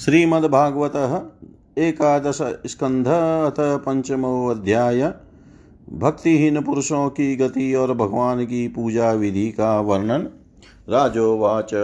श्रीमद्भागवत 0.00 1.32
एकादश 1.78 2.38
स्कंध 2.66 3.08
अथ 3.46 3.54
पंचमो 3.60 4.50
अध्याय 4.50 5.14
भक्तिहीन 5.92 6.62
पुरुषों 6.62 7.08
की 7.08 7.36
गति 7.36 7.74
और 7.74 7.94
भगवान 7.94 8.44
की 8.44 8.68
पूजा 8.68 9.12
विधि 9.12 9.50
का 9.50 9.80
वर्णन। 9.80 10.28
राजोवाच। 10.88 11.74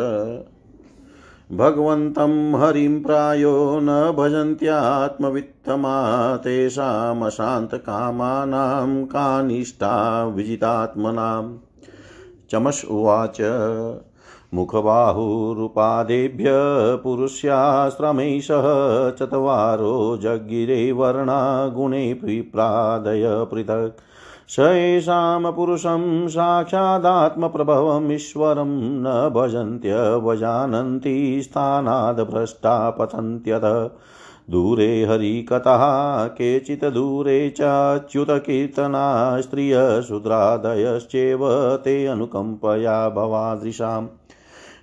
भगवन्तं 1.53 2.61
हरिं 2.61 3.03
प्रायो 3.03 3.81
न 3.83 4.15
भजन्त्यात्मवित्तमा 4.19 6.37
तेषामशान्तकामानां 6.37 9.05
कानिष्ठा 9.05 10.25
विजितात्मनां। 10.25 11.59
चमस् 12.51 12.85
उवाच। 12.85 13.41
मुखबाहुरुपादेभ्य 14.55 16.47
पुरुष्याश्रमैषः 17.05 19.11
चत्वारो 19.11 20.17
जगिरे 20.17 20.93
वर्णा 20.93 21.67
गुणे 21.67 22.21
पृथक्। 22.25 23.97
स 24.49 24.59
एषां 24.59 25.53
पुरुषं 25.53 26.29
साक्षादात्मप्रभवमीश्वरं 26.29 28.79
न 28.79 29.31
भजन्त्यवजानन्ति 29.35 31.41
स्थानाद्भ्रष्टा 31.43 32.91
पतन्त्यथ। 32.91 33.91
दूरे 34.51 35.05
हरिकथः, 35.05 36.27
केचित् 36.27 36.85
दूरे 36.85 37.51
चाच्युतकीर्तना 37.51 39.41
स्त्रियशूद्रादयश्चैव 39.41 41.77
ते 41.77 42.07
अनुकम्पया 42.07 43.09
भवादृशाम्। 43.09 44.09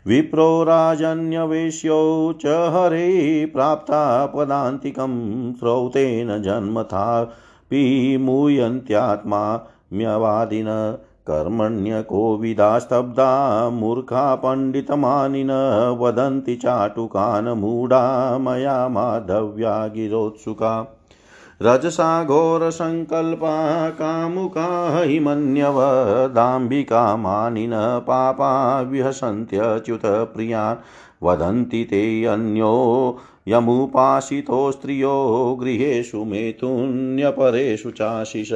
विप्रो 0.08 0.64
राजन्यवेश्यौ 0.64 2.34
च 2.34 2.46
हरे 2.46 3.46
प्राप्ता 3.46 4.26
पदान्तिकं 4.26 5.54
श्रौतेन 5.54 6.42
जन्मथापि 6.42 8.18
मूयन्त्यात्मा 8.22 9.68
म्यवादिन 9.94 10.98
कर्मण्यकोविदास्तब्धा 11.30 13.70
मूर्खा 13.70 14.36
पण्डितमानिन 14.36 15.52
वदन्ति 16.00 16.56
चाटुकान् 16.56 17.48
मूढा 17.48 18.38
मया 18.38 18.88
माधव्या 18.88 19.88
गिरोत्सुका। 19.88 20.97
रजसा 21.62 22.24
घोरसङ्कल्पा 22.24 23.90
कामुका 23.90 25.02
हि 25.04 25.20
मन्यव 25.20 25.76
दाम्भिका 26.28 27.18
मानिन 27.18 27.72
पापा 28.08 28.82
विहसन्त्यच्युतप्रियान् 28.82 30.78
वदन्ति 31.26 31.84
ते 31.84 32.26
अन्यो 32.26 32.74
यमुपासितो 33.48 34.72
स्त्रियो 34.72 35.16
गृहेषु 35.62 36.24
मेतुन्यपरेषु 36.24 37.92
चाशिष। 37.92 38.52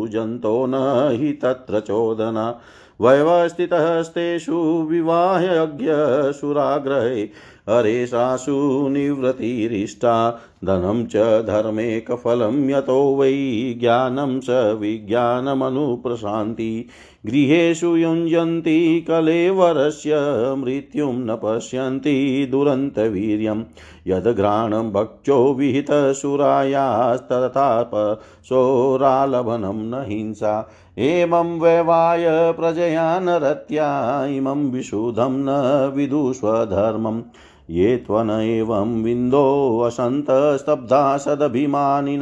जन्तो 0.07 0.65
न 0.65 1.07
हि 1.11 1.33
तत्र 1.33 1.79
चोदना। 1.79 2.59
व्यवस्थितस्तेषु 3.01 4.87
विवाहयज्ञसुराग्रहे 4.89 7.29
हरेशासु 7.69 8.89
निवृत्तिरिष्टा, 8.89 10.41
धनं 10.65 11.05
च 11.05 11.45
धर्मेकफलं 11.45 12.69
यतो 12.69 13.15
वै, 13.15 13.75
ज्ञानं 13.79 14.39
स 14.39 14.77
विज्ञानमनुप्रशान्ति। 14.79 16.85
गृहेषु 17.25 17.87
युञ्जन्ति, 17.87 19.05
कलेवरस्य 19.07 20.15
मृत्युं 20.57 21.13
न 21.13 21.39
पश्यन्ति, 21.43 22.47
दुरन्तवीर्यं। 22.51 23.63
यद्घ्राणं 24.07 24.91
भक्षो 24.91 25.53
विहितसुरायास्तथा 25.53 27.91
पशोरालभनं 27.95 29.73
न 29.73 30.05
हिंसा। 30.07 30.71
एवं 30.97 31.59
वैवाय 31.59 32.25
प्रजया 32.29 33.19
नरत्या, 33.19 34.25
इमं 34.25 34.71
विशुद्धं 34.71 35.29
न 35.29 35.91
विदुष्वधर्मम्। 35.95 37.21
ये 37.69 37.97
त्वन 37.97 38.29
एवं 38.29 39.03
विन्दोऽसन्तस्तब्धा 39.03 41.01
सदभिमानिन 41.17 42.21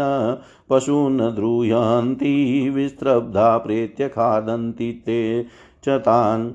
पशून् 0.70 1.36
द्रूयन्ति 1.36 2.34
विस्त्रब्धा 2.70 3.58
प्रेत्य 3.58 4.08
खादन्ति 4.10 4.92
ते 5.06 5.20
च 5.84 5.90
तान् 5.90 6.52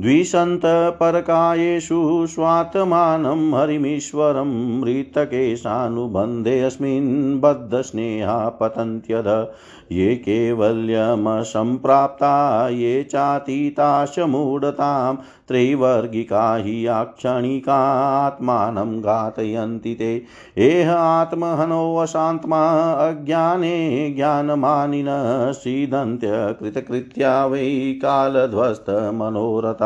द्विषन्तपरकायेषु 0.00 2.26
स्वात्मानं 2.26 3.54
हरिमीश्वरं 3.54 4.80
मृतकेशानुबन्धेऽस्मिन् 4.80 7.40
बद्धस्नेहा 7.40 8.48
पतन्त्यध। 8.48 9.48
ये 9.92 10.14
केवल्यमसम्प्राप्ता 10.14 12.68
ये 12.68 13.02
चातीताश 13.02 14.18
मूढतां, 14.18 15.16
त्रैवर्गिका 15.48 16.56
हि 16.56 16.86
आक्षणिकात्मानं 16.86 19.00
घातयन्ति 19.00 19.94
ते। 19.94 20.24
एह 20.58 20.92
आत्महनोऽशान्त्मा 20.92 22.92
अज्ञाने 22.92 24.12
ज्ञानमानिनः 24.16 25.52
सीदन्त्यकृतकृत्या 25.52 27.46
वै 27.46 27.98
कालध्वस्तमनोरथा 28.02 29.83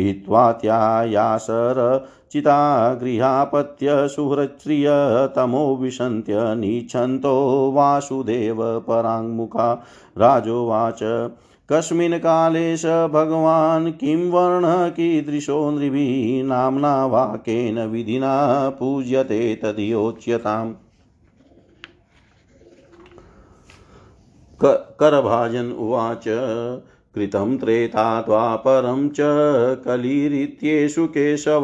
हित्वा 0.00 0.52
त्यायासर 0.52 2.08
चिता 2.32 2.94
गृहापत्य 2.94 4.08
सुहृत्रिय 4.08 4.88
तमो 5.36 5.76
विशन्त्य 5.76 6.34
नीच्छन्तो 6.38 7.72
वासुदेव 7.72 8.80
पराङ्मुखा 8.80 9.84
राजोवाच। 10.18 10.98
कस्मिन् 11.72 12.14
काले 12.14 12.76
स 12.76 12.86
भगवान् 12.86 13.92
किं 13.92 14.30
वर्णः 14.30 14.88
कीदृशो 14.88 15.70
नृभिः 15.70 16.44
नाम्ना 16.44 17.06
वाकेन 17.06 17.86
विधिना 17.86 18.68
पूज्यते 18.70 19.56
तदयोच्यताम्। 19.56 20.74
करभाजन 24.64 25.72
उवाच। 25.72 26.28
कृतं 27.16 27.58
त्रेता 27.58 28.22
द्वापरं 28.22 29.08
च 29.08 29.16
कलिरित्येषु 29.84 31.06
केशव 31.06 31.62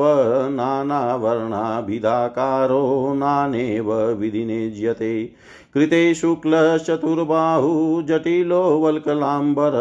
नानावर्णाभिधाकारो 0.50 3.14
नानेव 3.14 3.94
विधिनेज्यते। 3.94 5.32
कृते 5.74 6.14
शुक्लचतुर्बाहु 6.14 8.02
जटिलो 8.02 8.78
वल्कलाम्बर 8.78 9.72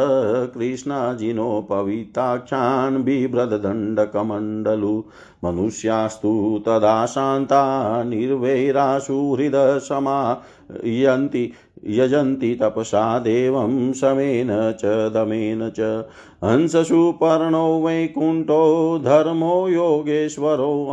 कृष्णाजिनोपवीताक्षान् 0.53 3.03
बिभ्रदण्डकमण्डलु 3.03 5.03
मनुष्यास्तु 5.44 6.63
तदा 6.65 7.06
शान्ता 7.06 8.03
निर्वैरासु 8.03 9.35
हृदसमायन्ति। 9.39 11.53
यजन्ति 11.88 12.57
तपसा 12.62 13.19
देवं 13.19 13.94
शमेन 13.94 14.48
च, 14.51 14.81
दमेन 14.86 15.69
च। 15.69 16.06
हंससु 16.44 17.12
पर्णो 17.12 17.86
वैकुण्ठो 17.86 19.01
धर्मो 19.04 19.68
योगेश्वरो 19.68 20.88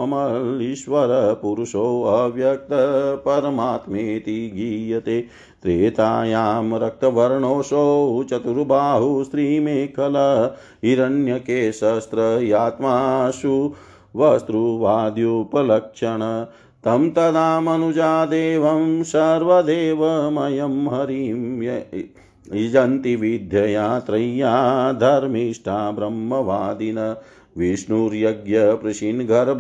अव्यक्तपरमात्मेति 2.07 4.51
गीयते। 4.55 5.25
त्रेतायां 5.63 6.79
रक्तवर्णोऽसौ 6.79 8.25
चतुर्बाहु 8.31 9.25
स्त्रीमेखल 9.25 10.51
हिरण्यकेशस्त्रयात्मासु 10.85 13.73
वस्त्रुवाद्युपलक्षण 14.17 16.47
तं 16.85 17.11
तदा 17.11 17.61
देवं 18.25 19.03
सर्वदेवमयं 19.03 20.89
हरिं 20.89 21.63
यजन्ति 22.55 23.17
विद्यया 23.17 24.01
त्रय्या 24.01 24.53
धर्मिष्ठा 24.93 25.91
ब्रह्मवादिन। 25.91 27.17
विष्णुर्यज्ञपृशिन्गर्भ 27.59 29.59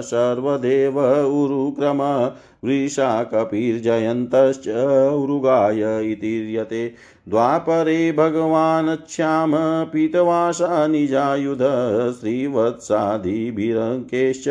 सर्वदेव 0.00 1.24
उरुक्रम 1.24 2.30
वृषाकपिर्जयन्तश्च 2.64 4.68
उरुगाय 5.12 6.12
इतीर्यते 6.12 6.94
द्वापरे 7.28 8.12
भगवानच्छाम 8.12 9.52
पीतवासा 9.92 10.86
निजायुध 10.86 11.62
श्रीवत्सादिभिरङ्केश्च 12.20 14.44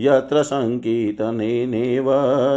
यत्र 0.00 0.42
सङ्कीर्तनेनेव 0.42 2.06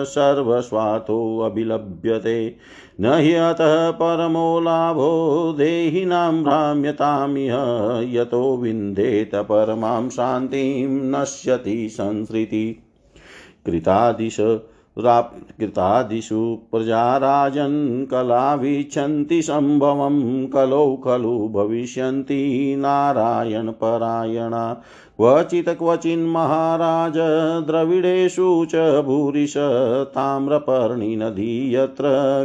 सर्वस्वार्थोऽभिलभ्यते। 0.04 2.56
न 3.02 3.14
हि 3.14 3.34
अतः 3.34 3.92
परमो 3.92 4.60
लाभो 4.60 5.54
देहिनां 5.58 6.44
भ्राम्यतामिह 6.44 7.54
यतो 8.20 8.58
विन्देत 8.58 9.36
परमां 9.36 10.10
शान्तिं 10.10 10.88
नश्यति 10.88 11.90
संसृति। 11.90 12.84
कृतादिश 13.66 14.40
कृतादिषु 15.00 16.68
प्रजाराजन् 16.72 18.06
कलावीच्छन्ति 18.06 19.42
सम्भवं 19.42 20.48
कलौ 20.48 20.96
खलु 20.96 21.50
भविष्यन्ति 21.50 22.76
नारायणपरायणा 22.78 24.74
क्वचित् 25.18 25.70
क्वचिन्महाराज 25.70 27.14
द्रविडेषु 27.68 28.66
च 28.70 28.76
भूरिश 29.06 29.54
ताम्रपर्णिनदी 30.06 31.76
यत्र 31.76 32.04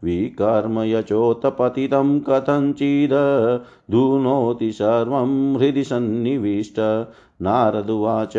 विकर्म 0.04 0.81
यचोत्पतितं 0.81 2.21
कथञ्चिद्, 2.21 3.61
धुनोति 3.90 4.73
सर्वं 4.73 5.56
हृदि 5.56 5.85
सन्निविष्ट। 5.85 7.06
नारदुवाच 7.42 8.37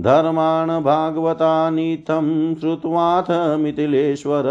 धर्मान् 0.00 0.84
भागवतानीतं 0.84 2.54
श्रुत्वाथ 2.54 3.58
मिथिलेश्वर 3.58 4.42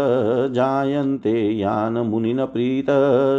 जायन्ते 0.52 1.52
यानमुनिन 1.52 2.46
प्रीत 2.46 2.86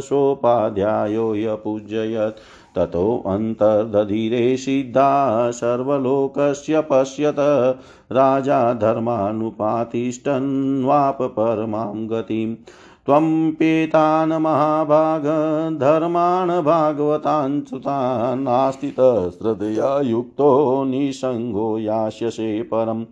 सोपाध्यायो 0.01 1.35
यपूजयत् 1.35 2.39
ततोऽन्तर्दधिरे 2.77 4.57
सिद्धा 4.57 5.51
सर्वलोकस्य 5.51 6.81
पश्यत, 6.81 7.35
राजा 8.11 8.73
धर्मानुपातिष्ठन्वाप 8.73 11.17
परमां 11.21 12.09
गतिम्। 12.09 12.55
त्वं 13.09 13.51
पेतान् 13.51 14.31
महाभाग 14.31 15.23
धर्मान् 15.79 16.61
भागवतान् 16.61 17.61
सुतान् 17.61 18.43
नास्तितश्रद्धया 18.43 20.01
युक्तो 20.01 20.83
निसङ्गो 20.83 21.79
यास्यसे 21.79 22.63
परम्। 22.63 23.05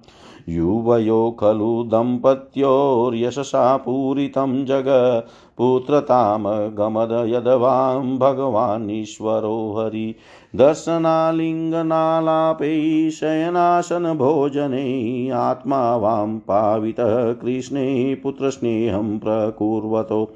युवयो 0.49 1.37
खलु 1.39 1.83
दम्पत्योर्यशसा 1.83 3.77
पूरितं 3.77 4.65
जग। 4.65 5.23
पुत्रतामगमद 5.57 7.29
यद्वां 7.29 8.17
भगवानीश्वरो 8.17 9.75
हरि। 9.77 10.15
दर्शनालिङ्गनालापै 10.55 13.09
शयनासनभोजने 13.09 15.29
आत्मा 15.29 15.95
वां 15.95 16.39
पावितः 16.39 17.33
कृष्णे 17.33 18.17
पुत्रस्नेहं 18.23 19.19
प्रकुर्वतो। 19.19 20.31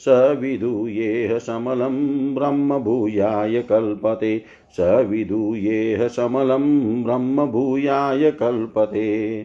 स 0.00 0.36
विधूयेह 0.40 1.38
समलं 1.38 2.34
ब्रह्मभूयाय 2.34 3.62
कल्पते। 3.62 4.42
स 4.76 5.06
विधूयेह 5.08 6.08
समलं 6.08 7.02
ब्रह्मभूयाय 7.04 8.30
कल्पते। 8.30 9.40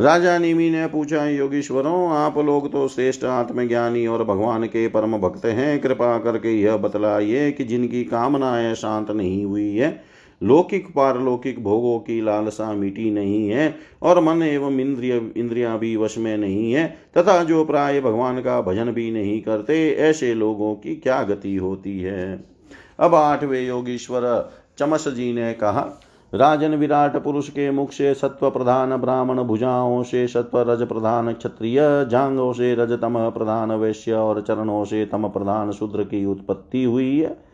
राजा 0.00 0.38
निमि 0.38 0.70
ने 0.70 0.86
पूछा, 0.86 1.24
योगीश्वरों, 1.26 2.08
आप 2.08 2.38
लोग 2.38 2.72
तो 2.72 2.88
श्रेष्ठ 2.88 3.24
आत्मज्ञानी 3.24 4.06
और 4.06 4.24
भगवान 4.24 4.64
के 4.64 4.88
परम 4.88 5.18
भक्त 5.18 5.44
हैं। 5.44 5.78
कृपा 5.80 6.18
करके 6.18 6.52
यह 6.60 6.76
बतलाइए 6.76 7.50
कि 7.52 7.64
जिनकी 7.64 8.04
कामनाएँ 8.04 8.74
शांत 8.74 9.10
नहीं 9.10 9.44
हुई 9.44 9.76
है 9.76 9.90
लौकिक 10.42 10.88
पारलौकिक 10.94 11.62
भोगों 11.64 11.98
की 11.98 12.20
लालसा 12.20 12.72
मिटी 12.72 13.10
नहीं 13.10 13.48
है 13.48 13.74
और 14.02 14.20
मन 14.20 14.42
एवं 14.42 14.80
इंद्रिय 14.80 15.30
इंद्रिया 15.36 15.76
भी 15.76 15.96
वश 15.96 16.18
में 16.18 16.36
नहीं 16.36 16.72
है, 16.72 16.86
तथा 17.18 17.44
जो 17.44 17.64
प्राय 17.64 18.00
भगवान 18.00 18.40
का 18.40 18.60
भजन 18.60 18.90
भी 18.90 19.10
नहीं 19.10 19.40
करते, 19.42 19.90
ऐसे 19.90 20.34
लोगों 20.34 20.74
की 20.74 20.96
क्या 20.96 21.22
गति 21.22 21.56
होती 21.56 21.98
है? 22.00 22.44
अब 23.00 23.14
आठवें 23.14 23.66
योगीश्वर 23.66 24.52
चमस 24.78 25.08
जी 25.08 25.32
ने 25.32 25.52
कहा, 25.52 26.02
राजन 26.32 26.74
विराट 26.74 27.16
पुरुष 27.16 27.48
के 27.48 27.70
मुख 27.70 27.92
से 27.92 28.14
सत्व 28.14 28.50
प्रधान 28.50 28.96
ब्राह्मण 28.96 29.42
भुजाओं 29.42 30.02
से 30.02 30.26
सत्व 30.26 30.58
रज 30.58 30.82
प्रधान 30.88 31.32
क्षत्रिय 31.32 32.06
जांगों 32.10 32.52
से 32.52 32.74
रज 32.74 32.92
तम 32.92 33.30
प्रधान 33.30 33.72
वैश्य 33.72 34.12
और 34.12 34.40
चरणों 34.40 34.84
से 34.84 35.04
तम 35.06 35.28
प्रधान 35.28 35.70
शूद्र 35.72 36.04
की 36.04 36.24
उत्पत्ति 36.24 36.84
हुई 36.84 37.18
है। 37.20 37.45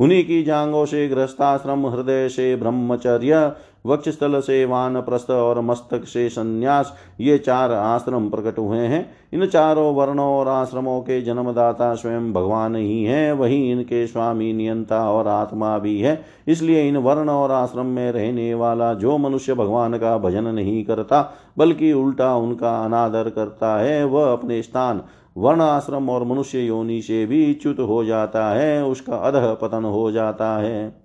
उन्हीं 0.00 0.24
की 0.24 0.42
जांगों 0.42 0.84
से 0.84 1.08
गृहस्थाश्रम, 1.08 1.86
हृदय 1.86 2.28
से 2.28 2.56
ब्रह्मचर्य, 2.56 3.52
वक्षस्थल 3.86 4.40
से 4.40 4.64
वान 4.64 5.00
प्रस्थ 5.00 5.30
और 5.30 5.60
मस्तक 5.60 6.04
से 6.04 6.28
संन्यास, 6.28 6.94
ये 7.20 7.38
चार 7.38 7.72
आश्रम 7.72 8.28
प्रकट 8.28 8.58
हुए 8.58 8.78
हैं। 8.78 9.10
इन 9.32 9.46
चारों 9.46 9.94
वर्णों 9.94 10.26
और 10.26 10.48
आश्रमों 10.48 11.00
के 11.00 11.22
जन्मदाता 11.22 11.94
स्वयं 11.94 12.32
भगवान 12.32 12.76
ही 12.76 13.04
है, 13.04 13.32
वही 13.32 13.70
इनके 13.70 14.06
स्वामी 14.06 14.52
नियंता 14.52 15.10
और 15.10 15.28
आत्मा 15.28 15.78
भी 15.78 16.00
है। 16.00 16.24
इसलिए 16.48 16.88
इन 16.88 16.96
वर्ण 16.96 17.28
और 17.28 17.50
आश्रम 17.50 17.86
में 17.86 18.12
रहने 18.12 18.54
वाला 18.54 18.94
जो 18.94 19.18
मनुष्य 19.18 19.54
भगवान 19.54 19.98
का 19.98 20.18
भजन 20.18 20.44
नहीं 20.44 20.84
करता, 20.84 21.34
बल्कि 21.58 21.92
उल्टा 21.92 22.36
उनका 22.36 22.84
अनादर 22.84 23.30
करता 23.30 23.76
है, 23.80 24.04
वह 24.04 24.32
अपने 24.32 24.62
स्थान 24.62 25.02
वर्ण 25.38 25.60
आश्रम 25.60 26.10
और 26.10 26.24
मनुष्य 26.24 26.60
योनि 26.60 27.02
से 27.02 27.26
भी 27.26 27.54
च्युत 27.54 27.80
हो 27.80 28.04
जाता 28.04 28.48
है, 28.50 28.84
उसका 28.84 29.16
अध 29.16 29.58
पतन 29.62 29.84
हो 29.84 30.10
जाता 30.12 30.56
है। 30.58 31.02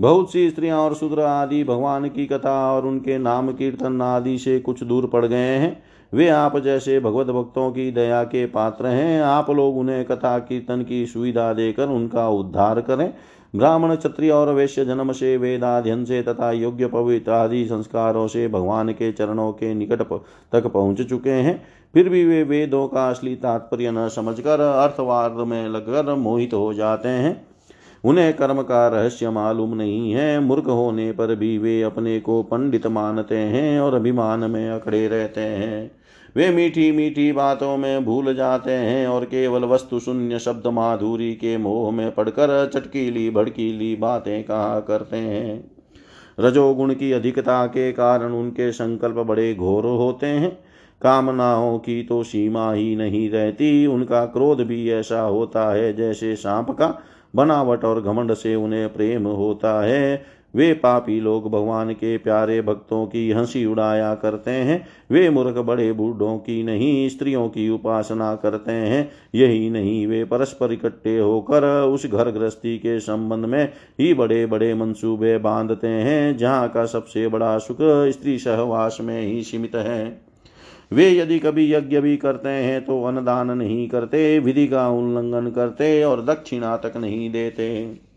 बहुत 0.00 0.32
सी 0.32 0.50
स्त्रियाँ 0.50 0.78
और 0.78 0.94
शूद्र 0.94 1.20
आदि 1.20 1.64
भगवान 1.64 2.08
की 2.08 2.26
कथा 2.26 2.72
और 2.72 2.86
उनके 2.86 3.18
नाम 3.18 3.52
कीर्तन 3.52 4.02
आदि 4.02 4.38
से 4.38 4.58
कुछ 4.60 4.82
दूर 4.82 5.06
पड़ 5.06 5.26
गए 5.26 5.54
हैं। 5.56 5.82
वे 6.12 6.28
आप 6.28 6.56
जैसे 6.58 7.00
भगवत 7.00 7.26
भक्तों 7.26 7.70
की 7.70 7.90
दया 7.90 8.22
के 8.24 8.46
पात्र 8.46 8.86
हैं, 8.86 9.22
आप 9.22 9.50
लोग 9.50 9.78
उन्हें 9.78 10.04
कथा 10.04 10.38
कीर्तन 10.38 10.82
की 10.82 11.06
सुविधा 11.06 11.52
देकर 11.52 11.88
उनका 11.88 12.28
उद्धार 12.28 12.80
करें। 12.80 13.14
ब्राह्मण 13.54 13.94
क्षत्रिय 13.94 14.30
और 14.30 14.52
वैश्य 14.52 14.84
जन्म 14.84 15.12
से 15.12 15.36
वेदाध्यन 15.36 16.04
से 16.04 16.22
तथा 16.22 16.52
योग्य 16.52 16.86
पवित्र 16.86 17.32
आदि 17.32 17.64
संस्कारों 17.64 18.26
से 18.28 18.48
भगवान 18.48 18.92
के 18.92 19.12
चरणों 19.12 19.52
के 19.52 19.74
निकट 19.74 20.02
तक 20.52 20.66
पहुँच 20.66 21.02
चुके 21.02 21.30
हैं। 21.30 21.62
फिर 21.94 22.08
भी 22.08 22.24
वे 22.24 22.42
वेदों 22.42 22.88
का 22.88 23.08
असली 23.10 23.34
तात्पर्य 23.36 23.90
न 23.90 24.08
समझकर 24.08 24.60
अर्थवाद 24.60 25.32
में 25.32 25.68
लगकर 25.68 26.14
मोहित 26.14 26.54
हो 26.54 26.74
जाते 26.74 27.08
हैं। 27.08 27.46
उन्हें 28.04 28.32
कर्म 28.36 28.62
का 28.62 28.88
रहस्य 28.88 29.30
मालूम 29.30 29.74
नहीं 29.74 30.12
है। 30.12 30.40
मूर्ख 30.40 30.66
होने 30.66 31.12
पर 31.12 31.34
भी 31.34 31.58
वे 31.58 31.82
अपने 31.82 32.20
को 32.20 32.42
पंडित 32.42 32.86
मानते 32.86 33.36
हैं 33.36 33.80
और 33.80 33.94
अभिमान 33.94 34.50
में 34.50 34.70
अकड़े 34.70 35.08
रहते 35.08 35.40
हैं। 35.40 35.97
वे 36.36 36.50
मीठी 36.50 36.90
मीठी 36.92 37.30
बातों 37.32 37.76
में 37.76 38.04
भूल 38.04 38.34
जाते 38.34 38.70
हैं 38.70 39.06
और 39.06 39.24
केवल 39.24 39.64
वस्तु 39.64 40.00
शून्य 40.00 40.38
शब्द 40.38 40.66
माधुरी 40.66 41.32
के 41.34 41.56
मोह 41.56 41.90
में 41.90 42.10
पड़कर 42.14 42.70
चटकीली 42.74 43.30
भड़कीली 43.30 43.96
बातें 43.96 44.42
कहा 44.44 44.80
करते 44.80 45.16
हैं। 45.16 45.70
रजोगुण 46.40 46.94
की 46.94 47.12
अधिकता 47.12 47.66
के 47.66 47.92
कारण 47.92 48.32
उनके 48.32 48.72
संकल्प 48.72 49.16
बड़े 49.16 49.54
घोर 49.54 49.86
होते 49.86 50.26
हैं। 50.26 50.50
कामनाओं 51.02 51.78
की 51.78 52.02
तो 52.02 52.22
सीमा 52.22 52.72
ही 52.72 52.96
नहीं 52.96 53.30
रहती, 53.30 53.86
उनका 53.86 54.24
क्रोध 54.26 54.60
भी 54.60 54.90
ऐसा 54.90 55.20
होता 55.20 55.72
है 55.72 55.92
जैसे 55.92 56.34
सांप 56.36 56.70
का 56.70 56.98
बनावट 57.36 57.84
और 57.84 58.00
घमंड 58.02 58.34
से 58.34 58.54
उन्हें 58.54 58.92
प्रेम 58.92 59.26
होता 59.26 59.80
है। 59.82 60.37
वे 60.54 60.72
पापी 60.72 61.20
लोग 61.20 61.50
भगवान 61.50 61.92
के 61.92 62.16
प्यारे 62.18 62.60
भक्तों 62.62 63.06
की 63.06 63.30
हँसी 63.30 63.64
उड़ाया 63.66 64.14
करते 64.14 64.50
हैं। 64.50 64.86
वे 65.10 65.30
मूर्ख 65.30 65.56
बड़े 65.56 65.92
बूढ़ों 65.92 66.36
की 66.38 66.62
नहीं, 66.62 67.08
स्त्रियों 67.08 67.48
की 67.48 67.68
उपासना 67.70 68.34
करते 68.34 68.72
हैं। 68.72 69.10
यही 69.34 69.70
नहीं, 69.70 70.06
वे 70.06 70.24
परस्पर 70.24 70.72
इकट्ठे 70.72 71.18
होकर 71.18 71.64
उस 71.82 72.06
घर 72.06 72.30
गृहस्थी 72.30 72.76
के 72.78 73.00
संबंध 73.00 73.44
में 73.44 73.72
ही 74.00 74.14
बड़े 74.14 74.46
बड़े 74.46 74.74
मंसूबे 74.74 75.38
बांधते 75.38 75.86
हैं, 75.86 76.36
जहाँ 76.36 76.68
का 76.68 76.84
सबसे 76.84 77.28
बड़ा 77.28 77.58
सुख 77.58 77.76
स्त्री 77.82 78.38
सहवास 78.38 78.98
में 79.00 79.20
ही 79.22 79.42
सीमित 79.42 79.76
है। 79.76 80.20
वे 80.92 81.10
यदि 81.10 81.38
कभी 81.38 81.72
यज्ञ 81.72 82.00
भी 82.00 82.16
करते 82.16 82.48
हैं 82.48 82.84
तो 82.84 83.02
अन्नदान 83.04 83.50
नहीं 83.50 83.88
करते, 83.88 84.38
विधि 84.38 84.66
का 84.66 84.88
उल्लंघन 84.88 85.50
करते 85.50 86.02
और 86.04 86.24
दक्षिणा 86.24 86.76
तक 86.76 86.96
नहीं 86.96 87.30
देते। 87.30 88.07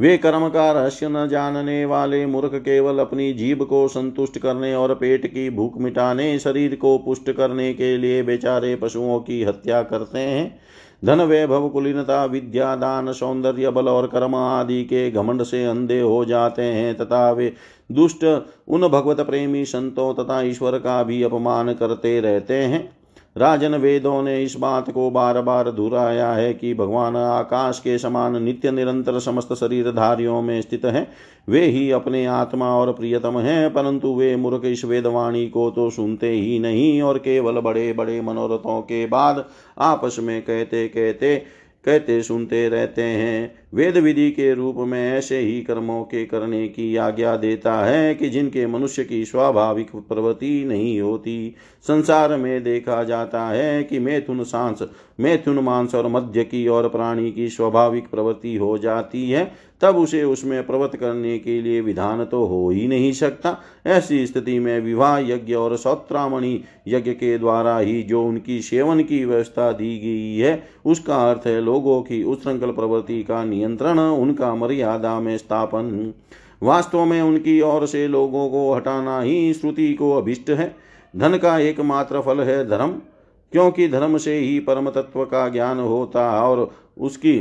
वे 0.00 0.16
कर्म 0.18 0.48
का 0.48 0.70
रहस्य 0.72 1.08
न 1.08 1.26
जानने 1.28 1.84
वाले 1.84 2.26
मूर्ख 2.26 2.54
केवल 2.54 2.98
अपनी 2.98 3.32
जीभ 3.32 3.62
को 3.62 3.88
संतुष्ट 3.88 4.38
करने 4.38 4.74
और 4.74 4.94
पेट 4.94 5.26
की 5.26 5.48
भूख 5.50 5.76
मिटाने, 5.78 6.38
शरीर 6.38 6.74
को 6.74 6.96
पुष्ट 6.98 7.30
करने 7.30 7.72
के 7.74 7.96
लिए 7.96 8.22
बेचारे 8.22 8.74
पशुओं 8.76 9.18
की 9.20 9.42
हत्या 9.44 9.82
करते 9.82 10.18
हैं। 10.18 10.60
धन 11.04 11.20
वैभव, 11.20 11.68
कुलीनता, 11.68 12.24
विद्या, 12.24 12.74
दान, 12.76 13.12
सौंदर्य, 13.12 13.70
बल 13.70 13.88
और 13.88 14.06
कर्म 14.06 14.34
आदि 14.34 14.82
के 14.84 15.10
घमंड 15.10 15.42
से 15.42 15.64
अंधे 15.64 16.00
हो 16.00 16.24
जाते 16.24 16.62
हैं 16.62 16.96
तथा 16.96 17.30
वे 17.30 17.52
दुष्ट, 17.92 18.24
उन 18.68 18.88
भगवत 18.88 19.20
प्रेमी 19.20 19.64
संतों 19.64 20.14
तथा 20.14 20.40
ईश्वर 20.42 20.78
का 20.78 21.02
भी 21.02 21.22
अपमान 21.22 21.72
करते 21.74 22.20
रहते 22.20 22.54
हैं। 22.54 22.99
राजन 23.36 23.74
वेदों 23.74 24.22
ने 24.22 24.42
इस 24.44 24.56
बात 24.56 24.90
को 24.90 25.10
बार 25.10 25.40
बार 25.42 25.70
दोहराया 25.70 26.32
है 26.32 26.52
कि 26.54 26.72
भगवान 26.74 27.16
आकाश 27.16 27.78
के 27.78 27.98
समान 27.98 28.42
नित्य 28.42 28.70
निरंतर 28.70 29.18
समस्त 29.18 29.52
शरीरधारियों 29.54 30.40
में 30.42 30.60
स्थित 30.60 30.84
हैं। 30.84 31.06
वे 31.48 31.64
ही 31.64 31.90
अपने 31.90 32.24
आत्मा 32.26 32.68
और 32.68 32.92
प्रियतम 32.92 33.38
हैं, 33.38 33.72
परंतु 33.72 34.14
वे 34.14 34.34
मूर्ख 34.36 34.64
इस 34.64 34.84
वेदवाणी 34.84 35.46
को 35.48 35.70
तो 35.70 35.88
सुनते 35.90 36.30
ही 36.30 36.58
नहीं 36.58 37.00
और 37.02 37.18
केवल 37.18 37.60
बड़े 37.60 37.92
बड़े 37.92 38.20
मनोरथों 38.20 38.80
के 38.82 39.06
बाद 39.06 39.44
आपस 39.78 40.16
में 40.20 40.40
कहते 40.42 40.86
कहते 40.88 41.34
कहते 41.84 42.22
सुनते 42.22 42.68
रहते 42.68 43.02
हैं। 43.02 43.54
वेद 43.74 43.96
विधि 43.96 44.30
के 44.30 44.54
रूप 44.54 44.76
में 44.76 45.12
ऐसे 45.12 45.38
ही 45.38 45.62
कर्मों 45.62 46.02
के 46.04 46.24
करने 46.26 46.68
की 46.68 46.96
आज्ञा 46.96 47.36
देता 47.36 47.84
है 47.84 48.14
कि 48.14 48.30
जिनके 48.30 48.66
मनुष्य 48.66 49.04
की 49.04 49.24
स्वाभाविक 49.24 49.90
प्रवृत्ति 49.90 50.64
नहीं 50.64 51.00
होती। 51.00 51.54
संसार 51.82 52.36
में 52.36 52.64
देखा 52.64 53.04
जाता 53.04 53.48
है 53.48 53.84
कि 53.84 53.98
मैथुन 53.98 54.44
सांस, 54.44 54.78
मैथुन 55.20 55.58
मांस 55.58 55.94
और 55.94 56.08
मध्य 56.08 56.44
की 56.44 56.68
और 56.68 56.88
प्राणी 56.88 57.32
की 57.32 57.48
स्वाभाविक 57.48 58.10
प्रवृत्ति 58.10 58.56
हो 58.56 58.78
जाती 58.78 59.30
है। 59.30 59.69
तब 59.80 59.96
उसे 59.96 60.22
उसमें 60.24 60.66
प्रवत 60.66 60.96
करने 60.96 61.38
के 61.38 61.60
लिए 61.62 61.80
विधान 61.80 62.24
तो 62.24 62.44
हो 62.44 62.68
ही 62.70 62.86
नहीं 62.88 63.12
सकता। 63.12 63.56
ऐसी 63.86 64.26
स्थिति 64.26 64.58
में 64.58 64.80
विवाह 64.80 65.18
यज्ञ 65.18 65.54
और 65.54 65.76
सौत्रामणि 65.76 66.60
यज्ञ 66.88 67.10
के 67.10 67.38
द्वारा 67.38 67.78
ही 67.78 68.02
जो 68.02 68.24
उनकी 68.24 68.60
सेवन 68.62 69.02
की 69.02 69.24
व्यवस्था 69.24 69.70
दी 69.72 69.96
गई 69.98 70.36
है, 70.38 70.68
उसका 70.84 71.30
अर्थ 71.30 71.46
है 71.46 71.60
लोगों 71.60 72.00
की 72.02 72.22
उच्छृंखल 72.24 72.70
प्रवृत्ति 72.70 73.22
का 73.22 73.44
नियंत्रण, 73.44 73.98
उनका 73.98 74.54
मर्यादा 74.54 75.18
में 75.20 75.36
स्थापन। 75.38 76.12
वास्तव 76.62 77.04
में 77.04 77.20
उनकी 77.22 77.60
ओर 77.60 77.86
से 77.86 78.06
लोगों 78.08 78.48
को 78.48 78.72
हटाना 78.74 79.20
ही 79.20 79.52
श्रुति 79.52 79.92
को 79.94 80.12
अभिष्ट 80.12 80.50
है। 80.50 80.74
धन 81.14 81.36
का 81.36 81.58
एकमात्र 81.58 82.20
फल 82.20 82.40
है 82.40 82.68
धर्म, 82.68 82.92
क्योंकि 83.52 83.88
धर्म 83.88 84.16
से 84.18 84.38
ही 84.38 84.58
परम 84.60 84.90
तत्व 84.90 85.24
का 85.24 85.48
ज्ञान 85.48 85.78
होता 85.78 86.30
और 86.42 86.70
उसकी 86.98 87.38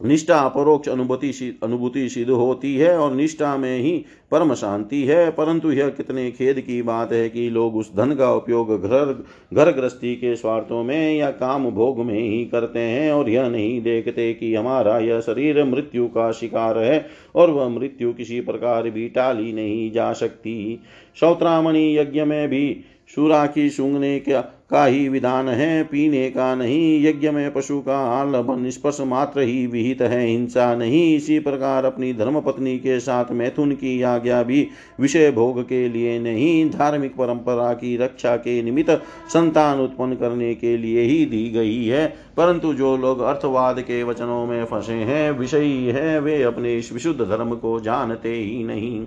निष्ठा 0.00 0.38
अपरोक्ष 0.38 0.88
अनुभूति 0.88 1.58
अनुभूति 1.62 2.08
सिद्ध 2.08 2.30
होती 2.30 2.74
है 2.76 2.96
और 2.98 3.14
निष्ठा 3.14 3.56
में 3.56 3.78
ही 3.78 3.92
परम 4.30 4.54
शांति 4.54 5.02
है, 5.02 5.30
परंतु 5.30 5.70
यह 5.72 5.88
कितने 5.88 6.30
खेद 6.30 6.60
की 6.60 6.80
बात 6.82 7.12
है 7.12 7.28
कि 7.28 7.48
लोग 7.50 7.76
उस 7.76 7.90
धन 7.96 8.14
का 8.14 8.32
उपयोग 8.32 8.70
घर 8.82 9.12
घर 9.54 9.70
गृहस्थी 9.70 10.14
के 10.16 10.34
स्वार्थों 10.36 10.82
में 10.82 11.16
या 11.16 11.30
काम 11.30 11.70
भोग 11.70 12.04
में 12.04 12.18
ही 12.20 12.44
करते 12.44 12.78
हैं 12.78 13.12
और 13.12 13.30
यह 13.30 13.48
नहीं 13.48 13.80
देखते 13.82 14.32
कि 14.34 14.54
हमारा 14.54 14.98
यह 14.98 15.20
शरीर 15.20 15.64
मृत्यु 15.64 16.06
का 16.08 16.30
शिकार 16.32 16.78
है 16.78 17.06
और 17.34 17.50
वह 17.50 17.68
मृत्यु 17.68 18.12
किसी 18.12 18.40
प्रकार 18.40 18.90
भी 18.90 19.08
टाली 19.08 19.52
नहीं 19.52 19.90
जा 19.92 20.12
सकती। 20.12 20.80
सौत्रामणि 21.20 21.98
यज्ञ 21.98 22.24
में 22.24 22.48
भी 22.48 22.84
की 23.18 23.70
सूंघने 23.70 24.22
का 24.70 24.84
ही 24.84 25.08
विधान 25.08 25.48
है, 25.48 25.84
पीने 25.84 26.30
का 26.30 26.54
नहीं। 26.54 27.06
यज्ञ 27.06 27.30
में 27.30 27.52
पशु 27.52 27.80
का 27.80 27.98
आलभन 27.98 28.70
स्पर्श 28.70 28.98
मात्र 29.00 29.40
ही 29.40 29.66
विहित 29.66 30.02
है। 30.02 30.26
हिंसा 30.26 30.76
नहीं। 30.76 31.16
इसी 31.16 31.38
प्रकार 31.38 31.84
अपनी 31.84 32.12
धर्मपत्नी 32.12 32.78
के 32.78 33.00
साथ 33.00 33.24
मैथुन 33.32 33.72
की 33.72 34.02
आज्ञा 34.02 34.42
भी 34.42 34.68
विषय 35.00 35.30
भोग 35.30 35.62
के 35.62 35.88
लिए 35.88 36.18
नहीं। 36.18 36.70
धार्मिक 36.70 37.12
परंपरा 37.12 37.72
की 37.72 37.96
रक्षा 37.96 38.36
के 38.36 38.62
निमित्त 38.62 39.02
संतान 39.28 39.80
उत्पन्न 39.80 40.14
करने 40.14 40.54
के 40.54 40.76
लिए 40.76 41.00
ही 41.00 41.26
दी 41.26 41.50
गई 41.50 41.86
है। 41.86 42.06
परंतु 42.36 42.74
जो 42.74 42.96
लोग 42.96 43.20
अर्थवाद 43.20 43.80
के 43.80 44.02
वचनों 44.02 44.46
में 44.46 44.64
फंसे 44.64 44.92
हैं, 44.92 45.30
विषयी 45.30 45.86
है, 45.86 46.20
वे 46.20 46.42
अपने 46.42 46.78
इस 46.78 46.92
विशुद्ध 46.92 47.20
धर्म 47.20 47.54
को 47.54 47.80
जानते 47.80 48.34
ही 48.34 48.64
नहीं। 48.64 49.06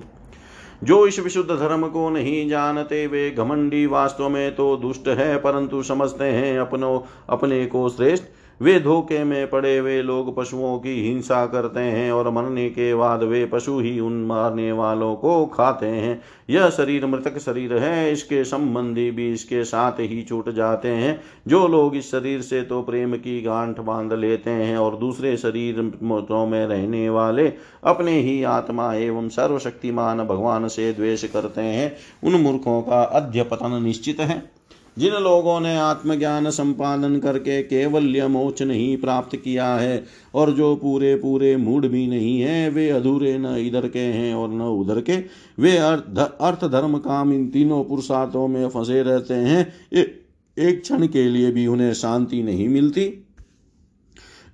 जो 0.84 1.08
इस 1.08 1.20
विशुद्ध 1.20 1.52
धर्म 1.52 1.88
को 1.88 2.10
नहीं 2.10 2.50
जानते, 2.50 3.08
वे 3.08 3.32
घमंडी 3.32 3.86
वास्तव 3.86 4.30
में 4.30 4.56
तो 4.56 4.78
दुष्ट 4.78 5.08
है, 5.08 5.38
परंतु 5.38 5.84
समझते 5.84 6.24
हैं 6.24 6.60
अपनों, 6.60 7.00
अपने 7.30 7.66
को 7.66 7.90
श्रेष्ठ। 7.90 8.24
वे 8.62 8.80
धोखे 8.80 9.24
में 9.24 9.50
पड़े 9.50 9.78
हुए 9.78 10.02
लोग 10.02 10.36
पशुओं 10.36 10.78
की 10.80 11.08
हिंसा 11.08 11.46
करते 11.46 11.80
हैं 11.80 12.12
और 12.12 12.30
मरने 12.30 12.70
के 12.70 12.94
बाद 12.96 13.24
वे 13.24 13.46
पशु 13.46 13.80
ही 13.80 14.00
उन 14.00 14.14
मारने 14.26 14.72
वालों 14.72 15.16
को 15.16 15.46
खाते 15.46 15.86
हैं। 15.86 16.22
यह 16.50 16.70
शरीर 16.70 17.06
मृतक 17.06 17.38
शरीर 17.38 17.78
है, 17.78 18.12
इसके 18.12 18.44
संबंधी 18.44 19.10
भी 19.12 19.32
इसके 19.34 19.64
साथ 19.64 20.00
ही 20.00 20.22
छूट 20.24 20.50
जाते 20.50 20.88
हैं। 20.88 21.20
जो 21.48 21.68
लोग 21.68 21.96
इस 21.96 22.12
शरीर 22.12 22.42
से 22.42 22.62
तो 22.62 22.82
प्रेम 22.82 23.16
की 23.16 23.42
गांठ 23.42 23.80
बाँध 23.80 24.14
लेते 24.14 24.50
हैं 24.50 24.78
और 24.78 24.98
दूसरे 24.98 25.38
शरीर 25.38 25.82
में 26.04 26.68
रहने 26.68 27.10
वाले 27.10 27.52
अपने 27.84 28.20
ही 28.20 28.44
आत्मा 28.44 28.94
एवं 28.94 29.30
सर्वशक्तिमान 29.30 30.26
भगवान 30.28 30.68
से 30.68 30.94
द्वेष 30.94 31.24
करते 31.24 31.62
हैं, 31.62 31.96
उन 32.24 32.42
मूर्खों 32.42 32.82
का 32.82 33.02
अध्यपतन 33.02 33.84
निश्चित 33.84 34.20
है। 34.20 34.59
जिन 34.98 35.14
लोगों 35.14 35.60
ने 35.60 35.76
आत्मज्ञान 35.78 36.50
संपादन 36.50 37.20
करके 37.20 37.62
केवल्य 37.64 38.28
मोक्ष 38.28 38.62
नहीं 38.62 38.98
प्राप्त 38.98 39.36
किया 39.36 39.76
है 39.76 40.04
और 40.36 40.52
जो 40.52 40.76
पूरे 40.76 41.16
पूरे 41.16 41.58
मूड 41.58 41.88
भी 41.88 42.08
नहीं 42.08 42.42
है 42.42 42.70
वे 42.70 42.90
अधूरे 42.90 43.38
न 43.38 43.46
इधर 43.46 43.88
के 43.88 44.00
हैं 44.00 44.34
और 44.36 44.50
न 44.50 44.62
उधर 44.62 45.02
के। 45.02 45.18
वे 45.60 45.78
अर्थ 45.78 46.18
अर्थ 46.42 46.66
धर्म 46.66 46.98
काम 46.98 47.34
इन 47.34 47.48
तीनों 47.50 47.84
पुरुषार्थों 47.84 48.48
में 48.48 48.70
फंसे 48.70 49.04
रहते 49.04 49.34
हैं। 49.34 49.74
ए, 49.94 50.20
एक 50.58 50.82
क्षण 50.82 51.08
के 51.08 51.30
लिए 51.30 51.52
भी 51.52 51.68
उन्हें 51.68 51.94
शांति 51.94 52.44
नहीं 52.44 52.70
मिलती। 52.70 53.26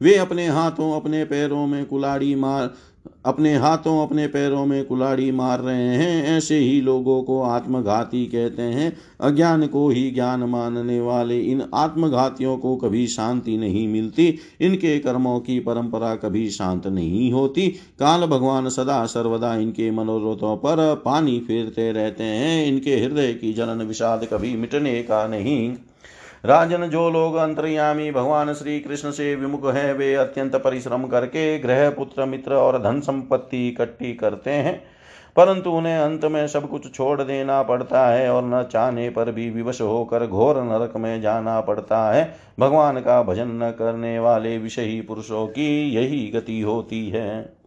वे 0.01 0.15
अपने 0.15 0.47
हाथों 0.47 0.95
अपने 0.95 1.25
पैरों 1.25 1.67
में 1.67 1.85
कुलाड़ी 1.85 2.35
मार 2.35 2.73
अपने 3.25 3.55
हाथों, 3.55 4.07
अपने 4.07 4.27
पैरों 4.27 4.65
में 4.65 4.85
कुलाड़ी 4.85 5.31
मार 5.31 5.59
रहे 5.59 5.95
हैं। 5.95 6.37
ऐसे 6.37 6.57
ही 6.57 6.81
लोगों 6.81 7.23
को 7.23 7.41
आत्मघाती 7.41 8.25
कहते 8.25 8.61
हैं। 8.61 8.97
अज्ञान 9.21 9.67
को 9.67 9.89
ही 9.89 10.11
ज्ञान 10.11 10.39
मानने 10.39 11.01
वाले 11.01 11.41
इन 11.41 11.63
आत्मघातियों 11.73 12.57
को 12.57 12.75
कभी 12.75 13.07
शांति 13.07 13.57
नहीं 13.57 13.87
मिलती। 13.87 14.35
इनके 14.61 14.99
कर्मों 14.99 15.39
की 15.39 15.59
परंपरा 15.59 16.15
कभी 16.15 16.49
शांत 16.49 16.87
नहीं 16.87 17.31
होती। 17.31 17.67
काल 17.99 18.25
भगवान 18.25 18.69
सदा 18.69 19.05
सर्वदा 19.05 19.55
इनके 19.55 19.91
मनोरथों 19.91 20.57
पर 20.57 21.01
पानी 21.05 21.39
फेरते 21.39 21.91
रहते 21.91 22.23
हैं। 22.23 22.67
इनके 22.67 22.95
हृदय 22.95 23.33
की 23.33 23.53
जलन 23.53 23.81
विषाद 23.81 24.27
कभी 24.33 24.55
मिटने 24.55 25.03
का 25.03 25.27
नहीं। 25.27 25.73
राजन 26.45 26.85
जो 26.85 27.09
लोग 27.09 27.35
अंतर्यामी 27.35 28.11
भगवान 28.11 28.53
श्री 28.53 28.79
कृष्ण 28.79 29.11
से 29.11 29.35
विमुख 29.35 29.75
है, 29.75 29.93
वे 29.93 30.15
अत्यंत 30.15 30.55
परिश्रम 30.55 31.07
करके 31.07 31.59
ग्रह 31.59 31.89
पुत्र, 31.89 32.25
मित्र 32.25 32.53
और 32.53 32.83
धन 32.83 32.99
संपत्ति 32.99 33.67
इकट्ठी 33.67 34.13
करते 34.13 34.51
हैं। 34.51 34.83
परंतु 35.35 35.69
उन्हें 35.69 35.97
अंत 35.97 36.25
में 36.25 36.47
सब 36.47 36.69
कुछ 36.69 36.95
छोड़ 36.95 37.21
देना 37.21 37.63
पड़ता 37.63 38.07
है 38.07 38.29
और 38.29 38.43
न 38.45 38.63
चाहने 38.63 39.09
पर 39.09 39.31
भी 39.31 39.49
विवश 39.49 39.81
होकर 39.81 40.27
घोर 40.27 40.63
नरक 40.63 40.93
में 40.97 41.21
जाना 41.21 41.61
पड़ता 41.61 42.11
है। 42.13 42.35
भगवान 42.59 42.99
का 42.99 43.23
भजन 43.23 43.47
न 43.47 43.75
करने 43.79 44.19
वाले 44.19 44.57
विषयी 44.57 45.01
पुरुषों 45.01 45.47
की 45.47 45.89
यही 45.89 46.31
गति 46.31 46.61
होती 46.61 47.09
है। 47.09 47.64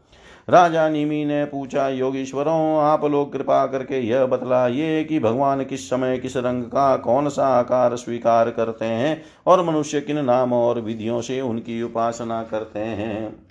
राजा 0.49 0.89
निमि 0.89 1.25
ने 1.25 1.45
पूछा, 1.45 1.89
योगीश्वरों, 1.89 2.81
आप 2.81 3.05
लोग 3.05 3.33
कृपा 3.33 3.67
करके 3.67 3.99
यह 4.01 4.27
बतलाइए 4.27 5.05
कि 5.05 5.19
भगवान 5.21 5.65
किस 5.65 5.91
समय 5.91 6.19
किस 6.19 6.37
रंग 6.37 6.65
का 6.65 6.97
कौन 6.97 7.29
सा 7.29 7.47
आकार 7.49 7.97
स्वीकार 7.97 8.51
करते 8.51 8.85
हैं 8.85 9.23
और 9.47 9.65
मनुष्य 9.65 10.01
किन 10.01 10.25
नाम 10.25 10.53
और 10.53 10.81
विधियों 10.81 11.21
से 11.21 11.41
उनकी 11.41 11.83
उपासना 11.83 12.43
करते 12.43 12.79
हैं। 12.79 13.45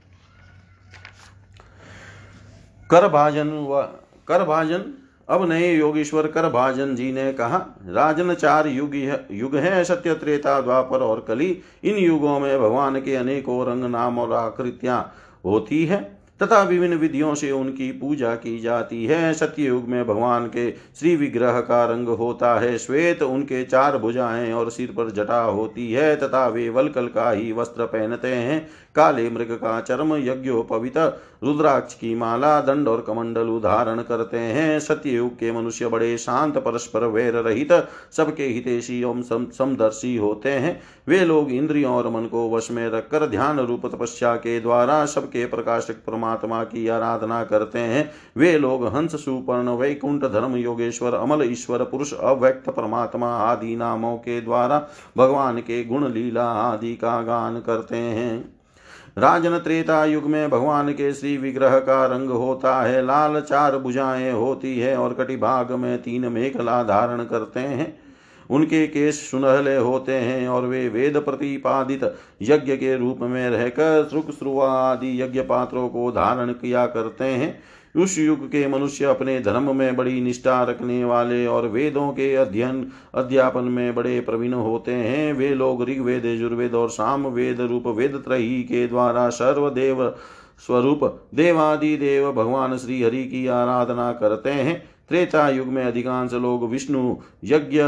कर 2.91 3.07
भाजन 3.07 3.49
व, 3.49 3.81
कर 4.27 4.43
भाजन? 4.43 4.93
अब 5.29 5.49
नए 5.49 5.73
योगेश्वर, 5.73 6.27
कर 6.27 6.49
भाजन 6.49 6.95
जी 6.95 7.11
ने 7.11 7.33
कहा, 7.33 7.57
राजन 7.85 8.33
चार 8.33 8.67
युग 8.67 8.95
युग 9.31 9.55
है, 9.55 9.83
सत्य, 9.83 10.13
त्रेता, 10.13 10.61
द्वापर 10.61 10.99
और 10.99 11.25
कली। 11.27 11.61
इन 11.83 11.95
युगों 11.95 12.39
में 12.39 12.59
भगवान 12.59 13.01
के 13.01 13.15
अनेकों 13.15 13.65
रंग, 13.67 13.83
नाम 13.83 14.19
और 14.19 14.33
आकृतियाँ 14.33 15.13
होती 15.45 15.85
है। 15.85 16.16
तथा 16.43 16.61
विभिन्न 16.61 16.95
विधियों 16.95 17.33
से 17.35 17.51
उनकी 17.51 17.91
पूजा 17.91 18.33
की 18.35 18.59
जाती 18.59 19.05
है। 19.05 19.33
सत्ययुग 19.33 19.87
में 19.87 20.07
भगवान 20.07 20.45
के 20.47 20.71
श्री 20.71 21.15
विग्रह 21.15 21.59
का 21.61 21.83
रंग 21.85 22.07
होता 22.07 22.53
है। 22.59 22.77
श्वेत 22.77 23.23
उनके 23.23 23.63
चार 23.63 23.97
भुजाएँ 23.97 24.51
और 24.53 24.69
सिर 24.71 24.93
पर 24.97 25.11
जटा 25.11 25.41
होती 25.41 25.91
है 25.91 26.15
तथा 26.15 26.47
वे 26.47 26.69
वलकल 26.69 27.07
का 27.07 27.31
ही 27.31 27.51
वस्त्र 27.51 27.85
पहनते 27.85 28.27
हैं। 28.27 28.67
काले 28.95 29.29
मृग 29.29 29.51
का 29.51 29.79
चर्म 29.81 30.15
यज्ञोपवित, 30.15 30.97
रुद्राक्ष 31.43 31.93
की 31.93 32.13
माला, 32.15 32.59
दंड 32.61 32.87
और 32.87 33.01
कमंडल 33.01 33.47
उदाहरण 33.47 34.01
करते 34.01 34.37
हैं। 34.37 34.79
सत्ययुग 34.79 35.33
के 35.33 35.51
मनुष्य 35.51 35.87
बड़े 35.87 36.17
शांत, 36.17 36.57
परस्पर 36.57 37.03
वैर 37.03 37.33
रहित, 37.33 37.71
सबके 38.11 38.43
हितेशी 38.43 38.99
एवं 39.01 39.21
समदर्शी 39.51 40.15
होते 40.17 40.49
हैं। 40.49 40.79
वे 41.07 41.19
लोग 41.25 41.51
इंद्रियों 41.51 41.93
और 41.93 42.09
मन 42.09 42.25
को 42.25 42.49
वश 42.49 42.71
में 42.71 42.87
रखकर 42.89 43.25
ध्यान 43.25 43.59
रूप 43.59 43.85
तपस्या 43.85 44.35
के 44.35 44.59
द्वारा 44.59 45.05
सबके 45.05 45.45
प्रकाशक 45.45 46.03
परमात्मा 46.27 46.63
की 46.63 46.87
आराधना 46.87 47.43
करते 47.43 47.79
हैं। 47.79 48.11
वे 48.37 48.57
लोग 48.57 48.87
हंस 48.87 49.15
सुपर्ण 49.15 49.69
वैकुंठ, 49.69 50.21
धर्म, 50.21 50.55
योगेश्वर, 50.55 51.13
अमल, 51.13 51.43
ईश्वर, 51.51 51.83
पुरुष, 51.83 52.13
अव्यक्त, 52.13 52.69
परमात्मा 52.69 53.37
आदि 53.37 53.75
नामों 53.75 54.17
के 54.17 54.41
द्वारा 54.41 54.87
भगवान 55.17 55.57
के 55.57 55.83
गुण, 55.83 56.11
लीला 56.11 56.45
आदि 56.45 56.95
का 56.95 57.21
गान 57.21 57.59
करते 57.59 57.95
हैं। 57.95 58.57
राजन 59.17 59.57
त्रेता 59.57 60.05
युग 60.05 60.23
में 60.23 60.49
भगवान 60.49 60.91
के 60.91 61.13
श्री 61.13 61.37
विग्रह 61.37 61.79
का 61.79 62.05
रंग 62.05 62.29
होता 62.29 62.81
है। 62.81 63.05
लाल 63.05 63.41
चार 63.41 63.77
भुजाएँ 63.77 64.31
होती 64.31 64.79
है 64.79 64.97
और 64.97 65.13
कटिभाग 65.13 65.71
में 65.71 66.01
तीन 66.01 66.27
मेखला 66.27 66.83
धारण 66.83 67.23
करते 67.23 67.59
हैं। 67.59 68.06
उनके 68.49 68.87
केश 68.87 69.15
सुनहले 69.15 69.75
होते 69.75 70.11
हैं 70.11 70.47
और 70.47 70.65
वे 70.65 70.89
वेद 70.89 71.17
प्रतिपादित 71.17 72.03
यज्ञ 72.41 72.75
के 72.75 72.95
रूप 72.97 73.19
में 73.21 73.49
रहकर 73.49 74.07
श्रुक 74.09 74.31
श्रुआ 74.31 74.69
आदि 74.71 75.21
यज्ञ 75.21 75.41
पात्रों 75.41 75.87
को 75.89 76.11
धारण 76.11 76.51
किया 76.51 76.85
करते 76.85 77.23
हैं। 77.23 77.59
उस 77.95 78.17
युग 78.19 78.47
के 78.47 78.67
मनुष्य 78.67 79.05
अपने 79.05 79.39
धर्म 79.39 79.75
में 79.75 79.95
बड़ी 79.95 80.21
निष्ठा 80.21 80.63
रखने 80.63 81.03
वाले 81.05 81.45
और 81.47 81.67
वेदों 81.67 82.11
के 82.11 82.35
अध्ययन, 82.35 82.87
अध्यापन 83.15 83.63
में 83.63 83.95
बड़े 83.95 84.19
प्रवीण 84.21 84.53
होते 84.53 84.91
हैं। 84.91 85.33
वे 85.33 85.49
लोग 85.49 85.83
ऋग्वेद, 85.83 86.25
यजुर्वेद 86.25 86.73
और 86.73 86.89
साम 86.89 87.27
वेद 87.27 87.61
रूप 87.61 87.87
वेद 87.87 88.15
त्रही 88.15 88.63
के 88.63 88.87
द्वारा 88.87 89.29
सर्वदेव 89.29 90.15
स्वरूप 90.67 91.03
देवादि 91.35 91.97
देव 91.97 92.31
भगवान 92.31 92.77
श्री 92.77 93.03
हरि 93.03 93.23
की 93.23 93.47
आराधना 93.47 94.11
करते 94.11 94.51
हैं। 94.51 94.96
त्रेता 95.09 95.49
युग 95.49 95.67
में 95.67 95.83
अधिकांश 95.85 96.33
लोग 96.33 96.69
विष्णु, 96.69 97.15
यज्ञ 97.43 97.83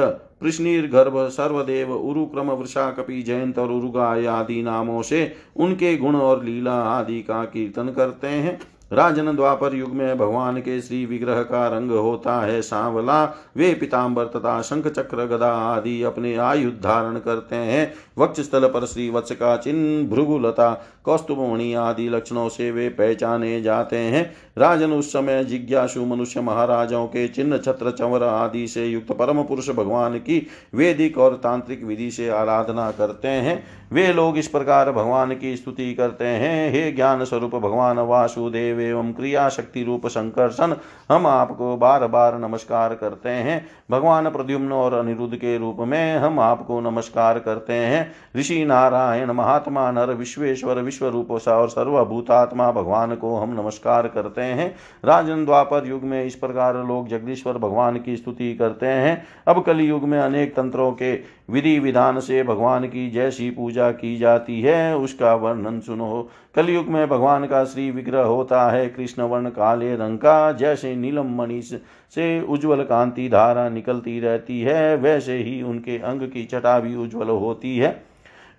गर्भ 0.88 1.28
सर्वदेव 1.28 1.94
उरुक्रम 1.94 2.52
वृषा 2.52 2.92
कपि 2.92 3.22
जयंत 3.22 3.60
और 3.60 3.72
उरुगाय 3.72 4.26
आदि 4.26 4.62
नामों 4.62 5.02
से 5.02 5.36
उनके 5.56 5.98
गुण 5.98 6.16
और 6.16 6.44
लीला 6.44 6.74
आदि 6.74 7.22
का 7.22 7.44
कीर्तन 7.44 7.90
करते 7.90 8.28
हैं। 8.28 8.60
राजन 8.94 9.36
द्वापर 9.36 9.76
युग 9.76 9.90
में 9.90 10.18
भगवान 10.18 10.58
के 10.58 10.82
श्री 10.82 11.06
विग्रह 11.06 11.42
का 11.42 11.68
रंग 11.68 11.92
होता 11.92 12.42
है 12.42 12.62
सांवला। 12.62 13.26
वे 13.58 13.74
पिताम्बर 13.74 14.26
तथा 14.26 14.62
शंख 14.62 14.88
चक्र 14.88 15.26
गदा 15.26 15.52
आदि 15.54 16.04
अपने 16.04 16.36
आयुध 16.36 16.74
धारण 16.74 17.18
करते 17.18 17.56
हैं। 17.56 17.94
वक्ष 18.18 18.42
स्थल 18.42 18.68
पर 18.68 18.86
श्री 18.86 19.10
वत्स 19.10 19.32
का 19.32 19.58
चिन्ह 19.58 20.16
भृगुलता 20.16 20.86
कौस्तुभमणि 21.10 21.74
आदि 21.74 22.08
लक्षणों 22.10 22.48
से 22.50 22.70
वे 22.72 22.88
पहचाने 22.90 23.62
जाते 23.62 23.98
हैं। 23.98 24.32
राजन 24.58 24.92
उस 24.92 25.10
समय 25.10 25.44
जिज्ञासु 25.44 26.06
मनुष्य 26.06 26.42
महाराजों 26.42 27.06
के 27.08 27.28
चिन्ह, 27.28 27.58
छत्र, 27.58 27.92
चंवर 27.92 28.24
आदि 28.24 28.68
से 28.68 28.86
युक्त 28.86 29.12
परम 29.12 29.44
पुरुष 29.44 29.70
भगवान 29.70 30.18
की 30.18 30.48
वेदिक 30.76 31.18
और 31.18 31.36
तांत्रिक 31.36 31.84
विधि 31.84 32.12
से 32.12 32.30
आराधना 32.30 32.90
करते 32.92 33.28
हैं। 33.28 33.64
वे 33.92 34.14
लोग 34.14 34.38
इस 34.38 34.48
प्रकार 34.48 34.92
भगवान 34.92 35.34
की 35.36 35.56
स्तुति 35.58 35.94
करते 35.94 36.26
हैं। 36.26 36.72
हे 36.72 36.92
ज्ञान 36.92 37.24
स्वरूप 37.26 37.56
भगवान 37.56 38.00
वासुदेव 38.00 38.80
एवं 38.82 39.12
क्रिया 39.14 39.48
शक्ति 39.50 39.84
रूप 39.84 40.08
संकर्षण, 40.08 40.76
हम 41.10 41.28
आपको 41.28 41.76
बार 41.78 42.08
बार 42.08 42.38
नमस्कार 42.40 42.94
करते 42.96 43.30
हैं। 43.30 43.66
भगवान 43.92 44.30
प्रद्युम्न 44.30 44.72
और 44.72 44.94
अनिरुद्ध 44.94 45.36
के 45.36 45.58
रूप 45.58 45.78
में 45.80 46.18
हम 46.18 46.40
आपको 46.40 46.80
नमस्कार 46.82 47.40
करते 47.40 47.74
हैं। 47.74 48.12
ऋषि 48.38 48.64
नारायण, 48.66 49.32
महात्मा 49.32 49.90
नर, 49.92 50.14
विश्वेश्वर, 50.14 50.80
विश्व 50.80 50.99
रूप 51.04 51.32
और 51.32 51.70
सर्वभूतात्मा 51.70 52.72
भगवान 52.72 53.16
को 53.16 53.36
हम 53.36 53.54
नमस्कार 53.54 54.08
करते 54.08 54.42
हैं। 54.42 54.76
राजन 55.06 55.46
द्वापर 55.46 55.88
युग 55.88 56.04
में 56.04 56.24
इस 56.26 56.36
प्रकार 56.36 56.78
लोग 56.78 57.08
जगदीश्वर 57.08 57.58
भगवान 57.58 58.00
की 58.00 58.18
स्तुति 58.18 58.54
करते 58.54 58.86
हैं। 58.86 59.24
अब 59.48 59.64
कल 59.64 59.80
युग 59.80 60.04
में 60.04 60.20
अनेक 60.20 60.56
तंत्रों 60.56 60.92
के 60.92 61.14
विधि 61.50 61.80
विधान 61.80 62.20
से 62.20 62.44
भगवान 62.44 62.86
की 62.86 63.10
जैसी 63.10 63.50
पूजा 63.50 63.92
की 63.92 64.18
जाती 64.18 64.62
है, 64.62 64.98
उसका 64.98 65.34
वर्णन 65.36 65.80
सुनो। 65.80 66.30
कलयुग 66.56 66.88
में 66.88 67.08
भगवान 67.10 67.46
का 67.46 67.64
श्री 67.64 67.92
विग्रह 67.92 68.22
होता 68.22 68.70
है 68.72 68.88
कृष्ण 68.88 69.24
वर्ण 69.24 69.50
काले 69.50 69.96
रंग 69.96 70.18
का, 70.18 70.52
जैसे 70.52 70.96
नीलम 70.96 71.38
मणि 71.38 71.62
से 71.62 72.42
उज्जवल 72.42 72.84
कांति 72.84 73.30
धारा 73.30 73.70
निकलती 73.70 74.20
रहती 74.20 74.62
है, 74.62 74.96
वैसे 74.98 75.38
ही 75.38 75.62
उनके 75.62 75.98
अंग 75.98 76.22
की 76.22 76.46
छटा 76.46 76.80
भी 76.80 76.96
उज्जवल 76.96 77.30
होती 77.30 77.78
है। 77.78 78.09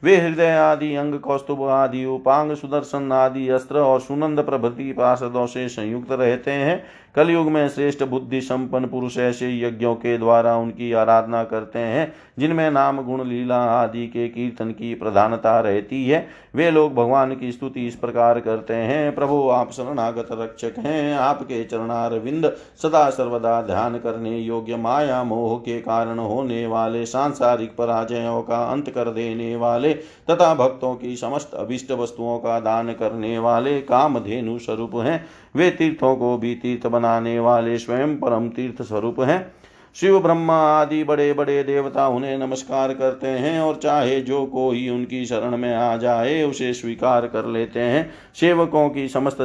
वे 0.05 0.17
हृदय 0.17 0.51
आदि, 0.51 0.95
अंग 0.95 1.15
कौस्तुभ 1.15 1.63
आदि, 1.63 2.05
उपांग 2.05 2.55
सुदर्शन 2.55 3.13
आदि, 3.13 3.49
अस्त्र 3.49 3.79
और 3.79 4.01
सुनंद 4.01 4.41
प्रभृति 4.41 4.93
पार्षदों 4.93 5.47
से 5.47 5.69
संयुक्त 5.69 6.13
रहते 6.13 6.51
हैं। 6.51 6.85
कलयुग 7.17 7.51
में 7.51 7.69
श्रेष्ठ 7.69 8.03
बुद्धि 8.03 8.41
संपन्न 8.41 8.87
पुरुष 8.87 9.19
ऐसे 9.19 9.61
यज्ञों 9.61 9.95
के 9.95 10.19
द्वारा 10.19 10.57
उनकी 10.57 10.93
आराधना 10.93 11.45
करते 11.45 11.79
हैं, 11.79 12.13
जिनमें 12.39 12.71
नाम, 12.71 13.03
गुण, 13.03 13.25
लीला 13.25 13.57
आदि 13.57 14.07
के 14.07 14.29
कीर्तन 14.29 14.71
की 14.71 14.95
प्रधानता 14.95 15.61
रहती 15.61 16.09
है। 16.09 16.29
वे 16.55 16.71
लोग 16.71 16.95
भगवान 16.95 17.35
की 17.37 17.53
स्तुति 17.53 17.87
इस 17.87 17.95
प्रकार 17.95 18.41
करते 18.41 18.75
हैं, 18.75 19.15
प्रभु, 19.15 19.49
आप 19.49 19.73
शरणागत 19.73 20.29
रक्षक 20.33 20.79
हैं। 20.79 21.17
आपके 21.17 21.65
चरणार 21.65 22.19
विंद 22.19 22.57
सदा 22.83 23.11
सर्वदा 23.11 23.63
ध्यान 23.63 23.99
करने 23.99 24.39
योग्य 24.39 24.77
माया, 24.77 25.25
मोह 25.25 25.59
के 25.59 25.81
कारण 25.81 26.19
होने 26.19 26.67
वाले, 26.67 27.07
सांसारिक 27.07 27.77
पराजयों 27.77 28.43
का 28.43 28.65
अंत 28.65 28.91
कर 28.91 29.11
देने 29.11 29.57
वाले, 29.57 29.95
तथा 29.95 30.55
भक्तों 30.55 30.95
की 30.95 31.17
समस्त 31.17 31.55
अभिष्ट 31.55 31.93
वस्तुओं 31.93 32.39
का 32.39 32.61
दान 32.61 32.93
करने 32.93 33.39
वाले 33.39 33.81
कामधेनु 33.81 34.59
स्वरूप 34.59 34.91
हैं। 34.95 35.25
वे 35.57 35.71
तीर्थों 35.71 36.17
को 36.17 36.37
भी 36.39 36.55
तीर्थ 36.55 36.87
बनाने 37.01 37.39
वाले 37.41 37.79
स्वयं 37.79 38.17
परम 38.17 38.49
तीर्थ 38.49 38.83
स्वरूप 38.83 39.21
हैं। 39.21 39.53
शिव, 39.95 40.21
ब्रह्मा 40.21 40.55
आदि 40.55 41.05
बड़े 41.05 41.33
बड़े 41.33 41.63
देवता 41.65 42.09
उन्हें 42.09 42.39
नमस्कार 42.39 42.93
करते 42.95 43.27
हैं 43.27 43.61
और 43.61 43.77
चाहे 43.77 44.21
जो 44.21 44.45
कोई 44.47 44.89
उनकी 44.89 45.25
शरण 45.27 45.57
में 45.57 45.75
आ 45.75 45.97
जाए, 45.97 46.43
उसे 46.43 46.73
स्वीकार 46.73 47.27
कर 47.27 47.47
लेते 47.47 47.81
हैं। 47.81 48.11
सेवकों 48.35 48.89
की 48.91 49.09
समस्त 49.09 49.41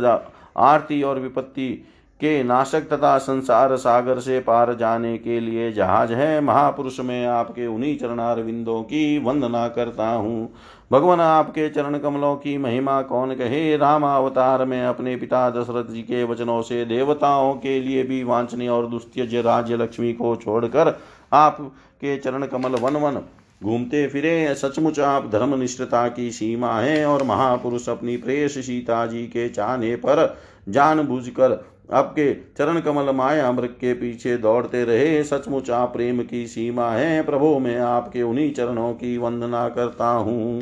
आरती 0.57 1.01
और 1.03 1.19
विपत्ति 1.19 1.85
के 2.19 2.43
नाशक 2.43 2.87
तथा 2.89 3.17
संसार 3.17 3.75
सागर 3.75 4.19
से 4.19 4.39
पार 4.39 4.73
जाने 4.73 5.17
के 5.17 5.39
लिए 5.39 5.71
जहाज़ 5.71 6.13
है। 6.13 6.39
महापुरुष 6.41 6.99
में 6.99 7.25
आपके 7.25 7.67
उन्हीं 7.67 7.97
चरणार 7.97 8.41
विंदों 8.41 8.81
की 8.83 9.17
वंदना 9.19 9.67
करता 9.67 10.07
हूँ। 10.07 10.53
भगवान 10.91 11.21
आपके 11.21 11.69
चरण 11.69 11.97
कमलों 11.97 12.35
की 12.35 12.57
महिमा 12.57 13.01
कौन 13.01 13.33
कहे? 13.35 13.75
राम 13.77 14.05
अवतार 14.05 14.65
में 14.65 14.85
अपने 14.85 15.15
पिता 15.15 15.49
दशरथ 15.49 15.91
जी 15.93 16.01
के 16.01 16.23
वचनों 16.23 16.61
से 16.61 16.83
देवताओं 16.85 17.53
के 17.53 17.79
लिए 17.79 18.03
भी 18.03 18.23
वांछनीय 18.23 18.69
और 18.69 18.87
दुस्त्यज 18.87 19.35
राज्य 19.35 19.77
लक्ष्मी 19.77 20.13
को 20.13 20.35
छोड़कर 20.35 20.99
आपके 21.33 22.17
चरण 22.17 22.45
कमल 22.45 22.75
वन 22.75 22.95
वन 22.95 23.21
घूमते 23.63 24.07
फिरे। 24.07 24.53
सचमुच 24.55 24.99
आप 24.99 25.29
धर्म 25.31 25.59
निष्ठता 25.59 26.07
की 26.07 26.31
सीमा 26.31 26.79
है 26.79 27.05
और 27.05 27.23
महापुरुष 27.23 27.87
अपनी 27.89 28.17
प्रेस 28.17 28.57
सीता 28.65 29.05
जी 29.05 29.23
के 29.27 29.47
चाहने 29.49 29.95
पर 29.95 30.37
जानबूझकर 30.69 31.51
आपके 31.93 32.33
चरण 32.57 32.79
कमल 32.79 33.09
माया 33.09 33.47
अमृत 33.47 33.77
के 33.81 33.93
पीछे 33.93 34.37
दौड़ते 34.37 34.83
रहे, 34.83 35.23
सचमुच 35.23 35.69
आप 35.69 35.93
प्रेम 35.93 36.21
की 36.23 36.47
सीमा 36.47 36.89
है, 36.91 37.23
प्रभो 37.23 37.59
मैं 37.59 37.77
आपके 37.79 38.21
उन्हीं 38.21 38.53
चरणों 38.53 38.93
की 38.93 39.17
वंदना 39.17 39.69
करता 39.69 40.07
हूँ। 40.07 40.61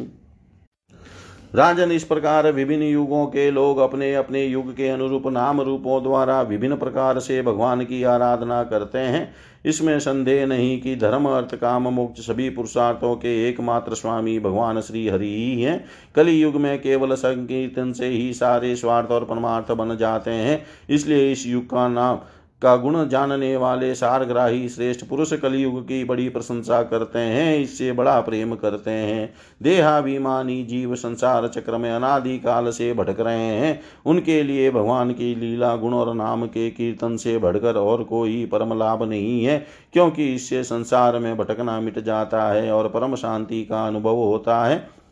राजन, 1.55 1.91
इस 1.91 2.03
प्रकार 2.03 2.51
विभिन्न 2.51 2.83
युगों 2.83 3.25
के 3.25 3.51
लोग 3.51 3.77
अपने 3.77 4.13
अपने 4.15 4.43
युग 4.45 4.73
के 4.73 4.88
अनुरूप 4.89 5.27
नाम 5.27 5.62
रूपों 5.62 6.03
द्वारा 6.03 6.41
विभिन्न 6.41 6.75
प्रकार 6.75 7.19
से 7.19 7.41
भगवान 7.41 7.83
की 7.86 8.03
आराधना 8.03 8.63
करते 8.63 8.99
हैं। 8.99 9.33
इसमें 9.65 9.99
संदेह 9.99 10.45
नहीं 10.45 10.82
कि 10.82 10.95
धर्म, 10.95 11.26
अर्थ, 11.26 11.56
काम, 11.56 11.88
मोक्ष 11.88 12.21
सभी 12.21 12.49
पुरुषार्थों 12.49 13.15
के 13.15 13.49
एकमात्र 13.49 13.93
स्वामी 13.93 14.39
भगवान 14.39 14.82
श्री 14.82 15.08
हरि 15.08 15.28
ही 15.28 15.62
हैं। 15.62 15.86
कलि 16.15 16.43
युग 16.43 16.56
में 16.56 16.82
केवल 16.82 17.15
संकीर्तन 17.15 17.93
से 17.93 18.08
ही 18.08 18.34
सारे 18.34 18.76
स्वार्थ 18.76 19.12
और 19.12 19.26
परमार्थ 19.26 19.71
बन 19.71 19.97
जाते 19.97 20.32
हैं। 20.32 20.65
इसलिए 20.89 21.32
इस 21.32 21.47
युग 21.47 21.65
का 21.65 21.88
नाम 21.88 22.19
का 22.63 22.76
गुण 22.76 23.08
जानने 23.08 23.56
वाले 23.58 23.93
सारग्राही 23.95 24.67
श्रेष्ठ 24.69 25.06
पुरुष 25.06 25.34
कलयुग 25.34 25.82
की 25.84 26.04
बड़ी 26.04 26.28
प्रशंसा 26.30 26.82
करते 26.84 27.19
हैं, 27.19 27.58
इससे 27.60 27.91
बड़ा 27.91 28.19
प्रेम 28.21 28.56
करते 28.56 28.91
हैं। 28.91 29.34
देहाभिमानी 29.62 30.63
जीव 30.63 30.95
संसार 30.95 31.47
चक्र 31.47 31.78
में 31.78 31.91
अनादि 31.91 32.38
काल 32.39 32.69
से 32.69 32.93
भटक 32.93 33.19
रहे 33.19 33.38
हैं। 33.38 33.80
उनके 34.06 34.41
लिए 34.43 34.71
भगवान 34.71 35.12
की 35.12 35.34
लीला, 35.36 35.76
गुण 35.76 35.93
और 35.93 36.13
नाम 36.13 36.45
के 36.45 36.69
कीर्तन 36.69 37.17
से 37.17 37.38
बढ़कर 37.38 37.76
और 37.76 38.04
कोई 38.04 38.45
परम 38.45 38.78
लाभ 38.80 39.04
नहीं 39.04 39.43
है, 39.45 39.65
क्योंकि 39.93 40.34
इससे 40.36 40.63
संसार 40.63 41.19
में 41.19 41.38
भटकना 41.38 41.80
मिट 41.80 41.99
जाता 41.99 42.52
है 42.52 42.71
और 42.71 42.88
परम 42.88 43.15
शांति 43.15 43.63
का 43.63 43.86
अनुभव 43.88 44.15
होता 44.15 44.63
है। 44.65 45.02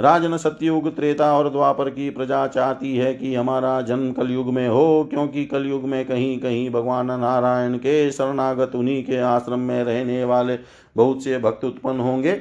राजन 0.00 0.36
सत्युग 0.36 0.88
त्रेता 0.96 1.32
और 1.38 1.48
द्वापर 1.50 1.88
की 1.90 2.10
प्रजा 2.10 2.46
चाहती 2.46 2.96
है 2.96 3.12
कि 3.14 3.34
हमारा 3.34 3.80
जन्म 3.82 4.12
कलयुग 4.12 4.52
में 4.52 4.68
हो, 4.68 5.04
क्योंकि 5.10 5.44
कलयुग 5.44 5.84
में 5.84 6.04
कहीं 6.04 6.38
कहीं 6.38 6.70
भगवान 6.70 7.06
नारायण 7.06 7.76
के 7.76 8.10
शरणागत 8.10 8.74
उन्हीं 8.74 9.02
के 9.04 9.18
आश्रम 9.18 9.58
में 9.58 9.82
रहने 9.84 10.24
वाले 10.24 10.58
बहुत 10.96 11.24
से 11.24 11.38
भक्त 11.38 11.64
उत्पन्न 11.64 12.00
होंगे। 12.00 12.40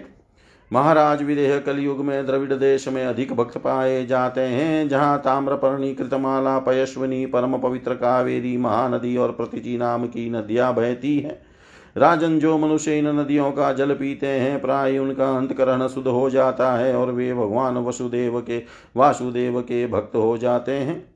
महाराज 0.72 1.24
विदेह 1.24 1.58
कलयुग 1.58 2.06
में 2.06 2.26
द्रविड़ 2.26 2.54
देश 2.54 2.88
में 2.88 3.06
अधिक 3.06 3.34
भक्त 3.34 3.58
पाए 3.58 4.06
जाते 4.06 4.42
हैं, 4.42 4.88
जहाँ 4.90 5.18
ताम्रपर्णी, 5.20 5.94
कृतमाला 5.94 6.58
पयस्विनी 6.60 7.26
परम 7.26 7.58
पवित्र 7.58 7.94
कावेरी, 7.94 8.58
महानदी 8.58 9.18
और 9.18 9.32
प्रतिची 9.32 9.78
नाम 9.78 10.06
की 10.06 10.30
नदियाँ 10.30 10.74
बहती 10.76 11.20
हैं। 11.20 11.49
राजन 11.98 12.40
जो 12.40 12.58
मनुष्य 12.58 12.98
इन 12.98 13.08
नदियों 13.08 13.52
का 13.52 13.74
जल 13.74 13.94
पीते 13.94 14.28
हैं, 14.28 14.62
प्राय 14.62 14.98
उनका 14.98 15.38
अंतकरण 15.38 15.88
शुद्ध 15.88 16.08
हो 16.08 16.30
जाता 16.30 16.74
है 16.74 16.96
और 16.96 17.12
वे 17.12 17.34
भगवान 17.34 17.78
वसुदेव 17.78 18.42
के, 18.42 18.64
वासुदेव 18.98 19.62
के 19.62 19.88
भक्त 19.88 20.16
हो 20.16 20.38
जाते 20.38 20.72
हैं। 20.72 21.09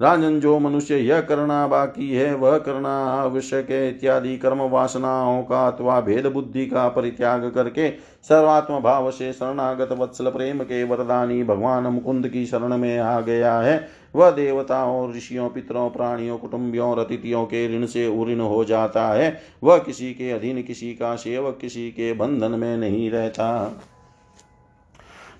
राजन 0.00 0.40
जो 0.40 0.58
मनुष्य 0.58 0.96
यह 0.96 1.20
करना 1.20 1.66
बाकी 1.66 2.10
है, 2.10 2.34
वह 2.34 2.58
करना 2.58 3.04
आवश्यक 3.04 3.70
है। 3.70 3.88
इत्यादि 3.88 4.36
कर्म 4.36 4.58
वासनाओं 4.58 5.42
का 5.42 5.68
अथवा 5.68 6.00
भेद 6.00 6.26
बुद्धि 6.26 6.66
का 6.66 6.88
परित्याग 6.88 7.52
करके 7.54 7.90
सर्वात्म 8.22 8.80
भाव 8.80 9.10
से 9.10 9.32
शरणागत 9.32 9.92
वत्सल 9.92 10.30
प्रेम 10.30 10.58
के 10.58 10.84
वरदानी 10.84 11.44
भगवान 11.44 11.84
मुकुंद 11.84 12.28
की 12.28 12.46
शरण 12.46 12.76
में 12.76 12.98
आ 12.98 13.20
गया 13.20 13.58
है। 13.60 13.88
वह 14.16 14.30
देवताओं 14.30 15.14
ऋषियों, 15.14 15.48
पितरों, 15.48 15.90
प्राणियों, 15.90 16.38
कुटुंबियों 16.38 16.90
और 16.90 16.98
अतिथियों 16.98 17.44
के 17.44 17.66
ऋण 17.76 17.86
से 17.86 18.06
उऋण 18.06 18.40
हो 18.40 18.64
जाता 18.64 19.08
है। 19.08 19.40
वह 19.62 19.78
किसी 19.78 20.12
के 20.14 20.30
अधीन, 20.30 20.62
किसी 20.62 20.94
का 20.94 21.16
सेवक, 21.16 21.58
किसी 21.60 21.90
के 21.90 22.12
बंधन 22.12 22.50
में 22.50 22.76
नहीं 22.76 23.10
रहता। 23.10 23.80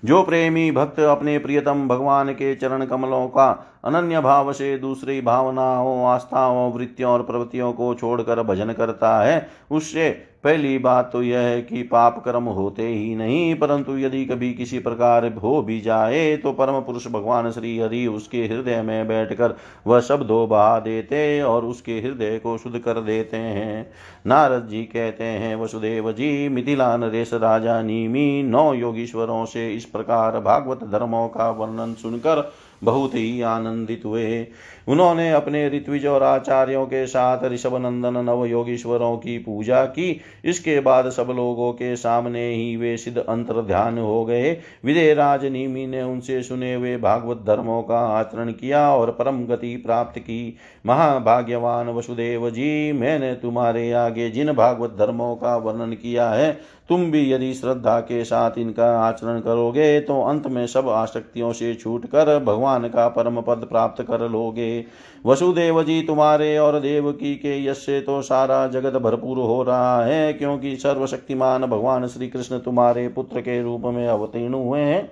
जो 0.05 0.23
प्रेमी 0.23 0.71
भक्त 0.71 0.99
अपने 0.99 1.39
प्रियतम 1.39 1.87
भगवान 1.87 2.31
के 2.31 2.55
चरण 2.55 2.85
कमलों 2.85 3.27
का 3.27 3.65
अनन्य 3.85 4.21
भाव 4.21 4.53
से 4.53 4.77
दूसरी 4.77 5.21
भावनाओं, 5.21 6.05
आस्थाओं, 6.05 6.73
वृत्तियों 6.73 7.11
और 7.11 7.23
प्रवृत्तियों 7.23 7.73
को 7.73 7.93
छोड़कर 7.93 8.43
भजन 8.43 8.71
करता 8.71 9.19
है, 9.19 9.49
उससे 9.71 10.27
पहली 10.47 10.77
बात 10.77 11.09
तो 11.13 11.21
यह 11.23 11.39
है 11.39 11.61
कि 11.61 11.81
पाप 11.83 12.21
कर्म 12.25 12.43
होते 12.43 12.87
ही 12.87 13.15
नहीं, 13.15 13.55
परंतु 13.55 13.97
यदि 13.97 14.23
कभी 14.25 14.53
किसी 14.53 14.79
प्रकार 14.79 15.25
हो 15.33 15.61
भी 15.61 15.79
जाए 15.81 16.35
तो 16.37 16.51
परम 16.53 16.79
पुरुष 16.81 17.07
भगवान 17.07 17.49
श्री 17.51 17.77
हरि 17.79 18.05
उसके 18.07 18.45
हृदय 18.45 18.81
में 18.81 19.07
बैठकर 19.07 19.55
वह 19.87 20.15
धो 20.17 20.45
बहा 20.47 20.79
देते 20.79 21.41
और 21.41 21.65
उसके 21.65 21.99
हृदय 21.99 22.37
को 22.37 22.57
शुद्ध 22.57 22.79
कर 22.79 23.01
देते 23.01 23.37
हैं। 23.37 23.89
नारद 24.27 24.67
जी 24.67 24.83
कहते 24.83 25.23
हैं, 25.23 25.55
वसुदेव 25.55 26.11
जी 26.11 26.47
मिथिला 26.49 26.95
नरेश 26.97 27.33
राजा 27.33 27.81
नीमी, 27.81 28.43
नौ 28.43 28.73
योगीश्वरों 28.73 29.43
से 29.45 29.69
इस 29.73 29.85
प्रकार 29.85 30.39
भागवत 30.39 30.83
धर्मों 30.83 31.27
का 31.27 31.49
वर्णन 31.51 31.93
सुनकर 31.93 32.51
बहुत 32.83 33.15
ही 33.15 33.41
आनंदित 33.41 34.01
हुए। 34.05 34.47
उन्होंने 34.87 35.31
अपने 35.31 35.67
ऋत्विज 35.69 36.05
और 36.05 36.23
आचार्यों 36.23 36.85
के 36.85 37.05
साथ 37.07 37.43
ऋषभ 37.43 37.75
नंदन 37.75 38.17
नव 38.25 38.45
योगीश्वरों 38.45 39.15
की 39.17 39.37
पूजा 39.37 39.83
की। 39.87 40.19
इसके 40.45 40.79
बाद 40.79 41.09
सब 41.09 41.33
लोगों 41.35 41.71
के 41.73 41.95
सामने 41.95 42.47
ही 42.47 42.75
वे 42.77 42.95
सिद्ध 42.97 43.17
अंतर 43.19 43.61
ध्यान 43.63 43.97
हो 43.97 44.23
गए। 44.25 44.51
विदय 44.85 45.13
राज 45.13 45.45
नीमी 45.45 45.85
ने 45.87 46.03
उनसे 46.03 46.41
सुने 46.43 46.73
हुए 46.73 46.95
भागवत 46.97 47.43
धर्मों 47.47 47.81
का 47.83 47.99
आचरण 48.09 48.51
किया 48.51 48.89
और 48.91 49.11
परम 49.11 49.43
गति 49.45 49.75
प्राप्त 49.77 50.19
की। 50.19 50.57
महाभाग्यवान 50.85 51.89
वसुदेव 51.89 52.49
जी, 52.49 52.91
मैंने 52.91 53.33
तुम्हारे 53.35 53.91
आगे 53.93 54.29
जिन 54.29 54.51
भागवत 54.53 54.95
धर्मों 54.99 55.35
का 55.35 55.55
वर्णन 55.57 55.93
किया 55.93 56.29
है, 56.29 56.51
तुम 56.89 57.03
भी 57.11 57.31
यदि 57.31 57.53
श्रद्धा 57.53 57.99
के 58.01 58.23
साथ 58.25 58.57
इनका 58.57 58.85
आचरण 58.99 59.39
करोगे 59.39 59.99
तो 60.01 60.21
अंत 60.21 60.47
में 60.47 60.65
सब 60.67 60.89
आसक्तियों 60.89 61.51
से 61.53 61.73
छूट 61.75 62.05
कर 62.05 62.37
भगवान 62.39 62.87
का 62.87 63.07
परम 63.09 63.41
पद 63.41 63.67
प्राप्त 63.69 64.01
कर 64.03 64.27
लोगे। 64.29 64.76
वसुदेव 65.25 65.81
जी 65.83 66.01
तुम्हारे 66.01 66.57
और 66.57 66.79
देवकी 66.79 67.35
के 67.35 67.57
यश 67.65 67.77
से 67.77 67.99
तो 68.01 68.21
सारा 68.21 68.65
जगत 68.67 68.93
भरपूर 68.93 69.37
हो 69.37 69.61
रहा 69.63 70.03
है, 70.05 70.33
क्योंकि 70.33 70.75
सर्वशक्तिमान 70.75 71.65
भगवान 71.65 72.07
श्री 72.07 72.27
कृष्ण 72.27 72.59
तुम्हारे 72.59 73.07
पुत्र 73.07 73.41
के 73.41 73.61
रूप 73.63 73.85
में 73.85 74.07
अवतीर्ण 74.07 74.53
हुए 74.53 74.79
हैं। 74.79 75.05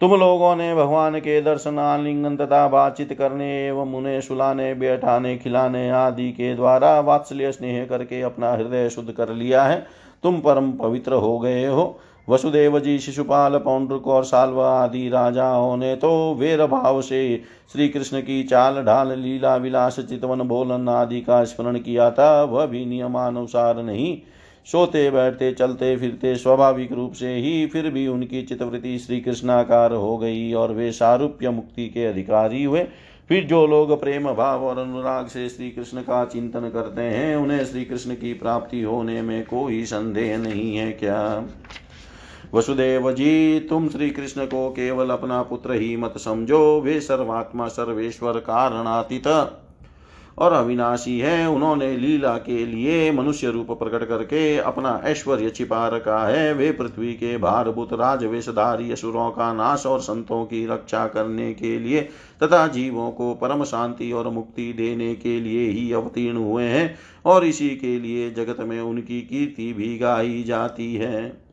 तुम 0.00 0.14
लोगों 0.14 0.54
ने 0.56 0.74
भगवान 0.74 1.18
के 1.18 1.40
दर्शन, 1.42 1.78
आलिंगन 1.78 2.36
तथा 2.36 2.66
बातचीत 2.68 3.12
करने 3.12 3.46
एवं 3.68 3.94
उन्हें 3.94 4.20
सुलाने, 4.20 4.72
बैठाने, 4.74 5.36
खिलाने 5.36 5.88
आदि 5.90 6.30
के 6.30 6.54
द्वारा 6.54 6.98
वात्सल्य 7.00 7.52
स्नेह 7.52 7.84
करके 7.84 8.20
अपना 8.22 8.52
हृदय 8.52 8.88
शुद्ध 8.88 9.10
कर 9.10 9.28
लिया 9.28 9.62
है। 9.62 9.86
तुम 10.22 10.40
परम 10.40 10.70
पवित्र 10.72 11.14
हो 11.14 11.38
गए 11.38 11.66
हो। 11.66 12.00
वसुदेव 12.30 12.78
जी 12.80 12.98
शिशुपाल 12.98 13.56
पौंड्रक 13.58 14.06
और 14.06 14.24
साल्वा 14.24 14.68
आदि 14.74 15.08
राजाओं 15.08 15.76
ने 15.76 15.94
तो 15.96 16.34
वेर 16.34 16.64
भाव 16.66 17.00
से 17.02 17.42
श्री 17.72 17.88
कृष्ण 17.88 18.20
की 18.20 18.42
चाल 18.42 18.82
ढाल, 18.84 19.18
लीला 19.18 19.56
विलास, 19.56 20.00
चितवन 20.00 20.40
बोलन 20.40 20.88
आदि 20.88 21.20
का 21.20 21.42
स्मरण 21.44 21.78
किया 21.78 22.10
था। 22.10 22.42
वह 22.44 22.66
भी 22.66 22.84
नियमानुसार 22.86 23.82
नहीं, 23.82 24.16
सोते, 24.66 25.10
बैठते, 25.10 25.52
चलते, 25.52 25.96
फिरते, 25.96 26.34
स्वाभाविक 26.36 26.92
रूप 26.92 27.12
से 27.12 27.34
ही 27.34 27.66
फिर 27.66 27.90
भी 27.90 28.06
उनकी 28.06 28.42
चितवृत्ति 28.42 28.98
श्री 28.98 29.20
कृष्णाकार 29.20 29.92
हो 29.92 30.16
गई 30.18 30.52
और 30.52 30.72
वे 30.72 30.92
सारूप्य 30.92 31.50
मुक्ति 31.50 31.88
के 31.88 32.04
अधिकारी 32.04 32.64
हुए। 32.64 32.86
फिर 33.28 33.44
जो 33.44 33.66
लोग 33.66 34.00
प्रेम, 34.00 34.32
भाव 34.32 34.64
और 34.64 34.78
अनुराग 34.78 35.26
से 35.26 35.48
श्री 35.48 35.70
कृष्ण 35.70 36.00
का 36.00 36.24
चिंतन 36.24 36.60
करते 36.60 37.02
हैं, 37.02 37.36
उन्हें 37.36 37.64
श्री 37.64 37.84
कृष्ण 37.84 38.14
की 38.14 38.32
प्राप्ति 38.34 38.82
होने 38.82 39.22
में 39.22 39.44
कोई 39.44 39.84
संदेह 39.84 40.36
नहीं 40.38 40.76
है 40.76 40.90
क्या? 40.92 41.44
वसुदेव 42.54 43.10
जी, 43.12 43.60
तुम 43.60 43.88
श्री 43.88 44.10
कृष्ण 44.10 44.44
को 44.46 44.68
केवल 44.70 45.10
अपना 45.10 45.42
पुत्र 45.42 45.72
ही 45.72 45.96
मत 45.96 46.14
समझो। 46.18 46.80
वे 46.80 47.00
सर्वात्मा 47.00 47.66
सर्वेश्वर 47.68 48.38
कारणातीत 48.38 49.26
और 50.38 50.52
अविनाशी 50.52 51.18
है। 51.18 51.48
उन्होंने 51.48 51.96
लीला 51.96 52.36
के 52.38 52.64
लिए 52.66 53.10
मनुष्य 53.12 53.50
रूप 53.50 53.70
प्रकट 53.72 54.08
करके 54.08 54.56
अपना 54.58 55.00
ऐश्वर्य 55.04 55.50
छिपा 55.50 55.86
रखा 55.88 56.18
है। 56.28 56.54
वे 56.54 56.70
पृथ्वी 56.72 57.12
के 57.12 57.36
भारभूत 57.38 57.92
राजवेशधारी 57.92 58.92
असुरों 58.92 59.30
का 59.30 59.52
नाश 59.52 59.86
और 59.86 60.00
संतों 60.00 60.44
की 60.44 60.66
रक्षा 60.66 61.06
करने 61.06 61.52
के 61.54 61.78
लिए 61.78 62.00
तथा 62.42 62.66
जीवों 62.66 63.10
को 63.10 63.34
परम 63.34 63.64
शांति 63.64 64.12
और 64.12 64.28
मुक्ति 64.28 64.72
देने 64.72 65.14
के 65.14 65.40
लिए 65.40 65.68
ही 65.70 65.92
अवतीर्ण 65.92 66.36
हुए 66.36 66.64
हैं 66.64 66.94
और 67.24 67.44
इसी 67.44 67.68
के 67.70 67.98
लिए 68.00 68.30
जगत 68.30 68.60
में 68.60 68.80
उनकी 68.80 69.20
कीर्ति 69.20 69.72
भी 69.72 69.98
गाई 69.98 70.42
जाती 70.42 70.94
है। 70.94 71.49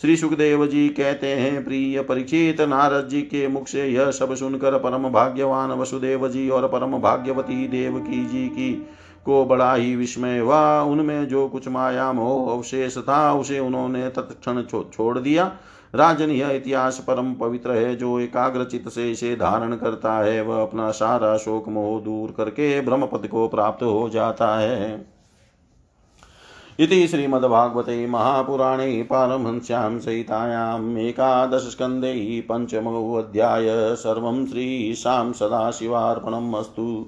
श्री 0.00 0.16
सुखदेव 0.16 0.66
जी 0.66 0.88
कहते 0.88 1.26
हैं, 1.26 1.64
प्रिय 1.64 2.02
परीक्षित 2.02 2.60
नारद 2.60 3.08
जी 3.08 3.20
के 3.22 3.48
मुख 3.48 3.66
से 3.68 3.86
यह 3.86 4.10
सब 4.10 4.34
सुनकर 4.34 4.78
परम 4.78 5.08
भाग्यवान 5.08 5.70
वसुदेव 5.70 6.28
जी 6.28 6.48
और 6.48 6.68
परम 6.68 6.98
भाग्यवती 6.98 7.68
देव 7.68 7.98
की 7.98 8.24
जी 8.24 8.48
की 8.48 8.86
को 9.24 9.44
बड़ा 9.44 9.74
ही 9.74 9.96
विस्मय 9.96 10.38
हुआ। 10.38 10.82
उनमें 10.82 11.28
जो 11.28 11.48
कुछ 11.48 11.68
माया 11.68 12.12
मोह 12.12 12.52
अवशेष 12.52 12.98
था, 12.98 13.32
उसे 13.34 13.58
उन्होंने 13.58 14.08
तत्क्षण 14.08 14.62
छोड़ 14.92 15.18
दिया। 15.18 15.52
राजन 15.94 16.30
यह 16.30 16.50
इतिहास 16.50 17.04
परम 17.06 17.34
पवित्र 17.34 17.70
है, 17.70 17.96
जो 17.96 18.20
एकाग्र 18.20 18.64
चित्त 18.64 18.88
से 18.88 19.10
इसे 19.10 19.36
धारण 19.36 19.76
करता 19.76 20.18
है। 20.18 20.42
वह 20.42 20.62
अपना 20.62 20.90
सारा 20.90 21.36
शोक 21.36 21.68
मोह 21.68 22.00
दूर 22.00 22.34
करके 22.36 22.80
ब्रह्मपद 22.80 23.26
को 23.26 23.48
प्राप्त 23.48 23.82
हो 23.82 24.08
जाता 24.08 24.58
है। 24.58 25.09
इति 26.80 27.08
श्रीमद्भागवते 27.08 28.06
महापुराणे 28.06 29.02
पारमहंस्यां 29.02 29.98
सहितायाम् 29.98 30.98
एकादशस्कन्धे 30.98 32.12
पञ्चमोऽध्याय 32.40 33.66
सर्वं 33.96 34.46
श्रीशां 34.46 35.32
सदाशिवार्पणम् 35.32 36.54
अस्तु। 36.54 37.06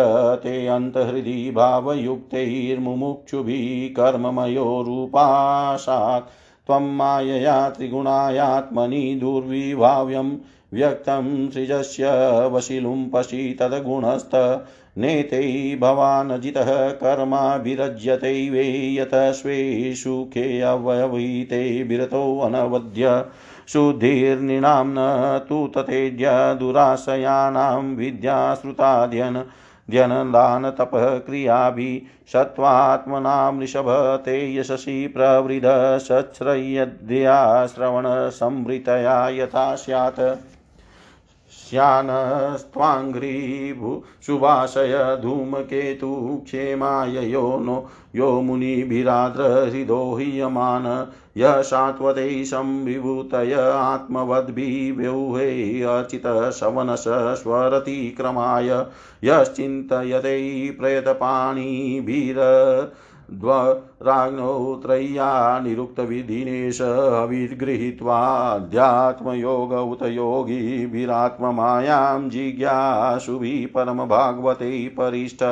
ते 0.44 0.56
अन्तहृदि 0.68 1.52
भावयुक्तैर्मुमुक्षुभिः 1.56 3.66
कर्ममयो 3.98 4.66
रूपाशात् 4.88 6.30
त्वं 6.68 6.96
मायया 6.98 7.58
त्रिगुणायात्मनि 7.70 9.04
दुर्विभाव्यं 9.22 10.36
व्यक्तं 10.74 11.50
सृजस्य 11.50 12.10
वशिलुं 12.54 13.10
पशि 13.10 13.58
तद्गुणस्त 13.60 14.36
नेते 14.98 15.42
भवानजितः 15.82 16.72
कर्माभिरज्यते 17.02 18.34
वै 18.50 18.68
यतः 18.96 19.32
सुखे 20.02 20.62
अवयवीते 20.62 21.62
विरतोऽनवद्य 21.84 23.24
शुद्धिर्निणां 23.74 24.86
न 24.88 24.98
तु 25.50 25.68
तथेज्य 25.78 26.32
दुराशयानां 26.60 27.84
विद्याश्रुताध्यन 27.96 29.44
ध्यनदानतपः 29.92 31.18
क्रियाभिः 31.18 32.08
सत्त्वात्मनां 32.34 33.58
वृषभ 33.58 33.86
ते 34.26 34.56
यशसि 34.56 35.08
प्रवृध 35.08 35.66
सच्छ्रयद्या 36.00 37.68
श्रवणसंवृतया 37.68 39.30
यथा 39.30 39.76
स्यात्। 39.76 40.22
स्यानस्त्वाङ्घ्रीभू 41.52 44.04
सुभाषय 44.26 45.18
धूमकेतु 45.22 46.42
क्षेमाय 46.46 47.32
यो 47.32 47.60
नो 47.60 47.88
यो 48.16 48.42
मुनिभिराद्रहृदो 48.42 50.16
यः 51.38 51.62
सात्वते 51.62 52.46
संविभूतय 52.46 53.54
आत्मवद्भिव्यूहे 53.74 55.82
अचितः 55.82 56.52
शवनश 56.52 57.04
स्वरति 57.42 58.14
क्रमाय 58.18 58.86
यश्चिन्तयते 59.24 60.72
प्रयतपाणिभिर 60.80 62.36
द्वराग्नौ 63.32 64.76
त्रय्या 64.76 65.60
निरुक्तविधिनेश 65.60 66.82
हविर्गृहीत्वाध्यात्मयोग 66.82 69.72
उत 69.72 70.04
योगिभिरात्ममायां 70.04 72.30
जिज्ञासुभिः 72.30 73.68
परमभागवते 73.76 74.88
परिष्ठ 74.88 75.44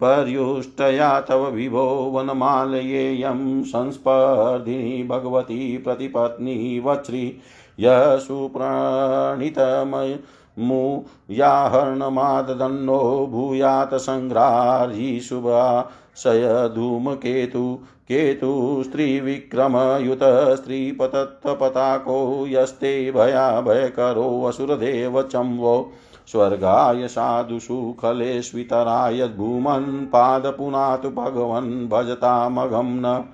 पर्युष्टया 0.00 1.20
तव 1.20 1.50
विभो 1.50 2.10
वनमालयेयं 2.14 3.64
संस्पर्धिनी 3.64 5.08
भगवती 5.08 5.78
प्रतिपत्नी 5.78 6.80
वच्री 6.80 7.40
यः 7.80 8.18
सुप्रणितमय 8.18 10.18
मु 10.58 11.02
याहर्णमाददन्नो 11.30 13.26
भूयात् 13.30 14.00
सङ्ग्राही 14.00 15.20
शुभाशय 15.20 16.70
धूमकेतु 16.74 17.78
केतु 18.08 18.82
स्त्रीविक्रमयुत 18.84 20.20
स्त्रीपतत्पताको 20.56 22.46
यस्ते 22.48 23.12
भयाभयकरो 23.12 24.48
असुरदेव 24.48 25.22
चम्वो 25.22 25.92
स्वर्गाय 26.26 27.08
साधुषु 27.08 27.96
खलेष्वितराय 28.00 29.26
भूमन् 29.26 30.06
पादपुनातु 30.06 31.10
भगवन् 31.10 31.88
भजतामघं 31.88 32.82
न। 32.82 33.24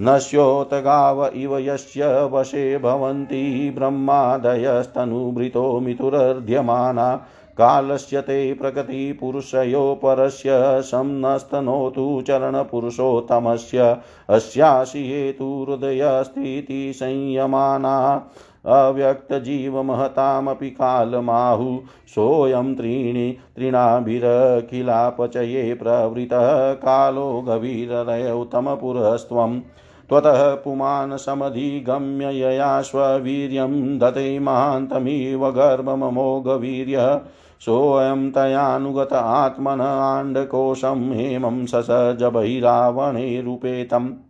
नश्योतगाव 0.00 1.26
इव 1.26 1.58
यस्य 1.58 2.30
वशे 2.32 2.78
भवन्ति 2.78 3.72
ब्रह्मादयस्तनुभृतो 3.74 5.80
मिथुरर्ध्यमाना। 5.80 7.26
कालस्य 7.58 8.20
ते 8.20 8.54
प्रकृतिपुरुषयो 8.54 10.00
परस्य 10.02 10.82
संनस्तनोतु 10.82 12.24
चरणपुरुषोत्तमस्य। 12.26 13.96
अस्यासि 14.28 15.08
हेतुहृदयस्थितिः 15.08 16.92
संयमाना। 16.92 18.26
अव्यक्तजीवमहतामपि 18.66 20.70
कालमाहु 20.70 21.80
सोऽयं 22.08 22.74
त्रीणि 22.74 23.36
तृणाभिरखिलापचये 23.56 25.74
प्रवृतः 25.74 26.72
कालो 26.72 27.40
गभीररयौतमपुरस्त्वं 27.40 29.60
त्वतः 30.08 30.54
पुमान् 30.54 31.18
समधिगम्य 31.18 32.26
यया 32.26 32.82
स्ववीर्यं 32.82 33.98
दते 33.98 34.38
महान्तमिव 34.38 35.50
गर्भममोघवीर्यः। 35.50 37.20
सोऽयं 37.60 38.30
तयानुगत 38.30 39.12
आत्मन 39.12 39.80
आण्डकोशं 39.80 41.12
हेमं 41.12 41.66
ससज 41.66 42.22
बहिरावणैरुपेतम् 42.22 44.27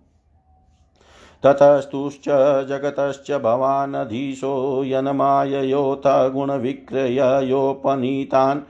ततस्तुश्च 1.44 2.24
जगतश्च 2.68 3.33
भवानधीशो 3.33 4.85
यन्माययोऽथ 4.85 6.07
गुणविक्रययोपनीतान् 6.07 8.61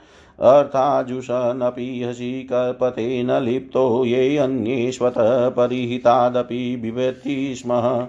अर्थाजुषनपि 0.41 2.05
हसि 2.05 2.49
कल्पतेन 2.53 3.33
लिप्तो 3.33 4.05
ये 4.05 4.37
अन्येष्वतः 4.37 5.49
परिहितादपि 5.49 6.77
बिभेति 6.77 7.55
स्म। 7.55 8.07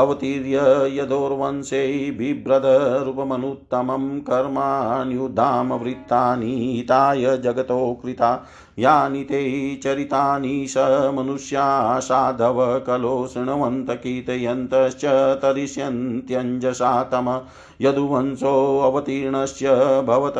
अवतीर्य 0.00 0.62
यदोर्वंशे 0.94 1.80
बिभ्रदरूपमनुत्तमं 2.18 4.04
कर्माण्युधाम 4.20 5.72
वृत्तानि 5.72 6.50
हिताय 6.74 7.36
जगतो 7.44 7.78
कृता 8.02 8.30
यानि 8.78 9.22
ते 9.24 9.40
चरितानि 9.84 10.66
स 10.68 10.74
मनुष्या 11.14 11.98
साधव 12.00 12.78
कलो 12.86 13.26
शृण्वन्त 13.26 13.90
कीर्तयन्तश्च 13.90 15.04
तरिष्यन्त्यञ्जसा 15.42 17.02
तम। 17.02 17.40
यदुवंशोऽवतीर्णस्य 17.80 19.70
भवत 20.06 20.34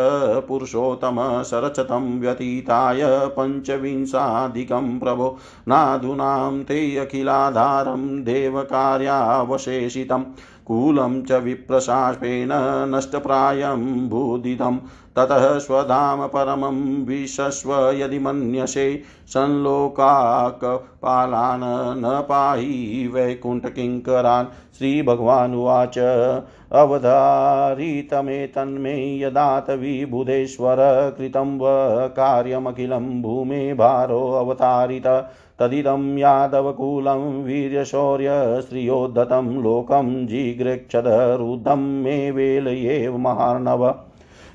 पुरुषोत्तम 0.48 1.42
सरचतं 1.42 2.20
व्यतीताय 2.20 3.02
पञ्चविंशाधिकं 3.06 4.98
प्रभो। 4.98 5.38
नाधुनां 5.68 6.62
ते 6.62 6.96
अखिलाधारं 6.96 8.24
देवकार्यावशेषितं 8.24 10.22
कूलं 10.68 11.22
च 11.22 11.32
विप्रशापेन 11.32 12.48
नष्टप्रायं 12.94 14.08
भूदितं 14.08 14.78
ततः 15.16 15.58
स्वधाम 15.58 16.26
परमं 16.26 17.04
विशस्व 17.04 17.90
यदि 17.90 18.18
मन्यसे 18.18 19.02
संलोकाकपालान् 19.26 22.00
न 22.00 22.26
पाहि 22.28 23.10
वैकुण्ठकिङ्करान्। 23.14 24.46
श्रीभगवानुवाच, 24.78 25.98
अवधारितमेतन्मे 26.72 29.20
यदात 29.20 29.70
विबुधेश्वर 29.70 30.76
कृतं 31.18 31.58
व 31.58 31.62
कार्यमखिलं 32.08 33.22
भूमे 33.22 33.74
भारोऽवतारित 33.74 35.06
तदिदं 35.60 36.18
यादवकुलं 36.18 37.44
वीर्यशौर्यश्रियोद्धतं 37.44 39.62
लोकं 39.62 40.26
जिगृक्षदरुद्धं 40.26 41.76
मे 41.76 42.30
वेलयेव 42.30 43.18
महार्णव। 43.18 43.94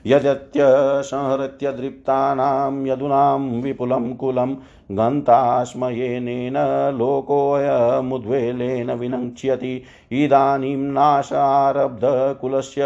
यदत्यसंहृत्यदृप्तानां 0.06 2.88
यदूनां 2.88 3.62
विपुलं 3.62 4.14
कुलं 4.14 4.56
घन्तास्मयेनेन 4.92 6.54
लोकोऽयमुद्वेलेन 6.98 8.92
विनङ्क्ष्यति। 8.92 9.84
इदानीं 10.12 10.78
नाशारब्धकुलस्य 10.78 12.82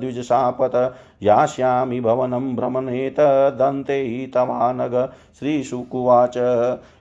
द्विजशापत 0.00 0.94
यास्यामि 1.22 2.00
भवनं 2.00 2.56
भ्रमणेत 2.56 3.16
दन्ते 3.54 4.26
तवानग 4.26 5.08
श्रीशुकुवाच। 5.38 6.36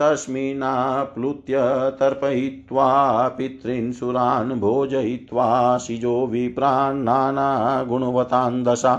तस्मिन्नाप्लुत्य 0.00 1.58
तर्पयित्वा 2.00 2.86
पितॄन् 3.28 3.92
सुरान् 3.92 4.60
भोजयित्वा 4.60 5.78
शिजो 5.78 6.26
विप्रान् 6.26 7.04
नानागुणवतान् 7.04 8.64
दशा 8.64 8.94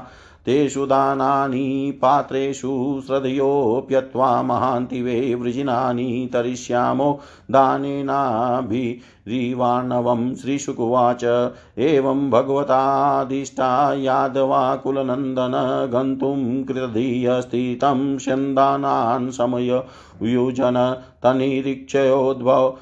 तेषु 0.45 0.85
दानानि 0.85 1.99
पात्रेषु 2.01 3.01
श्रद्धयोऽप्यत्वा 3.07 4.41
महान्ति 4.41 5.01
वै 5.01 5.33
वृजिनानि 5.33 6.29
तरिष्यामो 6.33 7.19
दानेनाभिरिवाणवं 7.51 10.35
श्रीशुकुवाच। 10.35 11.53
एवं 11.77 12.31
भगवतादिष्टा 12.31 13.93
यादवाकुलनन्दन 13.93 15.89
गन्तुं 15.93 16.63
कृतधियस्थितं 16.63 18.17
स्यन्दानान् 18.17 19.31
समययुजन 19.31 21.01
तनिरीक्षयोद्भव 21.23 22.77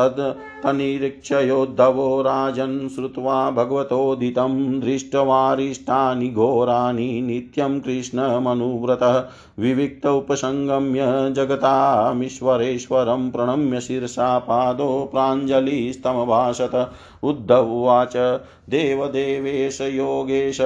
तद् 0.00 0.64
तनिरीक्षयोद्धवो 0.64 2.22
राजन् 2.22 2.88
श्रुत्वा 2.88 3.50
भगवतोदितं 3.50 4.80
दृष्टवारिष्टानि 4.80 6.28
घोराणि 6.28 7.22
नित्यं 7.22 7.80
कृष्णमनुव्रतः 7.80 9.24
विविक्त 9.58 10.06
उपसङ्गम्य 10.06 11.32
जगतामीश्वरेश्वरं 11.36 13.30
प्रणम्य 13.30 13.80
शिरसा 13.80 14.38
पादो 14.38 15.08
प्राञ्जलिस्तमभाषत 15.12 16.90
उद्धवाच 17.22 18.42
देवदेवेश 18.70 19.80
योगेश 19.80 20.58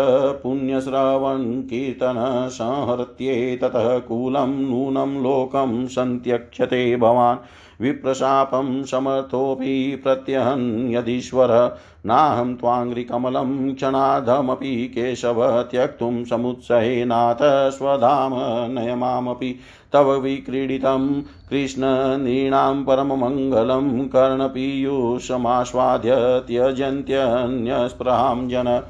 पुण्यश्रवणकीर्तन 0.42 2.48
संहृत्ये 2.52 3.58
ततः 3.62 3.98
कूलं 3.98 4.70
नूनं 4.70 5.22
लोकं 5.22 5.86
सन्त्यक्ष्यते 5.86 6.96
भवान्। 6.96 7.38
विप्रशापं 7.80 8.84
समर्थोऽपि 8.84 10.00
प्रत्यहन्यधीश्वर 10.02 11.78
नाहं 12.06 12.54
त्वाङ्घ्रिकमलं 12.54 13.74
क्षणाधमपि 13.74 14.92
केशव 14.94 15.62
त्यक्तुं 15.62 16.24
समुत्सहेनाथ 16.24 17.70
स्वधाम 17.70 18.32
नयमामपि। 18.72 19.58
तव 19.92 20.12
विक्रीडितं 20.12 21.22
कृष्णनृणां 21.22 22.84
परममङ्गलं 22.84 24.08
कर्णपीयूषमास्वाद्य 24.08 26.42
त्यजन्त्यन्यस्पृहां 26.46 28.48
जन। 28.48 28.82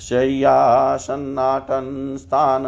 शय्यासन्नाटन् 0.00 2.18
स्थान 2.18 2.64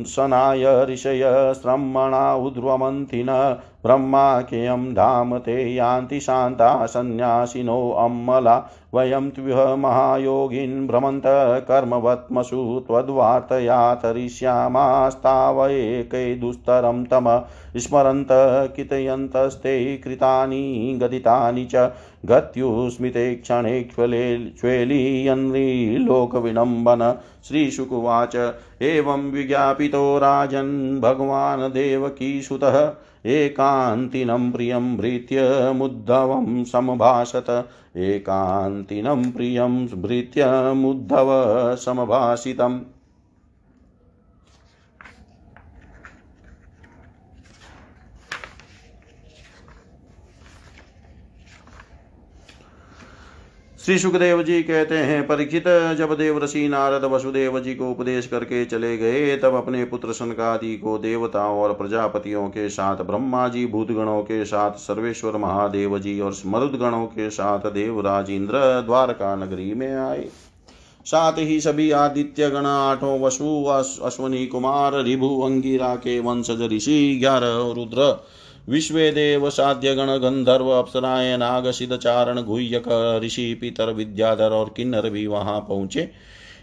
सनाय 0.00 0.84
ऋषय 0.84 1.52
श्रमणा 1.54 2.34
उद्रवन्ति 2.34 3.26
न 3.28 3.56
ब्रह्माख्यं 3.86 4.94
धाम 4.94 5.38
ते 5.38 5.74
यान्ति 5.74 6.20
शान्ता 6.20 6.86
सन्न्यासिनो 6.86 7.90
अम्मला। 7.90 8.70
वयं 8.94 9.30
त्विह 9.30 9.76
महायोगिन् 9.76 10.86
भ्रमन्त 10.86 11.22
कर्मवत्मसु 11.68 12.84
त्वद्वार्तया 12.88 13.94
तरिष्यामास्तावैकै 13.94 16.34
दुस्तरं 16.34 17.04
तम। 17.04 17.42
स्मरन्त 17.76 18.28
कितयन्तस्ते 18.76 19.96
कृतानि 19.96 20.98
गदितानि 21.02 21.64
च। 21.64 21.92
गत्युस्मिते 22.26 23.34
क्षणे 23.34 23.88
ज्वेलीयन्लोकविडम्बन 24.60 27.18
श्रीशुकुवाच, 27.48 28.52
एवं 28.82 29.30
विज्ञापितो 29.30 30.18
राजन् 30.18 31.00
भगवान् 31.00 31.60
देवकीसुतः। 31.60 32.92
एकान्तिनं 33.30 34.50
प्रियं 34.52 34.96
भृत्यमुद्धवं 34.96 36.64
समभाषत 36.72 37.50
एकान्तिनं 37.96 39.30
प्रियं 39.32 39.86
भृत्यमुद्धव 40.02 41.30
समभाषितम् 41.84 42.80
श्री 53.82 53.98
सुखदेव 53.98 54.42
जी 54.42 54.62
कहते 54.62 54.96
हैं, 54.96 55.22
परीक्षित, 55.26 55.64
जब 55.98 56.14
देव 56.18 56.38
ऋषि 56.44 56.68
नारद 56.68 57.04
वसुदेव 57.04 57.58
जी 57.60 57.74
को 57.74 57.90
उपदेश 57.90 58.26
करके 58.26 58.64
चले 58.64 58.96
गए, 58.96 59.36
तब 59.36 59.54
अपने 59.54 59.84
पुत्र 59.84 60.12
सनकादि 60.12 60.76
को 60.76 60.96
देवताओं 60.98 61.58
और 61.58 61.72
प्रजापतियों 61.72 62.46
के 62.48 62.68
साथ 62.68 62.96
ब्रह्मा 62.96 63.46
जी 63.48 63.64
भूतगणों 63.66 64.22
के 64.22 64.44
साथ, 64.44 64.78
सर्वेश्वर 64.78 65.36
महादेव 65.36 65.98
जी 65.98 66.18
और 66.20 66.34
मरुदगणों 66.46 67.04
के 67.06 67.28
साथ 67.30 67.66
देवराज 67.70 68.30
इंद्र 68.30 68.60
द्वारका 68.80 69.34
नगरी 69.36 69.72
में 69.74 69.94
आए। 69.96 70.28
साथ 71.06 71.38
ही 71.38 71.60
सभी 71.60 71.90
आदित्य 71.90 72.50
गण 72.50 72.66
आठों 72.66 73.20
वसु 73.20 73.64
अश्वनी 74.04 74.46
कुमार, 74.46 75.02
रिभु, 75.02 75.40
अंगिरा 75.40 75.94
के 75.96 76.18
वंशज, 76.20 76.62
ऋषि, 76.72 77.16
ग्यारह 77.20 77.72
रुद्र 77.72 78.14
विश्वेदेव 78.68 79.50
साध्यगण 79.50 80.10
गंधर्व 80.18 80.68
अप्सराएँ 80.70 81.36
नाग 81.36 81.70
सिद्ध 81.70 81.96
चारण 81.96 82.42
गुह्यक 82.42 82.84
ऋषि 83.22 83.54
पितर 83.54 83.92
विद्याधर 83.92 84.52
और 84.52 84.72
किन्नर 84.76 85.10
भी 85.10 85.26
वहाँ 85.26 85.60
पहुँचे। 85.60 86.10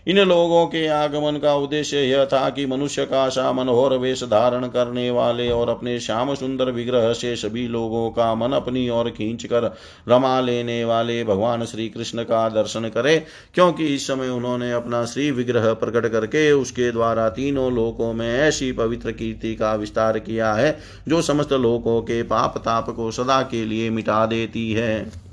इन 0.07 0.19
लोगों 0.19 0.65
के 0.67 0.85
आगमन 0.87 1.37
का 1.37 1.53
उद्देश्य 1.55 1.97
यह 1.97 2.25
था 2.25 2.49
कि 2.49 2.65
मनुष्य 2.65 3.05
का 3.05 3.27
सा 3.29 3.51
मनोहर 3.51 3.95
वेश 3.97 4.23
धारण 4.23 4.67
करने 4.67 5.09
वाले 5.11 5.49
और 5.49 5.69
अपने 5.69 5.99
श्याम 5.99 6.33
सुंदर 6.35 6.71
विग्रह 6.71 7.11
से 7.13 7.35
सभी 7.35 7.67
लोगों 7.67 8.09
का 8.09 8.33
मन 8.35 8.51
अपनी 8.51 8.87
ओर 8.89 9.09
खींच 9.09 9.45
कर 9.45 9.69
रमा 10.07 10.39
लेने 10.39 10.83
वाले 10.85 11.23
भगवान 11.23 11.65
श्री 11.65 11.87
कृष्ण 11.89 12.23
का 12.23 12.47
दर्शन 12.49 12.89
करे, 12.89 13.17
क्योंकि 13.53 13.85
इस 13.85 14.07
समय 14.07 14.29
उन्होंने 14.29 14.71
अपना 14.71 15.05
श्री 15.05 15.29
विग्रह 15.31 15.73
प्रकट 15.73 16.07
करके 16.07 16.51
उसके 16.51 16.91
द्वारा 16.91 17.29
तीनों 17.29 17.71
लोकों 17.73 18.13
में 18.13 18.27
ऐसी 18.29 18.71
पवित्र 18.71 19.11
कीर्ति 19.11 19.55
का 19.55 19.73
विस्तार 19.75 20.19
किया 20.19 20.53
है, 20.53 20.77
जो 21.07 21.21
समस्त 21.21 21.53
लोकों 21.53 22.01
के 22.01 22.21
पाप 22.23 22.57
ताप 22.57 22.89
को 22.89 23.11
सदा 23.11 23.41
के 23.41 23.65
लिए 23.65 23.89
मिटा 23.89 24.25
देती 24.25 24.71
है। 24.73 25.28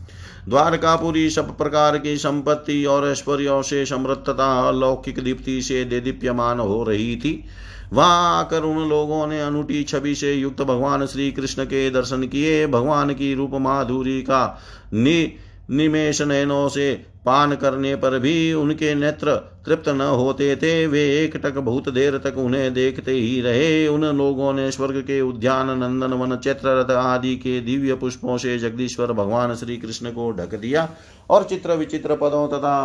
द्वारकापुरी 0.49 1.30
सब 1.30 1.57
प्रकार 1.59 1.99
की 1.99 2.16
संपत्ति 2.16 2.84
और 2.84 3.09
ऐश्वर्यों 3.09 3.62
से 3.62 3.86
समृद्धता 3.86 4.68
अलौकिक 4.68 5.18
दीप्ति 5.20 5.62
से 5.62 5.84
दीप्यमान 5.84 6.61
हो 6.61 6.82
रही 6.84 7.16
थी। 7.16 7.44
वहाँ 7.92 8.38
आकर 8.38 8.62
उन 8.62 8.88
लोगों 8.88 9.26
ने 9.26 9.40
अनूठी 9.40 9.82
छवि 9.82 10.14
से 10.14 10.32
युक्त 10.32 10.62
भगवान 10.62 11.07
श्री 11.07 11.32
कृष्ण 11.32 11.64
के 11.64 11.90
दर्शन 11.90 12.22
किए। 12.22 12.66
भगवान 12.66 13.14
की 13.14 13.34
रूप 13.34 13.51
माधुरी 13.55 14.22
का 14.22 14.61
नि 14.92 15.32
निमेश 15.70 16.22
नयनों 16.22 16.68
से 16.68 17.07
पान 17.27 17.55
करने 17.57 17.95
पर 17.97 18.18
भी 18.18 18.53
उनके 18.53 18.95
नेत्र 18.95 19.35
तृप्त 19.66 19.89
न 19.89 20.01
होते 20.01 20.55
थे, 20.57 20.87
वे 20.87 21.01
एक 21.24 21.37
टक 21.37 21.57
बहुत 21.59 21.89
देर 21.89 22.16
तक 22.18 22.37
उन्हें 22.39 22.72
देखते 22.74 23.12
ही 23.12 23.41
रहे। 23.41 23.87
उन 23.89 24.05
लोगों 24.16 24.53
ने 24.53 24.70
स्वर्ग 24.70 25.01
के 25.01 25.20
उद्यान, 25.20 25.70
नंदन 25.79 26.12
वन 26.12 26.37
चैत्र 26.37 26.77
रथ 26.81 26.91
आदि 26.91 27.35
के 27.37 27.61
दिव्य 27.61 27.95
पुष्पों 27.95 28.37
से 28.39 28.59
जगदीश्वर 28.59 29.12
भगवान 29.12 29.55
श्री 29.55 29.77
कृष्ण 29.77 30.11
को 30.11 30.31
ढक 30.33 30.55
दिया 30.55 30.89
और 31.31 31.45
चित्र 31.45 31.72
विचित्र 31.72 32.16
पदों 32.16 32.47
तथा 32.49 32.77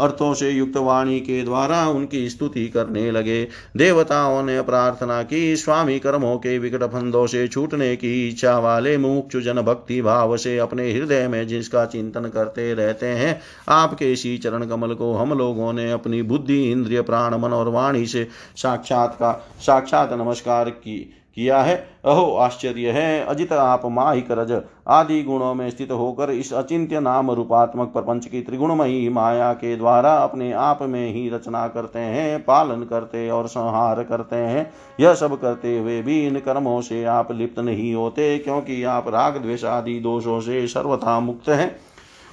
अर्थों 0.00 0.32
से 0.34 0.50
युक्त 0.50 0.76
वाणी 0.76 1.20
के 1.20 1.42
द्वारा 1.42 1.86
उनकी 1.88 2.28
स्तुति 2.30 2.66
करने 2.68 3.10
लगे। 3.10 3.42
देवताओं 3.76 4.42
ने 4.42 4.60
प्रार्थना 4.62 5.22
की, 5.22 5.56
स्वामी 5.56 5.98
कर्मों 5.98 6.36
के 6.36 6.58
विकट 6.58 6.82
फंदों 6.84 7.26
से 7.26 7.46
छूटने 7.48 7.94
की 7.96 8.28
इच्छा 8.28 8.58
वाले 8.58 8.96
मुमुक्षु 8.98 9.40
जन 9.40 9.60
भक्ति 9.62 10.00
भाव 10.02 10.36
से 10.36 10.58
अपने 10.58 10.90
हृदय 10.92 11.26
में 11.28 11.46
जिसका 11.46 11.84
चिंतन 11.86 12.28
करते 12.28 12.72
रहते 12.74 13.06
हैं 13.06 13.40
आपके 13.84 14.12
इसी 14.12 14.36
चरण 14.38 14.66
कमल 14.66 14.94
को 14.94 15.12
हम 15.14 15.32
लोगों 15.32 15.72
ने 15.72 15.90
अपनी 15.92 16.22
बुद्धि, 16.22 16.62
इंद्रिय, 16.72 17.02
प्राण, 17.02 17.34
मन 17.34 17.52
और 17.52 17.68
वाणी 17.70 18.06
से 18.06 18.28
साक्षात 18.56 19.14
का, 19.14 19.32
साक्षात 19.60 20.12
नमस्कार 20.12 20.70
की, 20.70 20.98
किया 21.36 21.60
है। 21.62 21.74
अहो, 22.04 22.24
आश्चर्य 22.36 22.90
है। 22.90 23.24
अजित 23.24 23.52
आप 23.52 23.82
माहिक 23.86 24.30
रज 24.30 24.52
आदि 24.88 25.22
गुणों 25.22 25.54
में 25.54 25.68
स्थित 25.70 25.92
होकर 25.92 26.30
इस 26.30 26.52
अचिंत्य 26.52 27.00
नाम 27.00 27.30
रूपात्मक 27.30 27.88
प्रपंच 27.88 28.26
की 28.26 28.42
त्रिगुणमयी 28.42 29.08
माया 29.08 29.52
के 29.52 29.74
द्वारा 29.76 30.14
अपने 30.16 30.52
आप 30.52 30.82
में 30.82 31.14
ही 31.14 31.28
रचना 31.28 31.66
करते 31.68 31.98
हैं, 31.98 32.38
पालन 32.40 32.82
करते 32.82 33.28
और 33.30 33.46
संहार 33.46 34.02
करते 34.02 34.36
हैं। 34.36 34.70
यह 35.00 35.14
सब 35.14 35.40
करते 35.40 35.78
हुए 35.78 36.00
भी 36.02 36.26
इन 36.26 36.38
कर्मों 36.38 36.80
से 36.80 37.04
आप 37.04 37.32
लिप्त 37.32 37.58
नहीं 37.58 37.94
होते, 37.94 38.38
क्योंकि 38.38 38.82
आप 38.84 39.08
राग 39.08 39.36
द्वेष 39.36 39.64
आदि 39.64 39.98
दोषों 40.00 40.40
से 40.40 40.66
सर्वथा 40.66 41.18
मुक्त 41.20 41.48
हैं। 41.48 41.74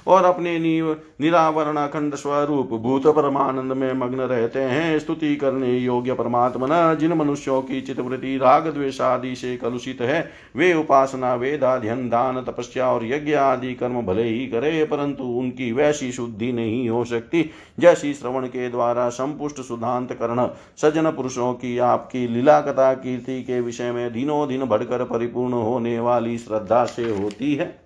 और 0.06 0.24
अपने 0.24 0.58
निरावरण 0.58 1.76
अखंड 1.76 2.14
स्वरूप 2.14 2.70
भूत 2.72 3.06
परमानंद 3.06 3.72
में 3.72 3.92
मग्न 3.94 4.20
रहते 4.20 4.60
हैं। 4.60 4.98
स्तुति 4.98 5.34
करने 5.36 5.72
योग्य 5.72 6.14
परमात्मा 6.14 6.94
जिन 6.94 7.12
मनुष्यों 7.12 7.60
की 7.62 7.80
चितवृत्ति, 7.80 8.36
राग 8.36 8.66
द्वेष 8.66 9.00
आदि 9.00 9.34
से 9.34 9.56
कलुषित 9.56 10.00
है, 10.00 10.30
वे 10.56 10.72
उपासना 10.74 11.34
वेदाध्यन 11.34 12.08
दान, 12.08 12.40
तपस्या 12.42 12.88
और 12.88 13.04
यज्ञ 13.04 13.34
आदि 13.34 13.74
कर्म 13.74 14.00
भले 14.02 14.22
ही 14.22 14.46
करे, 14.46 14.84
परंतु 14.84 15.24
उनकी 15.24 15.70
वैसी 15.72 16.10
शुद्धि 16.12 16.52
नहीं 16.52 16.88
हो 16.88 17.04
सकती, 17.04 17.50
जैसी 17.78 18.12
श्रवण 18.14 18.46
के 18.46 18.68
द्वारा 18.68 19.08
संपुष्ट 19.10 19.60
सुधांत 19.60 20.12
करण, 20.12 20.46
सज्जन 20.76 21.10
पुरुषों 21.10 21.52
की 21.54 21.78
आपकी 21.78 22.26
लीला 22.28 22.60
कथा, 22.60 22.92
कीर्ति 22.94 23.42
के 23.42 23.60
विषय 23.60 23.92
में 23.92 24.12
दिनों 24.12 24.46
दिन 24.48 24.64
बढ़कर 24.64 25.04
परिपूर्ण 25.04 25.52
होने 25.54 25.98
वाली 26.00 26.38
श्रद्धा 26.38 26.84
से 26.86 27.10
होती 27.12 27.54
है। 27.54 27.81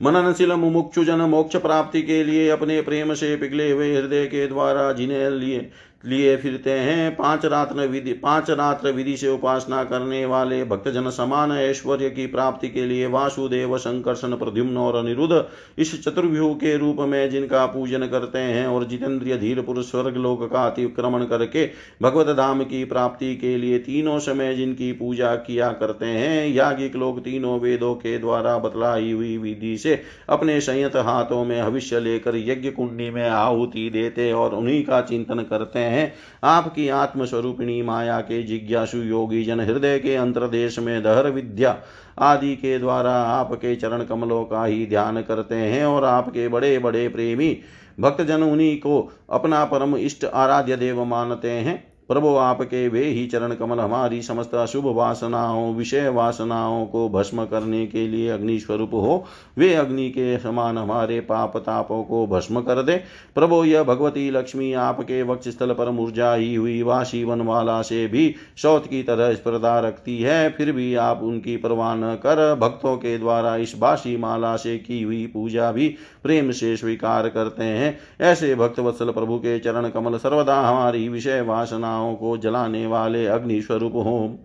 मननशील 0.00 0.52
मुमुक्षुजन 0.52 1.20
मोक्ष 1.20 1.56
प्राप्ति 1.56 2.02
के 2.02 2.22
लिए 2.24 2.48
अपने 2.48 2.80
प्रेम 2.80 3.14
से 3.14 3.34
पिघले 3.36 3.70
हुए 3.70 3.94
हृदय 3.96 4.26
के 4.26 4.46
द्वारा 4.46 4.92
जिन्हें 4.92 5.30
लिए 5.30 5.70
लिए 6.04 6.36
फिरते 6.36 6.70
हैं। 6.70 7.16
पाँच 7.16 7.44
रात्र 7.44 7.86
विधि 7.86 8.12
पाँच 8.12 8.50
रात्र 8.50 8.90
विधि 8.90 9.16
से 9.16 9.28
उपासना 9.28 9.82
करने 9.84 10.24
वाले 10.26 10.62
भक्तजन 10.64 11.10
समान 11.10 11.52
ऐश्वर्य 11.52 12.10
की 12.10 12.26
प्राप्ति 12.26 12.68
के 12.68 12.84
लिए 12.86 13.06
वासुदेव 13.06 13.76
संकर्षण 13.78 14.36
प्रद्युम्न 14.36 14.76
और 14.76 14.96
अनिरुद्ध 14.96 15.44
इस 15.78 15.92
चतुर्व्यूह 16.04 16.54
के 16.54 16.76
रूप 16.76 16.96
में 17.00 17.30
जिनका 17.30 17.66
पूजन 17.66 18.06
करते 18.06 18.38
हैं 18.38 18.66
और 18.66 18.84
जितेंद्रिय 18.84 19.36
धीर 19.36 19.60
पुरुष 19.60 19.90
स्वर्ग 19.90 20.16
लोक 20.16 20.42
का 20.52 20.64
अतिक्रमण 20.66 21.24
करके 21.24 21.66
भगवत 22.02 22.36
धाम 22.36 22.62
की 22.62 22.84
प्राप्ति 22.84 23.34
के 23.36 23.56
लिए 23.56 23.78
तीनों 23.78 24.18
समय 24.18 24.54
जिनकी 24.54 24.92
पूजा 24.92 25.34
किया 25.36 25.68
करते 25.72 26.06
हैं, 26.06 26.48
याज्ञिक 26.48 26.96
लोग 26.96 27.20
तीनों 27.20 27.58
वेदों 27.60 27.94
के 27.94 28.16
द्वारा 28.18 28.56
बतलाई 28.58 29.12
हुई 29.12 29.36
विधि 29.38 29.76
से 29.78 30.02
अपने 30.28 30.60
संयत 30.60 30.96
हाथों 30.96 31.44
में 31.44 31.62
भविष्य 31.64 32.00
लेकर 32.00 32.36
यज्ञ 32.36 32.70
कुंडी 32.70 33.10
में 33.10 33.28
आहुति 33.28 33.88
देते 33.90 34.32
और 34.32 34.54
उन्हीं 34.54 34.82
का 34.84 35.00
चिंतन 35.02 35.42
करते 35.42 35.78
हैं 35.78 35.89
हैं। 35.90 36.12
आपकी 36.44 36.88
आत्मस्वरूपिणी 36.88 37.82
माया 37.82 38.20
के 38.20 38.42
जिज्ञासु 38.42 38.98
योगी 38.98 39.44
जन 39.44 39.60
हृदय 39.60 39.98
के 39.98 40.14
अंतर्देश 40.16 40.78
में 40.78 41.02
दहर 41.02 41.30
विद्या 41.30 41.76
आदि 42.18 42.54
के 42.56 42.78
द्वारा 42.78 43.12
आपके 43.12 43.76
चरण 43.76 44.04
कमलों 44.04 44.44
का 44.44 44.64
ही 44.64 44.86
ध्यान 44.86 45.22
करते 45.22 45.54
हैं 45.54 45.84
और 45.84 46.04
आपके 46.04 46.48
बड़े 46.48 46.78
बड़े 46.78 47.08
प्रेमी 47.08 47.58
भक्तजन 48.00 48.42
उन्हीं 48.42 48.76
को 48.76 49.12
अपना 49.30 49.64
परम 49.64 49.96
इष्ट 49.96 50.24
आराध्य 50.24 50.76
देव 50.76 51.04
मानते 51.04 51.50
हैं। 51.50 51.89
प्रभु 52.10 52.28
आपके 52.36 52.88
वे 52.88 53.04
ही 53.04 53.26
चरण 53.26 53.54
कमल 53.54 53.80
हमारी 53.80 54.22
समस्त 54.22 54.54
अशुभ 54.54 54.86
वासनाओं, 54.86 55.74
विषय 55.74 56.08
वासनाओं 56.08 56.86
को 56.86 57.08
भस्म 57.08 57.44
करने 57.44 57.86
के 57.86 58.06
लिए 58.08 58.28
अग्नि 58.28 58.58
स्वरूप 58.58 58.94
हो। 58.94 59.24
वे 59.58 59.74
अग्नि 59.74 60.08
के 60.10 60.38
समान 60.38 60.78
हमारे 60.78 61.20
पाप 61.20 61.56
तापों 61.56 62.02
को 62.04 62.26
भस्म 62.26 62.60
कर 62.60 62.82
दे। 62.82 62.96
प्रभो, 63.34 63.64
यह 63.64 63.82
भगवती 63.82 64.30
लक्ष्मी 64.30 64.72
आपके 64.72 65.22
वक्ष 65.22 65.48
स्थल 65.48 65.72
पर 65.72 65.90
मुरझाई 65.90 66.54
हुई 66.54 66.82
वाशी 66.82 67.22
वनमाला 67.24 67.82
से 67.82 68.06
भी 68.06 68.34
शौत 68.56 68.86
की 68.86 69.02
तरह 69.02 69.34
स्पर्धा 69.34 69.78
रखती 69.80 70.18
है। 70.18 70.50
फिर 70.50 70.72
भी 70.72 70.94
आप 70.94 71.20
उनकी 71.22 71.56
परवाह 71.56 71.94
न 71.94 72.14
कर, 72.14 72.54
भक्तों 72.54 72.96
के 72.96 73.18
द्वारा 73.18 73.56
इस 73.56 73.74
बाशी 73.78 74.16
माला 74.16 74.56
से 74.56 74.78
की 74.78 75.02
हुई 75.02 75.26
पूजा 75.26 75.72
भी 75.72 75.88
प्रेम 76.22 76.50
से 76.50 76.76
स्वीकार 76.76 77.28
करते 77.28 77.64
हैं। 77.64 77.98
ऐसे 78.20 78.54
भक्त 78.54 78.80
वत्सल 78.80 79.10
प्रभु 79.10 79.38
के 79.38 79.58
चरण 79.58 79.88
कमल 79.88 80.18
सर्वदा 80.18 80.60
हमारी 80.60 81.08
विषय 81.08 81.40
वासना 81.40 81.99
वासनाओं 82.00 82.14
को 82.16 82.36
जलाने 82.36 82.86
वाले 82.86 83.26
अग्नि 83.26 83.60
स्वरूप 83.62 83.92
हो। 83.94 84.38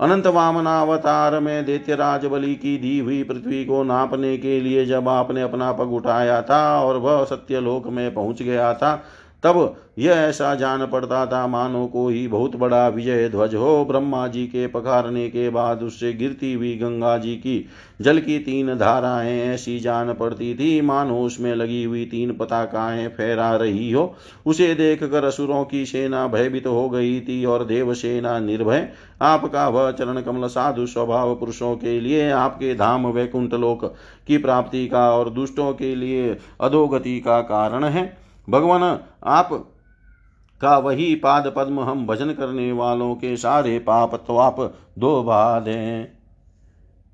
अनंत 0.00 0.26
वामनावतार 0.26 1.38
में 1.40 1.64
दैत्यराज 1.64 2.24
बलि 2.26 2.54
की 2.54 2.76
दी 2.78 2.98
हुई 2.98 3.22
पृथ्वी 3.22 3.64
को 3.64 3.82
नापने 3.82 4.36
के 4.38 4.60
लिए 4.60 4.84
जब 4.86 5.08
आपने 5.08 5.42
अपना 5.42 5.72
पग 5.72 5.92
उठाया 5.92 6.42
था 6.42 6.80
और 6.82 6.96
वह 6.96 7.24
सत्यलोक 7.24 7.86
में 7.88 8.14
पहुँच 8.14 8.42
गया 8.42 8.72
था 8.74 8.90
तब 9.42 9.76
यह 9.98 10.12
ऐसा 10.12 10.54
जान 10.54 10.86
पड़ता 10.86 11.26
था, 11.26 11.46
मानो 11.46 11.86
को 11.86 12.08
ही 12.08 12.28
बहुत 12.28 12.56
बड़ा 12.56 12.88
विजय 12.88 13.28
ध्वज 13.28 13.54
हो। 13.54 13.84
ब्रह्मा 13.84 14.28
जी 14.28 14.46
के 14.46 14.66
पखारने 14.66 15.28
के 15.28 15.48
बाद 15.50 15.82
उससे 15.82 16.12
गिरती 16.12 16.52
हुई 16.52 16.74
गंगा 16.76 17.18
जी 17.18 17.34
की 17.34 17.66
जल 18.00 18.18
की 18.18 18.38
तीन 18.38 18.74
धाराएँ 18.74 19.40
ऐसी 19.40 19.78
जान 19.80 20.12
पड़ती 20.14 20.54
थी, 20.54 20.80
मानो 20.80 21.20
उसमें 21.20 21.54
लगी 21.54 21.84
हुई 21.84 22.04
तीन 22.04 22.32
पताकाएँ 22.32 23.08
फहरा 23.08 23.56
रही 23.56 23.90
हो। 23.92 24.14
उसे 24.46 24.74
देख 24.74 25.04
कर 25.04 25.24
असुरों 25.24 25.64
की 25.64 25.86
सेना 25.86 26.26
भयभीत 26.26 26.66
हो 26.66 26.88
गई 26.88 27.20
थी 27.20 27.44
और 27.44 27.64
देव 27.64 27.94
सेना 27.94 28.38
निर्भय। 28.38 28.88
आपका 29.22 29.68
वह 29.68 29.90
चरण 29.90 30.20
कमल 30.20 30.48
साधु 30.48 30.86
स्वभाव 30.86 31.34
पुरुषों 31.34 31.76
के 31.76 32.00
लिए, 32.00 32.30
आपके 32.30 32.74
धाम 32.74 33.06
वैकुंठ 33.06 33.54
लोक 33.54 33.94
की 34.26 34.38
प्राप्ति 34.38 34.86
का 34.88 35.10
और 35.10 35.30
दुष्टों 35.30 35.72
के 35.72 35.94
लिए 35.94 36.36
अधोगति 36.60 37.20
का 37.20 37.40
कारण 37.40 37.84
है। 37.84 38.25
भगवान, 38.48 38.82
आप 39.24 39.48
का 40.60 40.78
वही 40.78 41.14
पाद 41.14 41.52
पद्म 41.56 41.80
हम 41.80 42.06
भजन 42.06 42.32
करने 42.32 42.72
वालों 42.72 43.14
के 43.14 43.36
सारे 43.36 43.78
पाप 43.78 44.14
तो 44.26 44.36
आप 44.36 44.60
दो 44.98 45.24
दें 45.60 46.06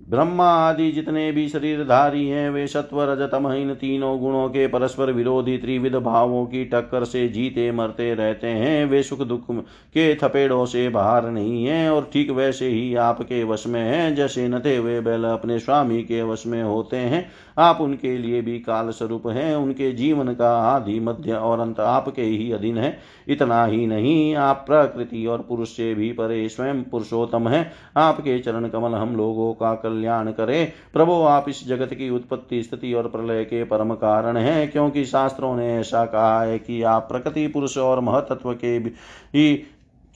ब्रह्मा 0.00 0.46
आदि 0.68 0.90
जितने 0.92 1.30
भी 1.32 1.48
शरीरधारी 1.48 2.26
हैं, 2.28 2.50
वे 2.50 2.66
सत्व 2.66 3.02
रजतम 3.02 3.52
इन 3.52 3.74
तीनों 3.74 4.18
गुणों 4.20 4.48
के 4.48 4.66
परस्पर 4.66 5.10
विरोधी 5.12 5.56
त्रिविध 5.58 5.94
भावों 5.94 6.44
की 6.46 6.64
टक्कर 6.64 7.04
से 7.04 7.28
जीते 7.28 7.70
मरते 7.72 8.14
रहते 8.14 8.46
हैं। 8.46 8.84
वे 8.86 9.02
सुख 9.02 9.20
दुख 9.20 9.50
के 9.94 10.14
थपेड़ों 10.14 10.64
से 10.66 10.88
बाहर 10.88 11.30
नहीं 11.30 11.64
हैं 11.64 11.90
और 11.90 12.10
ठीक 12.12 12.30
वैसे 12.30 12.68
ही 12.68 12.94
आपके 12.94 13.44
वश 13.44 13.66
में 13.66 13.80
हैं, 13.80 14.14
जैसे 14.14 14.48
नथे 14.48 14.76
हुए 14.76 15.00
बैल 15.00 15.24
अपने 15.24 15.58
स्वामी 15.58 16.02
के 16.02 16.22
वश 16.22 16.46
में 16.46 16.62
होते 16.62 16.96
हैं। 16.96 17.30
आप 17.58 17.80
उनके 17.80 18.18
लिए 18.18 18.40
भी 18.40 18.58
काल 18.58 18.90
स्वरूप 18.90 19.26
हैं, 19.26 19.56
उनके 19.56 19.92
जीवन 19.92 20.34
का 20.34 20.50
आदि 20.58 21.00
मध्य 21.00 21.32
और 21.32 21.60
अंत 21.60 21.80
आपके 21.80 22.22
ही 22.22 22.52
अधीन 22.52 22.78
है। 22.78 22.98
इतना 23.28 23.64
ही 23.64 23.86
नहीं, 23.86 24.34
आप 24.34 24.64
प्रकृति 24.66 25.26
और 25.26 25.44
पुरुष 25.48 25.68
से 25.68 25.94
भी 25.94 26.12
परे 26.12 26.48
स्वयं 26.48 26.82
पुरुषोत्तम 26.82 27.48
है। 27.48 27.72
आपके 27.96 28.38
चरण 28.38 28.68
कमल 28.68 28.94
हम 28.94 29.16
लोगों 29.16 29.52
का 29.54 29.74
कल्याण 29.74 30.30
करे। 30.30 30.72
प्रभो, 30.92 31.22
आप 31.22 31.48
इस 31.48 31.66
जगत 31.68 31.94
की 31.94 32.10
उत्पत्ति 32.10 32.62
स्थिति 32.62 32.92
और 32.94 33.08
प्रलय 33.08 33.44
के 33.44 33.64
परम 33.64 33.94
कारण 33.94 34.36
हैं, 34.36 34.70
क्योंकि 34.70 35.04
शास्त्रों 35.04 35.56
ने 35.56 35.76
ऐसा 35.76 36.04
कहा 36.04 36.42
है 36.42 36.58
कि 36.58 36.82
आप 36.82 37.08
प्रकृति, 37.10 37.46
पुरुष 37.46 37.78
और 37.78 38.00
महतत्व 38.00 38.52
के 38.52 38.78
भी 38.78 38.92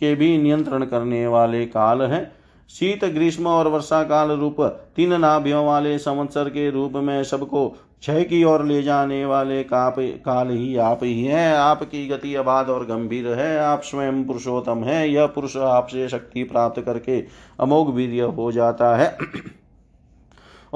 के 0.01 0.15
भी 0.15 0.39
नियंत्रण 0.39 0.85
करने 0.85 1.27
वाले 1.27 1.67
काल 1.67 2.03
हैं। 2.03 2.33
शीत, 2.71 3.05
ग्रीष्म 3.05 3.47
और 3.47 3.69
वर्षा 3.69 4.03
काल 4.03 4.31
रूप 4.31 4.61
तीन 4.97 5.13
नाभियों 5.13 5.67
वाले 5.67 5.99
संवत्सर 5.99 6.49
के 6.49 6.71
रूप 6.71 6.93
में 6.93 7.25
सबको 7.25 7.69
क्षय 8.01 8.25
की 8.25 8.45
ओर 8.45 8.65
ले 8.65 8.83
जाने 8.83 9.25
वाले 9.27 9.63
काप, 9.63 9.95
काल 9.99 10.51
ही 10.51 10.77
आप 10.77 11.01
ही 11.03 11.25
हैं। 11.25 11.55
आपकी 11.55 12.09
गति 12.09 12.35
अबाध 12.35 12.69
और 12.69 12.85
गंभीर 12.85 13.29
है। 13.29 13.59
आप 13.59 13.83
स्वयं 13.83 14.25
पुरुषोत्तम 14.25 14.85
हैं। 14.85 15.07
यह 15.07 15.27
पुरुष 15.27 15.57
आपसे 15.57 16.09
शक्ति 16.09 16.45
प्राप्त 16.45 16.83
करके 16.83 17.25
अमोघ 17.61 17.89
वीर्य 17.89 18.21
हो 18.21 18.53
जाता 18.53 18.97
है। 18.97 19.19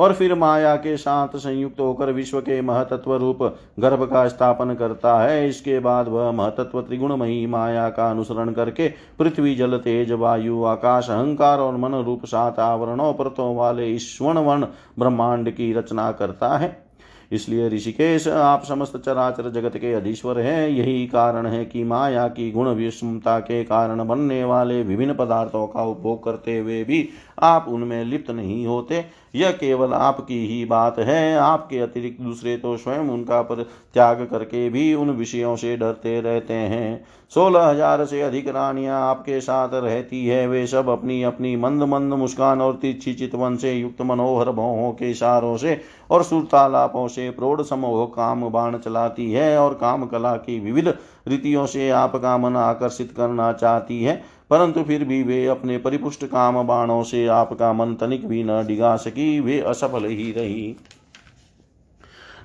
और 0.00 0.12
फिर 0.12 0.34
माया 0.34 0.74
के 0.76 0.96
साथ 0.96 1.36
संयुक्त 1.36 1.80
होकर 1.80 2.10
विश्व 2.12 2.40
के 2.40 2.60
महतत्व 2.60 3.14
रूप 3.16 3.42
गर्भ 3.78 4.04
का 4.04 4.26
स्थापन 4.28 4.74
करता 4.74 5.18
है। 5.22 5.48
इसके 5.48 5.78
बाद 5.78 6.08
वह 6.08 6.30
महतत्व 6.32 6.80
त्रिगुणमयी 6.82 7.46
माया 7.46 7.88
का 7.90 8.10
अनुसरण 8.10 8.52
करके 8.52 8.88
पृथ्वी, 9.18 9.54
जल, 9.54 9.78
तेज, 9.78 10.12
वायु, 10.12 10.64
आकाश, 10.64 11.10
अहंकार 11.10 11.58
और 11.58 11.76
मन 11.76 11.94
रूप 11.94 12.26
सात 12.26 12.58
आवरणों, 12.60 13.12
परतों 13.14 13.54
वाले 13.56 13.86
ईश्वण 13.86 14.38
वर्ण 14.38 14.66
ब्रह्मांड 14.98 15.50
की 15.50 15.72
रचना 15.72 16.12
करता 16.12 16.56
है। 16.58 16.90
इसलिए 17.32 17.68
ऋषिकेश, 17.68 18.26
आप 18.28 18.64
समस्त 18.64 18.96
चराचर 18.96 19.50
जगत 19.50 19.76
के 19.76 19.92
अधीश्वर 19.94 20.38
हैं। 20.38 20.68
यही 20.68 21.06
कारण 21.06 21.46
है 21.46 21.64
कि 21.64 21.84
माया 21.84 22.26
की 22.28 22.50
गुण 22.50 22.68
विषमता 22.68 23.38
के 23.40 23.62
कारण 23.64 24.06
बनने 24.06 24.42
वाले 24.44 24.82
विभिन्न 24.82 25.14
पदार्थों 25.14 25.66
का 25.66 25.82
उपभोग 25.82 26.24
करते 26.24 26.58
हुए 26.58 26.82
भी 26.84 27.08
आप 27.42 27.66
उनमें 27.68 28.04
लिप्त 28.04 28.30
नहीं 28.30 28.66
होते। 28.66 29.04
यह 29.34 29.50
केवल 29.52 29.92
आपकी 29.94 30.46
ही 30.46 30.64
बात 30.64 30.98
है। 30.98 31.36
आपके 31.36 31.78
अतिरिक्त 31.78 32.20
दूसरे 32.22 32.56
तो 32.56 32.76
स्वयं 32.76 33.08
उनका 33.10 33.40
पर 33.42 33.62
त्याग 33.94 34.26
करके 34.30 34.68
भी 34.68 34.92
उन 34.94 35.10
विषयों 35.10 35.54
से 35.56 35.76
डरते 35.76 36.20
रहते 36.20 36.54
हैं। 36.54 37.04
सोलह 37.32 37.64
हज़ार 37.64 38.04
से 38.04 38.20
अधिक 38.22 38.48
रानियाँ 38.48 39.00
आपके 39.00 39.40
साथ 39.40 39.74
रहती 39.74 40.26
है। 40.26 40.46
वे 40.48 40.66
सब 40.66 40.88
अपनी 40.88 41.22
अपनी 41.22 41.54
मंद 41.56 41.82
मंद 41.82 42.14
मुस्कान 42.14 42.60
और 42.60 42.74
तिरछी 42.74 43.14
चितवन 43.14 43.56
से 43.56 43.72
युक्त 43.72 44.02
मनोहर 44.02 44.50
भवों 44.50 44.90
के 44.92 45.10
इशारों 45.10 45.56
से 45.56 45.80
और 46.10 46.22
सुरतालापों 46.22 47.06
से 47.08 47.30
प्रौढ़ 47.30 47.62
समूह 47.62 48.04
काम 48.06 48.48
बाण 48.50 48.78
चलाती 48.78 49.30
है 49.32 49.56
और 49.58 49.74
काम 49.74 50.06
कला 50.06 50.34
की 50.38 50.58
विविध 50.60 50.94
रीतियों 51.28 51.66
से 51.66 51.88
आपका 51.92 52.36
मन 52.38 52.56
आकर्षित 52.56 53.12
करना 53.12 53.52
चाहती 53.52 54.02
है। 54.02 54.22
परंतु 54.50 54.82
फिर 54.82 55.04
भी 55.04 55.22
वे 55.22 55.46
अपने 55.46 55.78
परिपुष्ट 55.78 56.24
काम 56.24 56.62
बाणों 56.62 57.02
से 57.02 57.26
आपका 57.26 57.72
मन 57.72 57.94
तनिक 57.94 58.26
भी 58.28 58.42
न 58.44 58.66
डिगा 58.66 58.96
सकी, 58.96 59.40
वे 59.40 59.60
असफल 59.60 60.04
ही 60.04 60.32
रही। 60.32 60.76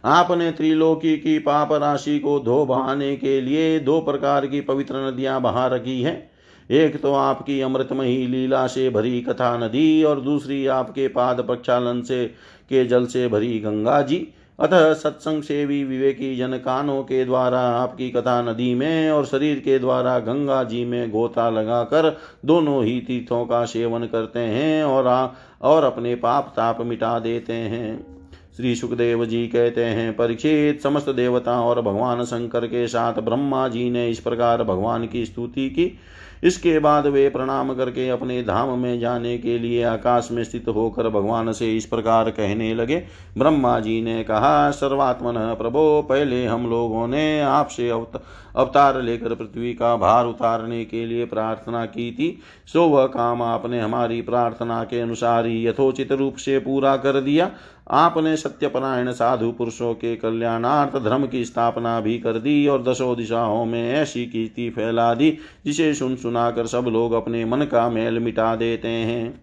आपने 0.05 0.51
त्रिलोकी 0.51 1.17
की 1.17 1.39
पाप 1.39 1.73
राशि 1.73 2.19
को 2.19 2.39
धो 2.39 2.65
बहाने 2.65 3.15
के 3.15 3.41
लिए 3.41 3.79
दो 3.79 3.99
प्रकार 4.01 4.47
की 4.47 4.61
पवित्र 4.61 5.07
नदियाँ 5.07 5.41
बहा 5.41 5.67
रखी 5.67 6.01
है। 6.01 6.31
एक 6.69 7.01
तो 7.01 7.13
आपकी 7.13 7.59
अमृतमयी 7.61 8.27
लीला 8.27 8.67
से 8.67 8.89
भरी 8.89 9.21
कथा 9.21 9.57
नदी 9.57 10.03
और 10.03 10.21
दूसरी 10.21 10.65
आपके 10.67 11.07
पाद 11.07 11.41
प्रक्षालन 11.41 12.01
से, 12.01 12.25
के 12.69 12.85
जल 12.85 13.05
से 13.05 13.27
भरी 13.27 13.59
गंगा 13.59 14.01
जी। 14.01 14.27
अतः 14.59 14.93
सत्संग 14.93 15.43
सेवी 15.43 15.83
विवेकी 15.83 16.35
जन 16.35 16.53
कानों 16.53 17.03
के 17.03 17.25
द्वारा 17.25 17.59
आपकी 17.59 18.09
कथा 18.09 18.41
नदी 18.41 18.75
में 18.75 19.11
और 19.11 19.25
शरीर 19.25 19.59
के 19.59 19.79
द्वारा 19.79 20.19
गंगा 20.19 20.63
जी 20.63 20.85
में 20.85 21.11
गोता 21.11 21.49
लगाकर 21.49 22.17
दोनों 22.45 22.83
ही 22.83 22.99
तीर्थों 23.01 23.45
का 23.45 23.65
सेवन 23.65 24.05
करते 24.05 24.39
हैं 24.39 24.83
और 24.83 25.07
आ, 25.07 25.27
और 25.61 25.83
अपने 25.83 26.15
पाप 26.15 26.53
ताप 26.55 26.81
मिटा 26.81 27.19
देते 27.19 27.53
हैं। 27.53 28.15
श्री 28.57 28.75
सुखदेव 28.75 29.25
जी 29.25 29.47
कहते 29.47 29.83
हैं 29.83 30.15
परीक्षित 30.15 30.81
समस्त 30.81 31.09
देवता 31.09 31.61
और 31.61 31.81
भगवान 31.81 32.23
शंकर 32.23 32.67
के 32.67 32.87
साथ 32.87 33.13
ब्रह्मा 33.13 33.67
जी 33.67 33.89
ने 33.89 34.09
इस 34.09 34.19
प्रकार 34.19 34.63
भगवान 34.63 35.07
की 35.07 35.25
स्तुति 35.25 35.69
की। 35.69 35.99
इसके 36.43 36.77
बाद 36.79 37.07
वे 37.07 37.27
प्रणाम 37.29 37.73
करके 37.73 38.07
अपने 38.09 38.41
धाम 38.43 38.77
में 38.79 38.99
जाने 38.99 39.37
के 39.37 39.57
लिए 39.59 39.83
आकाश 39.83 40.29
में 40.31 40.43
स्थित 40.43 40.67
होकर 40.67 41.09
भगवान 41.09 41.51
से 41.51 41.75
इस 41.77 41.85
प्रकार 41.85 42.29
कहने 42.29 42.73
लगे। 42.73 43.03
ब्रह्मा 43.37 43.79
जी 43.79 44.01
ने 44.01 44.23
कहा, 44.23 44.71
सर्वात्मन 44.71 45.55
प्रभो, 45.55 46.01
पहले 46.01 46.45
हम 46.45 46.69
लोगों 46.69 47.07
ने 47.07 47.41
आपसे 47.41 47.89
अवतार 47.89 49.01
लेकर 49.01 49.33
पृथ्वी 49.35 49.73
का 49.73 49.95
भार 49.95 50.25
उतारने 50.25 50.83
के 50.85 51.05
लिए 51.05 51.25
प्रार्थना 51.25 51.85
की 51.85 52.11
थी। 52.11 52.37
सो 52.73 52.83
वह 52.83 53.05
काम 53.07 53.41
आपने 53.41 53.79
हमारी 53.81 54.21
प्रार्थना 54.21 54.83
के 54.83 54.99
अनुसार 54.99 55.45
ही 55.45 55.65
यथोचित 55.67 56.11
रूप 56.11 56.35
से 56.35 56.59
पूरा 56.59 56.95
कर 56.97 57.19
दिया। 57.21 57.49
आपने 57.91 58.37
सत्यपरायण 58.37 59.11
साधु 59.11 59.51
पुरुषों 59.51 59.93
के 59.93 60.15
कल्याणार्थ 60.15 61.03
धर्म 61.03 61.27
की 61.27 61.45
स्थापना 61.45 61.99
भी 61.99 62.19
कर 62.19 62.33
दी 62.33 62.67
और 62.67 62.83
दसों 62.83 63.17
दिशाओं 63.17 63.65
में 63.65 63.93
ऐसी 63.93 64.25
कीर्ति 64.25 64.69
फैला 64.69 65.13
दी, 65.13 65.37
जिसे 65.65 65.93
सुन 65.93 66.15
सुनाकर 66.15 66.65
सब 66.65 66.85
लोग 66.87 67.13
अपने 67.13 67.45
मन 67.45 67.61
का 67.61 67.89
मेल 67.89 68.19
मिटा 68.19 68.55
देते 68.55 68.87
हैं। 68.87 69.41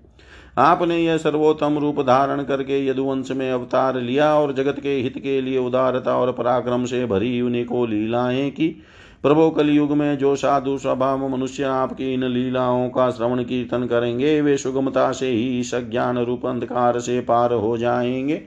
आपने 0.59 0.99
यह 0.99 1.17
सर्वोत्तम 1.17 1.79
रूप 1.79 2.01
धारण 2.01 2.43
करके 2.43 2.87
यदुवंश 2.87 3.31
में 3.31 3.51
अवतार 3.51 4.01
लिया 4.01 4.35
और 4.35 4.53
जगत 4.53 4.81
के 4.81 4.95
हित 4.95 5.19
के 5.19 5.41
लिए 5.41 5.59
उदारता 5.59 6.17
और 6.17 6.33
पराक्रम 6.33 6.85
से 6.85 7.07
भरी 7.07 7.41
उन्हें 7.41 7.65
को 7.67 7.87
लीलाएँ 7.87 8.51
की। 8.51 8.83
प्रभो 9.23 9.51
कलयुग 9.51 9.93
में 9.93 10.19
जो 10.19 10.37
साधु 10.37 10.79
स्वभाव 10.79 11.29
मनुष्य 11.29 11.63
आपकी 11.63 12.15
इन 12.15 12.25
लीलाओं 12.25 12.89
का 12.89 13.11
श्रवण 13.11 13.45
कीर्तन 13.45 13.87
करेंगे, 13.87 14.41
वे 14.41 14.57
सुगमता 14.57 15.13
से 15.13 15.29
ही 15.29 15.63
सज्ञान 15.63 15.91
ज्ञान 15.91 16.19
रूप 16.19 16.47
अंधकार 16.47 17.01
से 17.01 17.21
पार 17.21 17.53
हो 17.53 17.79
जाएँगे। 17.79 18.43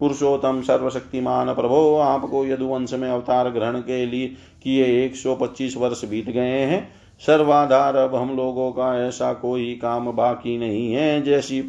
पुरुषोत्तम 0.00 0.60
सर्वशक्तिमान 0.60 1.54
प्रभो, 1.54 1.98
आपको 1.98 2.46
यदुवंश 2.46 2.94
में 2.94 3.10
अवतार 3.10 3.50
ग्रहण 3.50 3.78
के 3.78 4.06
लिए 4.06 4.28
किए 4.62 5.04
एक 5.04 5.16
सौ 5.16 5.34
पच्चीस 5.34 5.76
वर्ष 5.76 6.04
बीत 6.04 6.30
गए 6.30 6.60
हैं। 6.60 7.03
सर्वाधार 7.20 7.96
अब 7.96 8.14
हम 8.14 8.36
लोगों 8.36 8.70
का 8.72 8.86
ऐसा 8.98 9.32
कोई 9.32 9.72
काम 9.82 10.10
बाकी 10.12 10.56
नहीं 10.58 10.92
है, 10.92 11.22
जैसी 11.22 11.60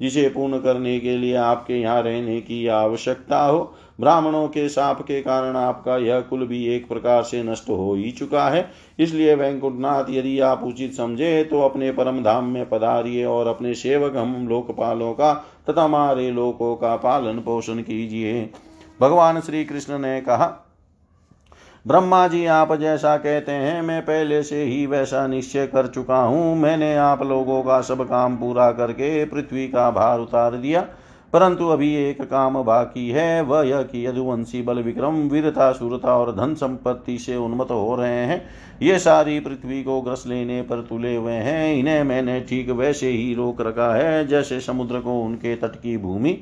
जिसे 0.00 0.28
पूर्ण 0.28 0.58
करने 0.58 0.98
के 1.00 1.16
लिए 1.16 1.34
आपके 1.36 1.74
यहाँ 1.74 2.02
रहने 2.02 2.40
की 2.40 2.66
आवश्यकता 2.66 3.44
हो। 3.44 3.74
ब्राह्मणों 4.00 4.46
के 4.48 4.68
साप 4.68 5.00
के 5.02 5.20
कारण 5.22 5.56
आपका 5.56 5.96
यह 5.96 6.20
कुल 6.20 6.46
भी 6.46 6.64
एक 6.66 6.88
प्रकार 6.88 7.22
से 7.22 7.42
नष्ट 7.42 7.68
हो 7.68 7.94
ही 7.94 8.10
चुका 8.10 8.48
है। 8.48 8.68
इसलिए 8.98 9.34
वैंकुटनाथ 9.34 10.10
यदि 10.10 10.38
आप 10.40 10.62
उचित 10.64 10.94
समझे 10.94 11.44
तो 11.44 11.60
अपने 11.60 11.92
परम 11.92 12.22
धाम 12.22 12.44
में 12.44 12.68
पधारिए 12.68 13.24
और 13.24 13.46
अपने 13.46 13.74
सेवक 13.74 14.16
हम 14.16 14.48
लोकपालों 14.48 15.12
का 15.12 15.34
तथा 15.70 15.84
हमारे 15.84 16.30
लोकों 16.30 16.74
का 16.76 16.96
पालन 16.96 17.38
पोषण 17.38 17.82
कीजिए। 17.82 18.50
भगवान 19.00 19.40
श्री 19.40 19.64
कृष्ण 19.64 19.98
ने 19.98 20.20
कहा 20.20 20.46
ब्रह्मा 21.86 22.26
जी, 22.28 22.44
आप 22.46 22.72
जैसा 22.74 23.16
कहते 23.16 23.52
हैं, 23.52 23.80
मैं 23.82 24.02
पहले 24.02 24.42
से 24.42 24.62
ही 24.64 24.84
वैसा 24.86 25.26
निश्चय 25.26 25.66
कर 25.66 25.86
चुका 25.86 26.16
हूँ। 26.16 26.54
मैंने 26.56 26.94
आप 26.96 27.22
लोगों 27.22 27.62
का 27.62 27.80
सब 27.80 28.02
काम 28.02 28.36
पूरा 28.36 28.70
करके 28.72 29.24
पृथ्वी 29.24 29.66
का 29.68 29.90
भार 29.90 30.20
उतार 30.20 30.56
दिया, 30.56 30.80
परंतु 31.32 31.68
अभी 31.68 31.94
एक 31.96 32.22
काम 32.22 32.62
बाकी 32.62 33.08
है। 33.10 33.42
वह 33.42 33.66
यह 33.68 33.82
कि 33.82 34.06
यदुवंशी 34.06 34.62
बल 34.62 34.82
विक्रम, 34.82 35.20
वीरता, 35.28 35.70
सूरता 35.72 36.16
और 36.16 36.32
धन 36.36 36.54
संपत्ति 36.54 37.18
से 37.18 37.36
उन्मत 37.36 37.70
हो 37.70 37.94
रहे 37.96 38.24
हैं। 38.26 38.42
ये 38.82 38.98
सारी 38.98 39.38
पृथ्वी 39.40 39.82
को 39.82 40.00
ग्रस 40.00 40.24
लेने 40.26 40.62
पर 40.62 40.80
तुले 40.80 41.16
हुए 41.16 41.32
हैं। 41.32 41.74
इन्हें 41.74 42.02
मैंने 42.04 42.40
ठीक 42.40 42.70
वैसे 42.70 43.08
ही 43.08 43.34
रोक 43.34 43.60
रखा 43.60 43.94
है, 43.94 44.26
जैसे 44.28 44.60
समुद्र 44.60 45.00
को 45.00 45.20
उनके 45.20 45.56
तट 45.56 45.76
की 45.76 45.96
भूमि। 45.98 46.38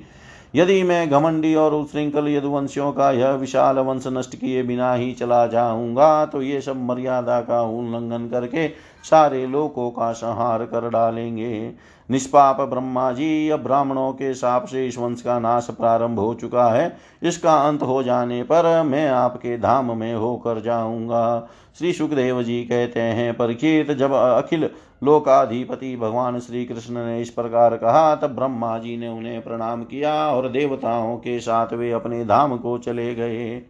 यदि 0.54 0.82
मैं 0.82 1.08
घमंडी 1.10 1.54
और 1.54 1.74
उश्रृंखल 1.74 2.28
यदुवंशियों 2.28 2.92
का 2.92 3.10
यह 3.10 3.30
विशाल 3.30 3.78
वंश 3.78 4.06
नष्ट 4.06 4.34
किए 4.36 4.62
बिना 4.62 4.92
ही 4.94 5.12
चला 5.12 5.46
जाऊँगा 5.46 6.24
तो 6.26 6.42
ये 6.42 6.60
सब 6.60 6.82
मर्यादा 6.84 7.40
का 7.40 7.60
उल्लंघन 7.62 8.28
करके 8.28 8.68
सारे 9.04 9.46
लोगों 9.46 9.90
का 9.90 10.10
संहार 10.12 10.64
कर 10.64 10.88
डालेंगे। 10.88 11.72
निष्पाप 12.08 12.60
ब्रह्मा 12.60 13.10
जी, 13.12 13.48
अब 13.48 13.62
ब्राह्मणों 13.62 14.12
के 14.12 14.32
साप 14.34 14.66
से 14.66 14.86
इस 14.86 14.98
वंश 14.98 15.22
का 15.22 15.38
नाश 15.38 15.66
प्रारंभ 15.70 16.18
हो 16.18 16.34
चुका 16.34 16.68
है। 16.68 16.96
इसका 17.22 17.54
अंत 17.68 17.82
हो 17.82 18.02
जाने 18.02 18.42
पर 18.42 18.82
मैं 18.82 19.08
आपके 19.08 19.56
धाम 19.58 19.96
में 19.98 20.14
होकर 20.14 20.60
जाऊँगा। 20.60 21.48
श्री 21.78 21.92
सुखदेव 21.92 22.42
जी 22.42 22.62
कहते 22.64 23.00
हैं 23.00 23.32
परीक्षित 23.36 23.90
जब 23.90 24.12
अखिल 24.12 24.68
लोकाधिपति 25.04 25.96
भगवान 25.96 26.38
श्री 26.38 26.64
कृष्ण 26.64 26.94
ने 26.94 27.20
इस 27.20 27.30
प्रकार 27.30 27.76
कहा, 27.76 28.14
तब 28.14 28.34
ब्रह्मा 28.34 28.78
जी 28.78 28.96
ने 28.96 29.08
उन्हें 29.08 29.42
प्रणाम 29.42 29.82
किया 29.82 30.14
और 30.28 30.48
देवताओं 30.48 31.16
के 31.16 31.40
साथ 31.40 31.72
वे 31.72 31.92
अपने 31.92 32.24
धाम 32.24 32.56
को 32.56 32.78
चले 32.78 33.14
गए। 33.14 33.62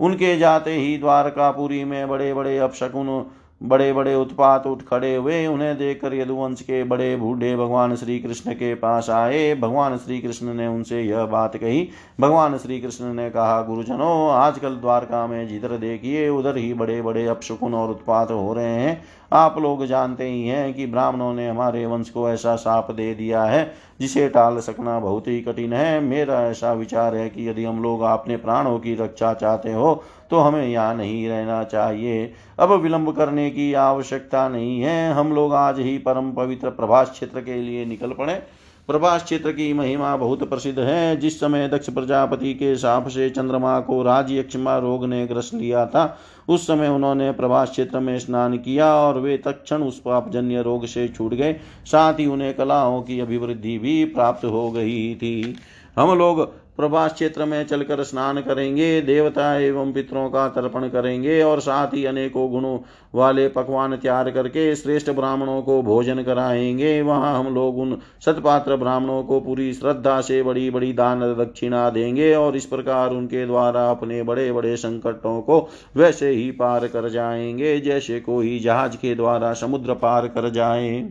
उनके 0.00 0.38
जाते 0.38 0.72
ही 0.72 0.98
द्वारकापुरी 0.98 1.84
में 1.84 2.08
बड़े 2.08 2.34
बड़े 2.34 2.58
अपशकुन 2.58 3.26
बड़े 3.62 3.92
बड़े 3.92 4.14
उत्पात 4.14 4.66
उठ 4.66 4.82
खड़े 4.82 5.14
हुए। 5.16 5.46
उन्हें 5.46 5.78
देखकर 5.78 6.14
यदुवंश 6.14 6.60
के 6.60 6.84
बड़े 6.84 7.16
बूढ़े 7.16 7.56
भगवान 7.56 7.96
श्री 7.96 8.18
कृष्ण 8.18 8.52
के 8.52 8.74
पास 8.74 9.10
आए। 9.10 9.54
भगवान 9.54 9.96
श्री 9.96 10.18
कृष्ण 10.20 10.54
ने 10.54 10.66
उनसे 10.66 11.02
यह 11.02 11.24
बात 11.24 11.56
कही। 11.56 11.88
भगवान 12.20 12.58
श्री 12.58 12.80
कृष्ण 12.80 13.14
ने 13.14 13.30
कहा, 13.30 13.62
गुरुजनों, 13.62 14.30
आजकल 14.30 14.76
द्वारका 14.76 15.26
में 15.26 15.48
जिधर 15.48 15.68
देखिए, 15.68 16.28
उधर 16.28 16.56
ही 16.56 16.74
बड़े 16.74 17.02
बड़े 17.02 17.26
अपशकुन 17.26 17.74
और 17.74 17.90
उत्पात 17.90 18.30
हो 18.30 18.54
रहे 18.54 18.66
हैं। 18.66 19.02
आप 19.32 19.58
लोग 19.58 19.84
जानते 19.86 20.24
ही 20.24 20.46
हैं 20.48 20.72
कि 20.74 20.86
ब्राह्मणों 20.86 21.32
ने 21.34 21.48
हमारे 21.48 21.84
वंश 21.86 22.10
को 22.10 22.28
ऐसा 22.30 22.54
साप 22.56 22.90
दे 22.90 23.12
दिया 23.14 23.42
है, 23.44 23.72
जिसे 24.00 24.28
टाल 24.28 24.58
सकना 24.58 24.98
बहुत 25.00 25.28
ही 25.28 25.40
कठिन 25.40 25.72
है। 25.72 26.00
मेरा 26.00 26.40
ऐसा 26.42 26.72
विचार 26.72 27.14
है 27.14 27.28
कि 27.30 27.48
यदि 27.48 27.64
हम 27.64 27.82
लोग 27.82 28.00
अपने 28.02 28.36
प्राणों 28.36 28.78
की 28.78 28.94
रक्षा 28.94 29.32
चाहते 29.34 29.72
हो 29.72 30.02
तो 30.30 30.38
हमें 30.38 30.66
यहाँ 30.66 30.94
नहीं 30.94 31.28
रहना 31.28 31.62
चाहिए। 31.64 32.32
अब 32.58 32.72
विलंब 32.72 33.10
करने 33.12 33.50
की 33.50 33.72
आवश्यकता 33.74 34.48
नहीं 34.48 34.80
है। 34.80 35.12
हम 35.12 35.32
लोग 35.32 35.54
आज 35.54 35.78
ही 35.80 35.96
परम 35.98 36.32
पवित्र 36.32 36.70
प्रभास 36.70 37.10
क्षेत्र 37.10 37.40
के 37.40 37.54
लिए 37.54 37.84
निकल 37.84 38.12
पड़े। 38.12 38.42
प्रभास 38.88 39.22
क्षेत्र 39.24 39.52
की 39.52 39.72
महिमा 39.72 40.16
बहुत 40.16 40.48
प्रसिद्ध 40.48 40.78
है। 40.78 41.16
जिस 41.16 41.38
समय 41.40 41.68
दक्ष 41.68 41.90
प्रजापति 41.90 42.54
के 42.54 42.76
साप 42.76 43.08
से 43.08 43.28
चंद्रमा 43.30 43.80
को 43.80 44.02
राजयक्षमा 44.02 44.76
रोग 44.78 45.04
ने 45.04 45.26
ग्रस 45.26 45.50
लिया 45.54 45.86
था, 45.86 46.18
उस 46.48 46.66
समय 46.66 46.88
उन्होंने 46.88 47.30
प्रभास 47.32 47.70
क्षेत्र 47.70 48.00
में 48.00 48.18
स्नान 48.18 48.56
किया 48.58 48.94
और 48.94 49.18
वे 49.18 49.36
तक्षण 49.36 49.82
उस 49.82 50.00
पापजन्य 50.00 50.62
रोग 50.62 50.86
से 50.86 51.08
छूट 51.08 51.34
गए। 51.34 51.52
साथ 51.86 52.14
ही 52.14 52.26
उन्हें 52.26 52.54
कलाओं 52.54 53.02
की 53.02 53.20
अभिवृद्धि 53.20 53.78
भी 53.78 54.04
प्राप्त 54.04 54.44
हो 54.44 54.70
गई 54.70 55.14
थी। 55.14 55.56
हम 55.96 56.18
लोग 56.18 56.65
प्रभास 56.78 57.12
क्षेत्र 57.12 57.44
में 57.44 57.66
चलकर 57.66 58.02
स्नान 58.02 58.40
करेंगे, 58.40 59.00
देवता 59.00 59.54
एवं 59.58 59.92
पितरों 59.92 60.28
का 60.30 60.48
तर्पण 60.48 60.88
करेंगे 60.88 61.42
और 61.42 61.60
साथ 61.60 61.94
ही 61.94 62.04
अनेकों 62.04 62.50
गुणों 62.50 62.78
वाले 63.14 63.46
पकवान 63.48 63.96
तैयार 63.96 64.30
करके 64.30 64.74
श्रेष्ठ 64.76 65.10
ब्राह्मणों 65.10 65.60
को 65.62 65.80
भोजन 65.82 66.22
कराएँगे। 66.22 67.00
वहाँ 67.02 67.38
हम 67.38 67.54
लोग 67.54 67.78
उन 67.78 67.98
सतपात्र 68.24 68.76
ब्राह्मणों 68.76 69.22
को 69.22 69.40
पूरी 69.40 69.72
श्रद्धा 69.74 70.20
से 70.20 70.42
बड़ी 70.42 70.68
बड़ी 70.70 70.92
दान 70.92 71.20
दक्षिणा 71.34 71.88
देंगे 71.90 72.34
और 72.34 72.56
इस 72.56 72.66
प्रकार 72.66 73.10
उनके 73.10 73.46
द्वारा 73.46 73.90
अपने 73.90 74.22
बड़े 74.22 74.50
बड़े 74.52 74.76
संकटों 74.76 75.40
को 75.42 75.68
वैसे 75.96 76.30
ही 76.30 76.50
पार 76.50 76.86
कर 76.86 77.08
जाएँगे, 77.08 77.80
जैसे 77.80 78.20
कोई 78.20 78.58
जहाज़ 78.58 78.96
के 78.96 79.14
द्वारा 79.14 79.52
समुद्र 79.54 79.94
पार 79.94 80.28
कर 80.28 80.50
जाए। 80.50 81.08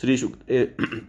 श्री 0.00 0.16
सुखदेव 0.16 1.00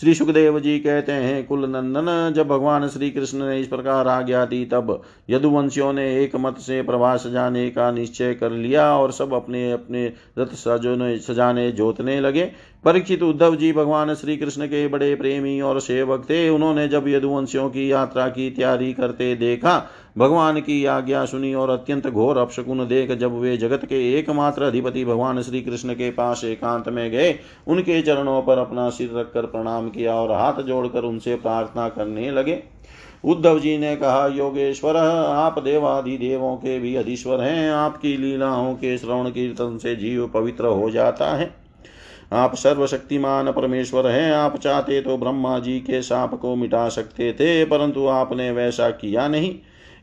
श्री 0.00 0.14
सुखदेव 0.14 0.60
जी 0.60 0.78
कहते 0.78 1.12
हैं, 1.12 1.46
कुल 1.46 1.64
नंदन, 1.66 2.32
जब 2.36 2.48
भगवान 2.48 2.88
श्री 2.88 3.10
कृष्ण 3.10 3.38
ने 3.38 3.60
इस 3.60 3.66
प्रकार 3.66 4.08
आज्ञा 4.08 4.44
दी, 4.44 4.64
तब 4.64 5.02
यदुवंशियों 5.30 5.92
ने 5.92 6.04
एक 6.22 6.36
मत 6.36 6.58
से 6.58 6.82
प्रवास 6.82 7.26
जाने 7.26 7.70
का 7.70 7.90
निश्चय 7.90 8.34
कर 8.34 8.50
लिया 8.50 8.96
और 8.96 9.12
सब 9.12 9.34
अपने 9.34 9.72
अपने 9.72 10.12
रथ 10.38 10.54
सजोने 10.54 11.18
सजाने 11.18 11.72
जोतने 11.72 12.20
लगे। 12.20 12.52
परीक्षित 12.84 13.22
उद्धव 13.22 13.56
जी 13.56 13.72
भगवान 13.72 14.14
श्री 14.14 14.36
कृष्ण 14.36 14.66
के 14.66 14.88
बड़े 14.88 15.14
प्रेमी 15.14 15.60
और 15.60 15.80
सेवक 15.80 16.24
थे। 16.30 16.48
उन्होंने 16.48 16.88
जब 16.88 17.08
यदुवंशियों 17.08 17.70
की 17.70 17.92
यात्रा 17.92 18.28
की, 18.28 18.50
तैयारी 18.50 18.92
करते 18.92 19.36
देखा, 19.36 19.90
भगवान 20.18 20.60
की 20.60 20.84
आज्ञा 20.84 21.24
सुनी 21.24 21.54
और 21.54 21.70
अत्यंत 21.70 22.08
घोर 22.08 22.38
अपशकुन 22.38 22.86
देख 22.88 23.12
जब 23.12 23.40
वे 23.40 23.56
जगत 23.56 23.84
के 23.84 24.18
एकमात्र 24.18 24.62
अधिपति 24.62 25.04
भगवान 25.04 25.42
श्री 25.42 25.62
कृष्ण 25.62 25.94
के 25.94 26.10
पास 26.10 26.44
एकांत 26.44 26.88
में 26.88 27.10
गए, 27.10 27.38
उनके 27.66 28.02
चरणों 28.02 28.42
पर 28.42 28.58
अपना 28.58 28.90
सिर 28.90 29.10
रखकर 29.14 29.46
प्रणाम 29.46 29.88
किया 29.88 30.14
और 30.14 30.32
हाथ 30.32 30.62
जोड़कर 30.62 31.02
उनसे 31.02 31.36
प्रार्थना 31.36 31.88
करने 31.88 32.30
लगे। 32.30 32.62
उद्धव 33.24 33.58
जी 33.58 33.78
ने 33.78 33.96
कहा, 33.96 34.26
योगेश्वर, 34.26 34.96
आप 34.96 35.58
देवादि 35.58 36.16
देवों 36.16 36.56
के 36.56 36.78
भी 36.78 36.94
अधीश्वर 36.94 37.40
हैं। 37.40 37.70
आपकी 37.70 38.16
लीलाओं 38.16 38.74
के 38.74 38.98
श्रवण 38.98 39.30
कीर्तन 39.30 39.78
से 39.78 39.96
जीव 39.96 40.26
पवित्र 40.26 40.66
हो 40.66 40.90
जाता 40.90 41.36
है। 41.36 41.57
आप 42.32 42.54
सर्वशक्तिमान 42.54 43.50
परमेश्वर 43.52 44.06
हैं, 44.06 44.32
आप 44.32 44.56
चाहते 44.56 45.00
तो 45.00 45.16
ब्रह्मा 45.16 45.58
जी 45.58 45.78
के 45.80 46.02
साप 46.02 46.34
को 46.34 46.54
मिटा 46.56 46.88
सकते 46.88 47.32
थे, 47.32 47.64
परंतु 47.64 48.06
आपने 48.06 48.50
वैसा 48.50 48.90
किया 48.90 49.28
नहीं। 49.28 49.54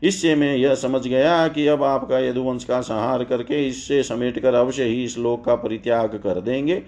इससे 0.02 0.34
मैं 0.34 0.56
यह 0.56 0.74
समझ 0.74 1.06
गया 1.08 1.48
कि 1.48 1.66
अब 1.66 1.82
आपका 1.82 2.18
यदुवंश 2.18 2.64
का 2.64 2.80
संहार 2.80 3.24
करके 3.24 3.66
इससे 3.66 4.02
समेट 4.02 4.38
कर 4.38 4.54
अवश्य 4.54 4.84
ही 4.84 5.04
इस 5.04 5.18
लोक 5.18 5.44
का 5.44 5.54
परित्याग 5.54 6.08
कर 6.08 6.40
देंगे। 6.40 6.82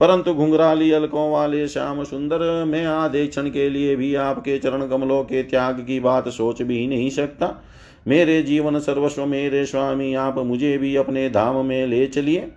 परंतु 0.00 0.34
घुंघराली 0.34 0.90
अलकों 0.90 1.30
वाले 1.32 1.68
श्याम 1.68 2.04
सुंदर, 2.04 2.64
मैं 2.64 2.84
आधे 2.86 3.26
क्षण 3.26 3.50
के 3.50 3.70
लिए 3.70 3.96
भी 3.96 4.14
आपके 4.14 4.58
चरण 4.58 4.86
कमलों 4.86 5.22
के 5.24 5.42
त्याग 5.42 5.74
की 5.74 6.00
बात 6.00 6.28
सोच 6.28 6.62
भी 6.62 6.86
नहीं 6.86 7.10
सकता। 7.10 7.64
मेरे 8.08 8.42
जीवन 8.42 8.78
सर्वस्व 8.78 9.26
मेरे 9.26 9.64
स्वामी, 9.66 10.14
आप 10.14 10.38
मुझे 10.38 10.78
भी 10.78 10.96
अपने 10.96 11.28
धाम 11.30 11.66
में 11.66 11.86
ले 11.86 12.06
चलिए। 12.06 12.48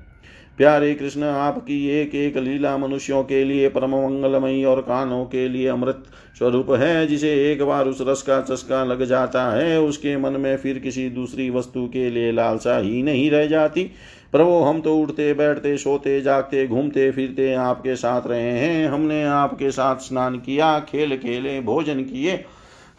प्यारे 0.58 0.93
कृष्ण, 0.93 1.24
आपकी 1.24 1.88
एक 1.89 2.16
एक 2.16 2.38
लीला 2.38 2.78
मनुष्यों 2.78 3.24
के 3.24 3.43
लिए 3.43 3.70
परम 3.70 3.91
मंगलमयी 3.91 4.64
और 4.64 4.82
कानों 4.82 5.26
के 5.26 5.49
लिए 5.49 5.68
अमृत 5.68 6.03
स्वरूप 6.38 6.72
है, 6.72 7.08
जिसे 7.08 7.51
एक 7.51 7.64
बार 7.64 7.88
उस 7.88 7.97
रस 8.01 8.22
का 8.22 8.41
चस्का 8.41 8.84
लग 8.84 9.05
जाता 9.05 9.43
है, 9.51 9.82
उसके 9.82 10.18
मन 10.18 10.32
में 10.32 10.58
फिर 10.58 10.80
किसी 10.80 11.10
दूसरी 11.10 11.49
वस्तु 11.49 11.88
के 11.88 12.10
लिए 12.10 12.32
लालसा 12.32 12.78
ही 12.78 13.03
नहीं 13.03 13.32
रह 13.32 13.45
जाती। 13.45 13.84
प्रभो 14.32 14.60
हम 14.60 14.82
तो 14.82 14.97
उठते, 14.97 15.34
बैठते, 15.34 15.78
सोते, 15.78 16.22
जागते, 16.22 16.68
घूमते, 16.68 17.12
फिरते 17.12 17.53
आपके 17.53 17.95
साथ 17.95 18.22
रहे 18.28 18.51
हैं, 18.51 18.88
हमने 18.88 19.24
आपके 19.24 19.72
साथ 19.72 19.95
स्नान 19.95 20.36
किया, 20.36 20.80
खेल 20.80 21.18
खेले, 21.18 21.62
भोजन 21.62 22.01
किए। 22.01 22.43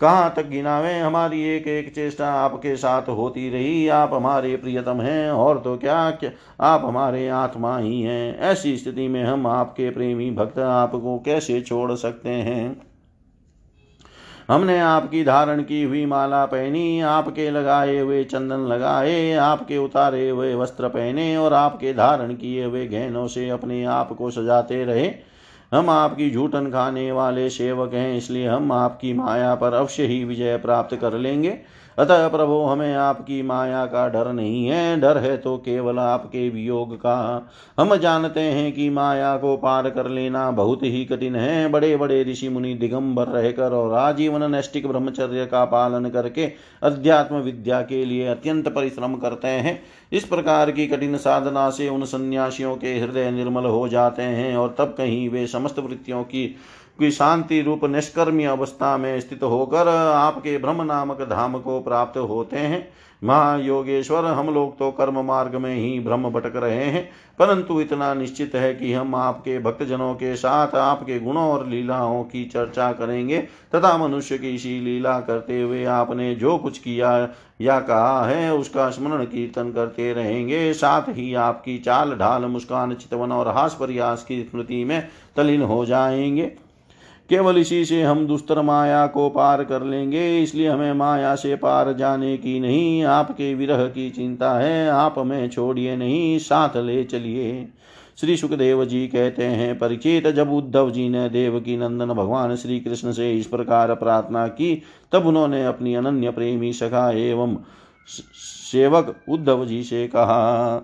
कहाँ 0.01 0.33
तक 0.37 0.47
गिनावे? 0.47 0.99
हमारी 0.99 1.43
एक 1.45 1.67
एक 1.67 1.95
चेष्टा 1.95 2.33
आपके 2.33 2.77
साथ 2.77 3.09
होती 3.09 3.49
रही। 3.51 3.89
आप 3.89 4.15
हमारे 4.15 4.57
प्रियतम 4.57 5.01
हैं 5.01 5.31
और 5.31 5.59
तो 5.59 5.77
क्या, 5.77 6.11
क्या 6.11 6.31
आप 6.61 6.85
हमारे 6.85 7.29
आत्मा 7.29 7.79
ही 7.79 8.03
हैं। 8.03 8.39
ऐसी 8.41 8.77
स्थिति 8.77 9.09
में 9.09 9.25
हम 9.25 9.47
आपके 9.47 9.91
प्रेमी 9.91 10.31
भक्त 10.31 10.59
आपको 10.59 11.19
कैसे 11.19 11.61
छोड़ 11.61 11.93
सकते 11.93 12.29
हैं? 12.29 12.89
हमने 14.49 14.79
आपकी 14.81 15.25
धारण 15.25 15.63
की 15.63 15.83
हुई 15.83 16.07
माला 16.07 16.45
पहनी 16.47 17.01
आपके 17.01 17.51
लगाए 17.51 17.99
हुए 17.99 18.25
चंदन 18.25 18.61
लगाए 18.61 19.33
आपके 19.33 19.79
उतारे 19.79 20.29
हुए 20.31 20.55
वस्त्र 20.55 20.89
पहने 20.89 21.37
और 21.37 21.53
आपके 21.53 21.93
धारण 21.93 22.35
किए 22.35 22.65
हुए 22.65 22.87
गहनों 22.87 23.27
से 23.27 23.49
अपने 23.49 23.85
आप 23.85 24.13
को 24.13 24.31
सजाते 24.31 24.85
रहे। 24.85 25.28
हम 25.73 25.91
आपकी 25.91 26.31
झूठन 26.31 26.71
खाने 26.71 27.11
वाले 27.13 27.49
सेवक 27.51 27.95
हैं, 27.95 28.17
इसलिए 28.17 28.47
हम 28.49 28.73
आपकी 28.73 29.13
माया 29.13 29.55
पर 29.55 29.75
अवश्य 29.75 30.07
ही 30.07 30.23
विजय 30.25 30.57
प्राप्त 30.57 30.97
कर 30.97 31.13
लेंगे। 31.15 31.59
अतः 31.99 32.29
प्रभु, 32.29 32.55
हमें 32.55 32.95
आपकी 32.95 33.43
माया 33.43 33.85
का 33.87 34.09
डर 34.09 34.33
नहीं 34.33 34.67
है। 34.67 35.01
डर 35.01 35.19
है 35.19 35.37
तो 35.37 35.57
केवल 35.57 35.99
आपके 35.99 36.49
वियोग 36.49 36.97
का। 36.97 37.49
हम 37.79 37.97
जानते 37.97 38.41
हैं 38.41 38.73
कि 38.73 38.91
माया 38.91 39.37
को 39.37 39.57
पार 39.57 39.91
कर 39.91 40.09
लेना 40.09 40.51
बहुत 40.51 40.83
ही 40.83 41.05
कठिन 41.05 41.37
है। 41.37 41.69
बड़े 41.69 41.97
बड़े 41.97 42.23
ऋषि 42.25 42.49
मुनि 42.49 42.75
दिगंबर 42.75 43.29
रहकर 43.29 43.73
और 43.73 43.95
आजीवन 43.95 44.51
नैष्टिक 44.51 44.87
ब्रह्मचर्य 44.87 45.47
का 45.47 45.65
पालन 45.65 46.09
करके 46.09 46.53
अध्यात्म 46.83 47.37
विद्या 47.37 47.83
के 47.83 48.05
लिए 48.05 48.27
अत्यंत 48.27 48.69
परिश्रम 48.69 49.15
करते 49.15 49.49
हैं। 49.49 49.83
इस 50.13 50.25
प्रकार 50.25 50.71
की 50.71 50.87
कठिन 50.87 51.17
साधना 51.17 51.71
से 51.71 51.89
उन 51.89 52.05
सन्यासियों 52.05 52.77
के 52.77 52.99
हृदय 52.99 53.31
निर्मल 53.31 53.65
हो 53.65 53.89
जाते 53.89 54.23
हैं 54.23 54.57
और 54.57 54.75
तब 54.79 54.95
कहीं 54.99 55.29
वे 55.29 55.47
समस्त 55.47 55.79
वृत्तियों 55.79 56.23
की 56.23 56.55
की 57.01 57.11
शांति 57.11 57.61
रूप 57.63 57.85
निष्कर्मी 57.85 58.45
अवस्था 58.45 58.97
में 58.97 59.21
स्थित 59.21 59.43
होकर 59.43 59.89
आपके 60.15 60.59
ब्रह्म 60.59 60.83
नामक 60.83 61.23
धाम 61.23 61.59
को 61.59 61.81
प्राप्त 61.81 62.19
होते 62.19 62.57
हैं। 62.57 62.89
महायोगेश्वर, 63.25 64.25
हम 64.25 64.55
लोग 64.55 64.79
तो 64.79 64.91
कर्म 64.91 65.21
मार्ग 65.25 65.57
में 65.57 65.77
ही 65.77 66.01
भ्रम 66.01 66.31
भटक 66.31 66.57
रहे 66.57 66.85
हैं। 66.85 67.11
परंतु 67.39 67.81
इतना 67.81 68.15
निश्चित 68.15 68.55
है 68.55 68.75
कि 68.75 68.93
हम 68.93 69.15
आपके 69.15 69.59
भक्तजनों 69.59 70.15
के 70.15 70.37
साथ 70.37 70.75
आपके 70.75 71.21
गुणों 71.21 71.51
और 71.51 71.67
लीलाओं 71.67 72.25
की 72.25 72.45
चर्चा 72.45 72.93
करेंगे। 72.93 73.39
तथा 73.75 73.99
मनुष्य 73.99 74.39
की 74.39 74.49
इसी 74.49 74.81
लीला 74.81 75.21
करते 75.21 75.63
हुए 75.63 75.85
आपने 75.85 76.35
जो 76.35 76.59
कुछ 76.59 76.79
किया 76.79 77.29
या 77.61 77.81
कहा 77.81 78.27
है, 78.27 78.55
उसका 78.55 78.91
स्मरण 78.91 79.25
कीर्तन 79.25 79.73
करते 79.73 80.13
रहेंगे। 80.13 80.73
साथ 80.73 81.03
ही 81.09 81.35
आपकी 81.35 81.79
चाल 81.79 82.15
ढाल, 82.15 82.45
मुस्कान, 82.45 82.95
चितवन 82.95 83.33
और 83.33 83.49
हास 83.49 83.75
प्रयास 83.75 84.25
की 84.25 84.43
स्मृति 84.43 84.85
में 84.85 85.09
तलीन 85.37 85.63
हो 85.63 85.87
जाएँगे। 85.87 86.68
केवल 87.31 87.59
इसी 87.59 87.85
से 87.85 88.03
हम 88.03 88.27
दुस्तर 88.27 88.61
माया 88.63 89.07
को 89.07 89.29
पार 89.31 89.65
कर 89.65 89.83
लेंगे, 89.83 90.43
इसलिए 90.43 90.69
हमें 90.69 90.93
माया 90.93 91.35
से 91.35 91.57
पार 91.57 91.93
जाने 91.93 92.37
की 92.37 92.61
नहीं, 92.61 93.05
आपके 93.05 93.55
विरह 93.55 93.87
की 93.87 94.11
चिंता 94.11 94.53
है, 94.53 94.89
आप 94.89 95.19
हमें 95.19 95.49
छोड़िए 95.49 95.97
नहीं, 95.97 96.39
साथ 96.39 96.77
ले 96.77 97.05
चलिए। 97.05 97.69
श्री 98.21 98.37
सुखदेव 98.37 98.85
जी 98.85 99.07
कहते 99.07 99.45
हैं, 99.45 99.79
परिचित, 99.79 100.27
जब 100.27 100.53
उद्धव 100.53 100.91
जी 100.91 101.09
ने 101.09 101.29
देव 101.29 101.61
की 101.61 101.77
नंदन 101.77 102.07
भगवान 102.07 102.57
श्री 102.57 102.81
कृष्ण 102.81 103.13
से 103.13 103.33
इस 103.35 103.47
प्रकार 103.47 103.95
प्रार्थना 103.95 104.47
की, 104.49 104.83
तब 105.13 105.27
उन्होंने 105.27 105.65
अपनी 105.67 105.95
अनन्य 105.95 106.31
प्रेमी 106.31 106.73
सखा 106.73 107.11
एवं 107.11 107.57
सेवक 108.07 109.15
उद्धव 109.29 109.65
जी 109.67 109.83
से 109.83 110.07
कहा 110.07 110.77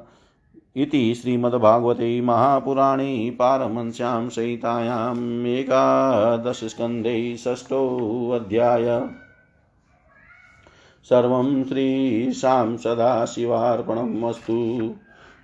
इति 0.76 1.14
श्रीमद्भागवते 1.14 2.20
महापुराणे 2.20 3.30
पारमंस्यां 3.30 4.28
सहितायाम् 4.28 5.46
एकादशस्कन्धे 5.46 7.36
षष्ठोऽध्याय 7.36 9.08
सर्वं 11.04 11.64
श्रीशां 11.64 12.76
सदाशिवार्पणम् 12.76 14.24